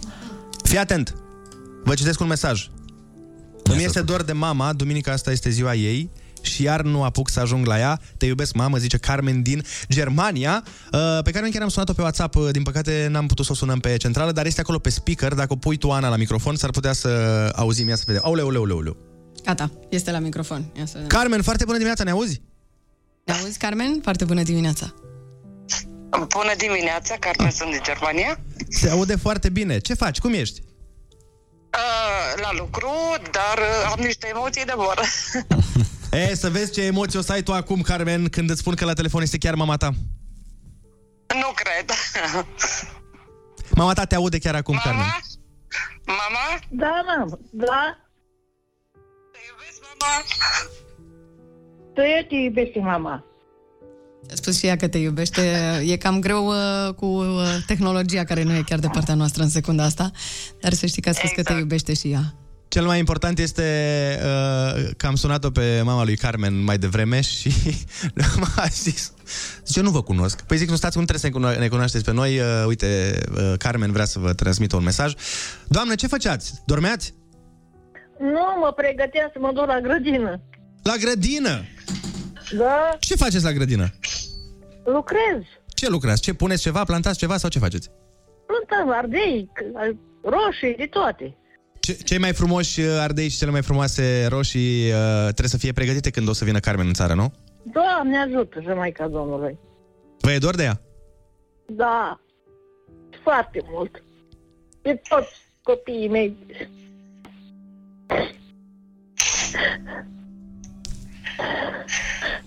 [0.62, 1.14] Fii atent!
[1.84, 2.68] Vă citesc un mesaj.
[3.62, 6.10] Îmi este dor de mama, duminica asta este ziua ei
[6.42, 8.00] și iar nu apuc să ajung la ea.
[8.16, 12.34] Te iubesc, mamă, zice Carmen din Germania, uh, pe care chiar am sunat-o pe WhatsApp.
[12.34, 15.34] Uh, Din păcate n-am putut să o sunăm pe centrală, dar este acolo pe speaker.
[15.34, 17.08] Dacă o pui tu, Ana, la microfon, s-ar putea să
[17.56, 17.88] auzim.
[17.88, 18.22] Ia să vedem.
[18.24, 18.96] Aoleu, aoleu, aoleu, aoleu.
[19.44, 20.70] Gata, este la microfon.
[20.76, 21.08] Ia să vedem.
[21.08, 22.40] Carmen, foarte bună dimineața, ne auzi?
[23.24, 23.98] Ne auzi, Carmen?
[24.02, 24.94] Foarte bună dimineața.
[26.10, 28.40] Bună dimineața, Carmen, sunt din Germania.
[28.68, 29.78] Se aude foarte bine.
[29.78, 30.18] Ce faci?
[30.18, 30.62] Cum ești?
[31.74, 32.90] Uh, la lucru,
[33.30, 35.00] dar uh, am niște emoții de vor.
[36.10, 38.84] E, să vezi ce emoții o să ai tu acum, Carmen, când îți spun că
[38.84, 39.90] la telefon este chiar mama ta.
[41.34, 41.90] nu cred.
[43.74, 44.96] Mama ta te aude chiar acum, mama?
[44.96, 45.06] Carmen.
[46.06, 46.58] Mama?
[46.70, 47.98] Da, mamă, da.
[50.00, 50.24] Mama?
[51.94, 53.24] Tu e te iubește mama.
[54.30, 55.40] A spus și ea că te iubește.
[55.86, 59.48] E cam greu uh, cu uh, tehnologia care nu e chiar de partea noastră în
[59.48, 60.10] secunda asta,
[60.60, 62.34] dar să știi că a spus că te iubește și ea.
[62.70, 63.62] Cel mai important este
[64.18, 67.50] uh, că am sunat-o pe mama lui Carmen mai devreme și
[68.40, 69.12] m-a zis,
[69.66, 70.42] zice, nu vă cunosc.
[70.42, 72.38] Păi zic, nu stați, nu trebuie să ne cuno- ne cunoașteți pe noi.
[72.38, 75.14] Uh, uite, uh, Carmen vrea să vă transmită un mesaj.
[75.68, 76.52] Doamne, ce făceați?
[76.66, 77.14] Dormeați?
[78.18, 80.40] Nu, mă pregăteam să mă duc la grădină.
[80.82, 81.62] La grădină?
[82.58, 83.88] Da, Ce faceți la grădină?
[84.84, 85.42] lucrez.
[85.74, 86.20] Ce lucrați?
[86.22, 86.84] Ce puneți ceva?
[86.84, 87.90] Plantați ceva sau ce faceți?
[88.46, 91.34] Plântăm ardei, c- roșii, de toate.
[91.80, 95.72] Ce, cei mai frumoși uh, ardei și cele mai frumoase roșii uh, trebuie să fie
[95.72, 97.32] pregătite când o să vină Carmen în țară, nu?
[97.62, 99.58] Doamne ajută, să mai ca Domnului.
[100.20, 100.80] Vă e dor de ea?
[101.66, 102.20] Da,
[103.22, 104.02] foarte mult.
[104.82, 105.30] De toți
[105.62, 106.36] copiii mei.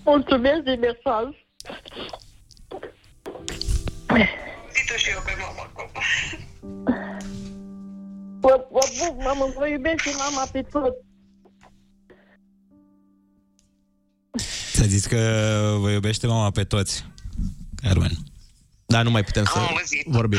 [0.04, 1.24] Mulțumesc de mesaj.
[4.72, 5.33] Zi și eu pe
[8.44, 10.94] Vă, vă buc, mamă, vă iubesc și mama pe tot.
[14.72, 15.18] Ți-a zis că
[15.78, 17.06] vă iubește mama pe toți,
[17.82, 18.10] Carmen.
[18.86, 19.58] Da, nu mai putem să
[20.06, 20.38] vorbim.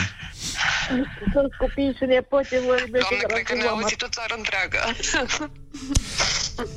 [1.34, 3.08] Toți copiii și nepoții vă iubesc.
[3.08, 4.80] Doamne, cred că ne-a auzit o țară întreagă.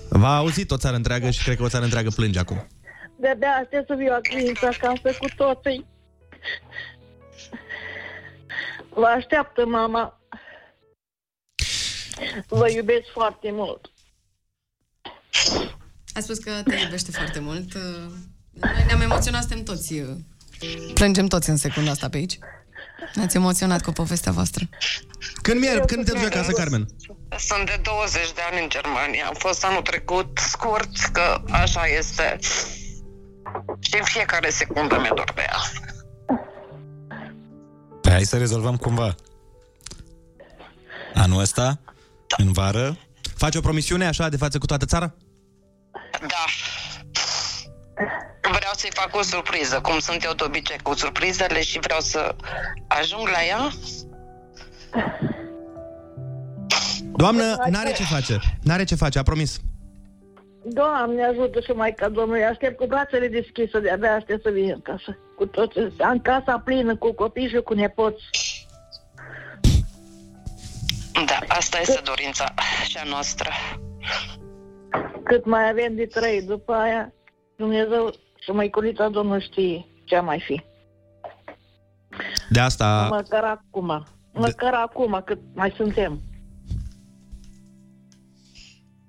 [0.08, 2.66] V-a auzit o țară întreagă și cred că o țară întreagă plânge acum.
[3.16, 5.86] De-abia aștept să viu acasă, acasă cu toții.
[8.94, 10.17] Vă așteaptă, mama.
[12.48, 13.90] Vă iubesc foarte mult.
[16.14, 17.74] A spus că te iubește foarte mult.
[17.74, 17.80] Uh,
[18.50, 19.92] Noi ne-am emoționat, suntem toți...
[19.94, 20.08] uh,
[20.94, 22.38] Plângem toți în secunda asta pe aici.
[23.14, 24.68] Ne-ați emoționat cu povestea voastră.
[25.42, 26.86] Când, mi când te duci acasă, Carmen?
[27.38, 29.26] Sunt de 20 de ani în Germania.
[29.26, 32.38] Am fost anul trecut scurt, că așa este.
[33.80, 35.58] Și în fiecare secundă mi-e dor de ea.
[38.00, 39.14] Păi hai să rezolvăm cumva.
[41.14, 41.80] Anul ăsta,
[42.36, 42.96] în vară,
[43.38, 45.14] Faci o promisiune așa de față cu toată țara?
[46.20, 46.44] Da.
[48.42, 52.34] Vreau să-i fac o surpriză, cum sunt eu de obicei cu surprizele și vreau să
[52.88, 53.70] ajung la ea.
[57.16, 58.38] Doamnă, n-are ce face.
[58.62, 59.60] N-are ce face, a promis.
[60.64, 62.44] Doamne ajută și mai ca Domnului.
[62.44, 65.18] Aștept cu brațele deschise, de-abia aștept să vin în casă.
[65.36, 65.78] Cu toți.
[65.98, 68.22] Am casa plină cu copii și cu nepoți.
[71.26, 72.54] Da, asta este dorința
[72.88, 73.50] și a noastră.
[75.24, 77.12] Cât mai avem de trăit după aia,
[77.56, 80.62] Dumnezeu și măiculița Domnul știe ce mai fi.
[82.48, 83.08] De asta...
[83.10, 84.06] Măcar acum.
[84.32, 86.20] Măcar acum, cât mai suntem.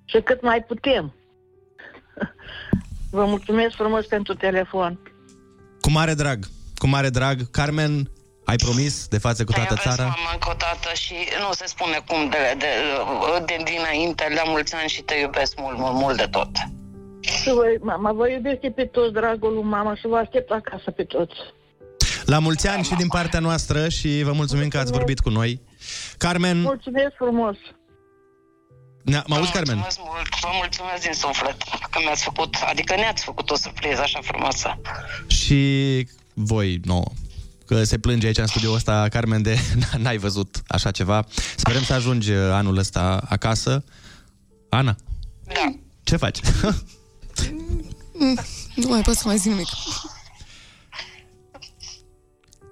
[0.05, 1.15] Și cât mai putem.
[3.11, 4.99] Vă mulțumesc frumos pentru telefon.
[5.81, 6.45] Cu mare drag.
[6.77, 7.49] Cu mare drag.
[7.51, 8.09] Carmen,
[8.49, 10.09] Ai promis de față cu toată Te iubesc, țara?
[10.09, 12.71] mama, încă o dată și nu se spune cum de, de,
[13.45, 16.49] de, dinainte, la mulți ani și te iubesc mult, mult, mult de tot.
[17.41, 21.03] Și voi, mama, vă iubește pe toți, dragul lui mama, și vă aștept acasă pe
[21.03, 21.35] toți.
[22.25, 25.61] La mulți ani și din partea noastră și vă mulțumim că ați vorbit cu noi.
[26.17, 27.55] Carmen, Mulțumesc frumos!
[29.03, 29.75] ne- mă auzi, Carmen?
[29.77, 31.55] Mulțumesc mult, vă mulțumesc din suflet
[31.91, 34.77] că mi-ați făcut, adică ne-ați făcut o surpriză așa frumoasă.
[35.27, 35.61] Și
[36.33, 37.11] voi nouă.
[37.69, 39.57] Că se plânge aici în studioul ăsta, Carmen, de
[39.97, 41.25] n-ai văzut așa ceva.
[41.55, 43.83] Sperăm să ajungi uh, anul ăsta acasă.
[44.69, 44.95] Ana?
[45.45, 45.75] Da.
[46.03, 46.39] Ce faci?
[48.13, 48.39] Mm,
[48.75, 49.67] Nu mai pot să mai zic nimic.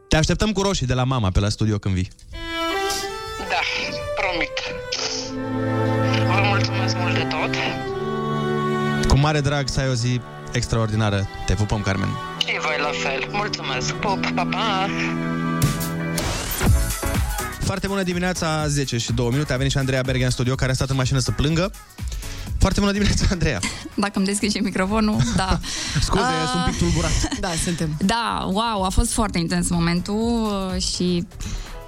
[0.08, 2.08] Te așteptăm cu roșii de la mama pe la studio când vii.
[3.38, 3.62] Da,
[4.16, 4.50] promit.
[6.28, 7.56] Vă mulțumesc mult de tot
[9.08, 10.22] Cu mare drag să ai o zi
[10.52, 11.28] extraordinară.
[11.46, 12.10] Te pupăm, Carmen.
[12.68, 13.28] Și voi la fel.
[13.32, 13.94] Mulțumesc.
[13.94, 14.90] Pup, pa, pa!
[17.60, 19.54] Foarte bună dimineața, 10 și 2 minute.
[19.54, 21.72] A venit și Andreea Berg în studio, care a stat în mașină să plângă.
[22.60, 23.60] Foarte bună dimineața, Andreea.
[23.96, 25.60] Dacă îmi deschid și microfonul, da.
[26.02, 26.48] Scuze, Ah.
[26.52, 27.12] sunt un pic tulburat.
[27.40, 27.96] Da, suntem.
[28.00, 31.28] Da, wow, a fost foarte intens momentul uh, și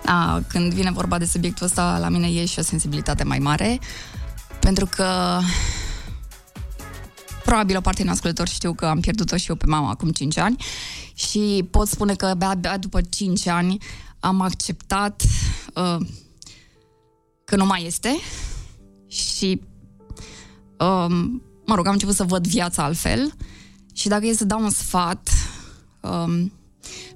[0.05, 3.79] a, când vine vorba de subiectul ăsta, la mine e și o sensibilitate mai mare,
[4.59, 5.39] pentru că
[7.43, 10.37] probabil o parte din ascultători știu că am pierdut-o și eu pe mama acum 5
[10.37, 10.55] ani
[11.13, 13.77] și pot spune că abia, abia după 5 ani
[14.19, 15.23] am acceptat
[15.75, 16.05] uh,
[17.45, 18.19] că nu mai este
[19.07, 19.61] și
[20.79, 23.33] um, mă rog, am început să văd viața altfel
[23.93, 25.29] și dacă e să dau un sfat,
[26.01, 26.51] um,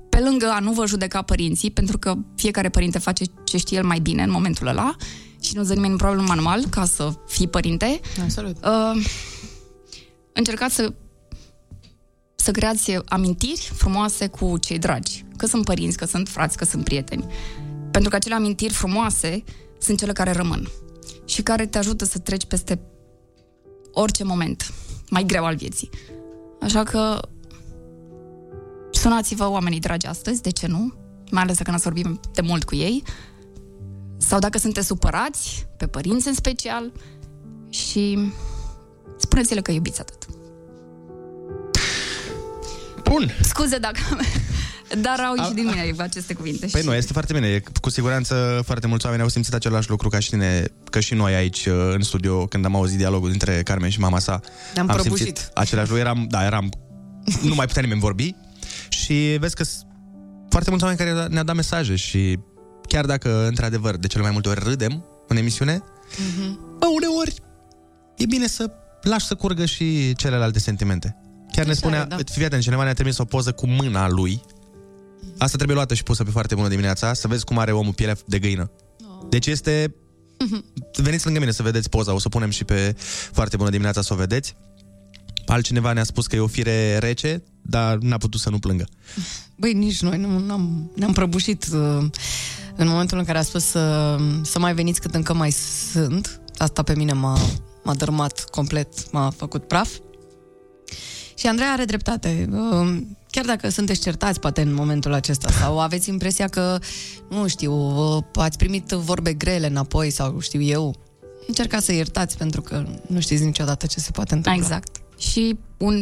[0.10, 3.86] pe lângă a nu vă judeca părinții, pentru că fiecare părinte face ce știe el
[3.86, 4.96] mai bine în momentul ăla
[5.40, 8.58] și nu dă nimeni probabil un manual ca să fii părinte, Absolut.
[8.66, 9.06] uh,
[10.34, 10.94] încercați să
[12.44, 15.26] să creați amintiri frumoase cu cei dragi.
[15.38, 17.26] Că sunt părinți, că sunt frați, că sunt prieteni.
[17.92, 19.44] Pentru că acele amintiri frumoase
[19.80, 20.70] sunt cele care rămân
[21.26, 22.80] și care te ajută să treci peste
[23.92, 24.74] orice moment
[25.10, 25.90] mai greu al vieții.
[26.62, 27.20] Așa că
[28.92, 30.94] sunați-vă oamenii dragi astăzi, de ce nu?
[31.32, 33.04] Mai ales dacă n-ați vorbit de mult cu ei.
[34.18, 36.92] Sau dacă sunteți supărați, pe părinți în special,
[37.70, 38.32] și
[39.18, 40.23] spuneți-le că iubiți atât.
[43.04, 43.32] Bun.
[43.42, 44.00] Scuze dacă...
[45.02, 46.68] Dar au ieșit din mine aceste cuvinte.
[46.72, 47.48] Păi nu, este foarte bine.
[47.48, 51.14] E, cu siguranță foarte mulți oameni au simțit același lucru ca și tine, că și
[51.14, 54.40] noi aici uh, în studio, când am auzit dialogul dintre Carmen și mama sa.
[54.74, 55.26] Ne-am am prăbușit.
[55.26, 56.04] simțit același lucru.
[56.04, 56.72] Eram, da, eram...
[57.42, 58.36] Nu mai putea nimeni vorbi.
[58.90, 59.82] Și vezi că s-
[60.50, 62.40] foarte mulți oameni care ne-au dat mesaje și
[62.88, 65.84] chiar dacă, într-adevăr, de cele mai multe ori râdem în emisiune,
[66.80, 67.34] bă, uneori
[68.18, 68.72] e bine să
[69.02, 71.18] lași să curgă și celelalte sentimente.
[71.54, 72.18] Chiar ne Așa spunea, e, da.
[72.32, 74.42] fii atent, cineva ne-a trimis o poză cu mâna lui.
[75.38, 78.18] Asta trebuie luată și pusă pe foarte bună dimineața, să vezi cum are omul pielea
[78.26, 78.72] de găină.
[79.30, 79.96] Deci este...
[80.96, 82.96] Veniți lângă mine să vedeți poza, o să o punem și pe
[83.32, 84.56] foarte bună dimineața să o vedeți.
[85.46, 88.88] Altcineva ne-a spus că e o fire rece, dar n-a putut să nu plângă.
[89.56, 92.06] Băi, nici noi nu, n-am, ne-am prăbușit uh,
[92.76, 95.52] în momentul în care a spus să, să mai veniți cât încă mai
[95.92, 96.42] sunt.
[96.58, 97.40] Asta pe mine m-a,
[97.84, 99.90] m-a dărmat complet, m-a făcut praf.
[101.36, 102.50] Și Andrei are dreptate.
[102.52, 102.98] Uh,
[103.30, 106.80] Chiar dacă sunteți certați, poate, în momentul acesta, sau aveți impresia că,
[107.30, 107.74] nu știu,
[108.16, 110.96] uh, ați primit vorbe grele înapoi, sau știu eu,
[111.48, 114.62] încercați să iertați, pentru că nu știți niciodată ce se poate întâmpla.
[114.64, 114.96] Exact.
[115.18, 116.02] Și un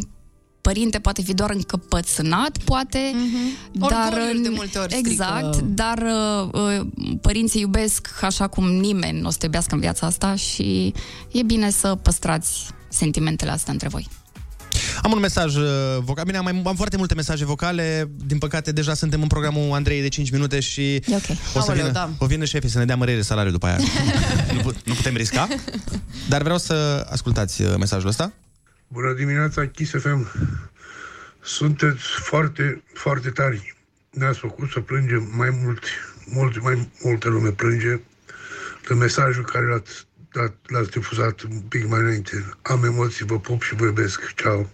[0.62, 2.99] părinte poate fi doar încăpățânat, poate,
[3.72, 4.14] dar...
[4.14, 6.49] Orgoliul de multe ori strică- Exact, dar uh,
[6.80, 6.88] uh,
[7.22, 10.94] părinții iubesc așa cum nimeni nu o să te iubească în viața asta și
[11.32, 12.49] e bine să păstrați
[12.90, 14.08] sentimentele astea între voi.
[15.01, 15.63] Am un mesaj uh,
[15.99, 16.26] vocal.
[16.26, 18.09] Bine, am, mai, am foarte multe mesaje vocale.
[18.26, 21.30] Din păcate, deja suntem în programul Andrei de 5 minute și E ok.
[21.30, 22.09] o să Aoleu, vină, da.
[22.18, 23.77] o vină șefii să ne dea mărire salariu după aia.
[24.53, 25.47] nu, pu- nu putem risca.
[26.30, 28.34] Dar vreau să ascultați uh, mesajul ăsta.
[28.88, 30.27] Bună dimineața, Kiss FM.
[31.43, 33.76] Sunteți foarte, foarte tari.
[34.09, 35.84] Ne-ați făcut să plângem mai mult,
[36.26, 37.99] mult, mai multă lume plânge
[38.88, 39.91] de mesajul care l-ați,
[40.34, 42.45] dat, l-ați difuzat un pic mai înainte.
[42.61, 44.34] Am emoții, vă pup și vă iubesc.
[44.35, 44.69] Ceau.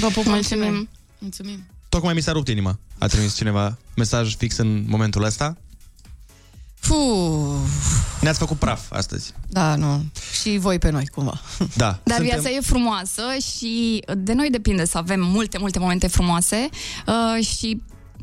[0.00, 0.88] Vă pup, mulțumim.
[1.18, 1.66] Mulțumim.
[1.88, 2.78] Tocmai mi s-a rupt inima.
[2.98, 5.56] A trimis cineva mesaj fix în momentul ăsta.
[6.80, 7.56] Puh,
[8.20, 9.32] Ne-ați făcut praf astăzi.
[9.48, 10.04] da, nu.
[10.40, 11.40] Și voi pe noi, cumva.
[11.76, 11.98] Da.
[12.02, 13.22] Dar viața e frumoasă
[13.56, 16.68] și de noi depinde să avem multe, multe momente frumoase
[17.06, 17.82] uh, și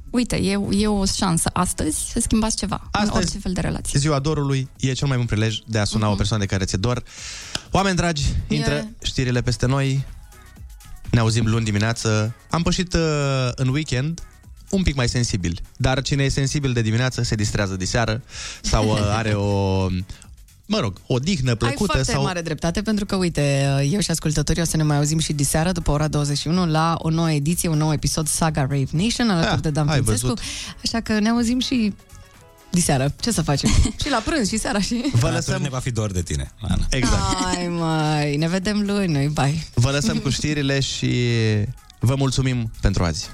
[0.09, 3.99] uite, e, e o șansă astăzi să schimbați ceva în Astăzi- orice fel de relație.
[3.99, 6.77] Ziua dorului e cel mai bun prilej de a suna o persoană de care ți-e
[6.77, 7.03] dor.
[7.71, 8.85] Oameni dragi, intră Yeah.
[9.01, 10.05] știrile peste noi.
[11.13, 12.35] Ne auzim luni dimineață.
[12.49, 12.99] Am pășit uh,
[13.55, 14.21] în weekend
[14.69, 15.61] un pic mai sensibili.
[15.77, 18.21] Dar cine e sensibil de dimineață se distrează de seară
[18.61, 19.87] sau uh, are o,
[20.65, 22.23] mă rog, o dihnă Ai plăcută foarte sau...
[22.23, 25.71] mare dreptate, pentru că, uite, eu și ascultătorii o să ne mai auzim și diseară,
[25.71, 29.61] după ora 21, la o nouă ediție, un nou episod Saga Rave Nation, alături Ah,
[29.61, 30.27] de Dan ai Fințescu.
[30.27, 30.39] văzut.
[30.83, 31.93] Așa că ne auzim și
[32.73, 33.13] diseară.
[33.19, 33.69] Ce să facem?
[34.03, 35.11] și la prânz, și seara, și...
[35.13, 35.61] Vă lăsăm...
[35.61, 36.85] ne va fi dor de tine, Ana.
[36.89, 37.45] Exact.
[37.45, 39.63] Ai, mai, ne vedem luni, noi, bye.
[39.73, 41.11] Vă lăsăm cu știrile și
[41.99, 43.29] vă mulțumim pentru azi.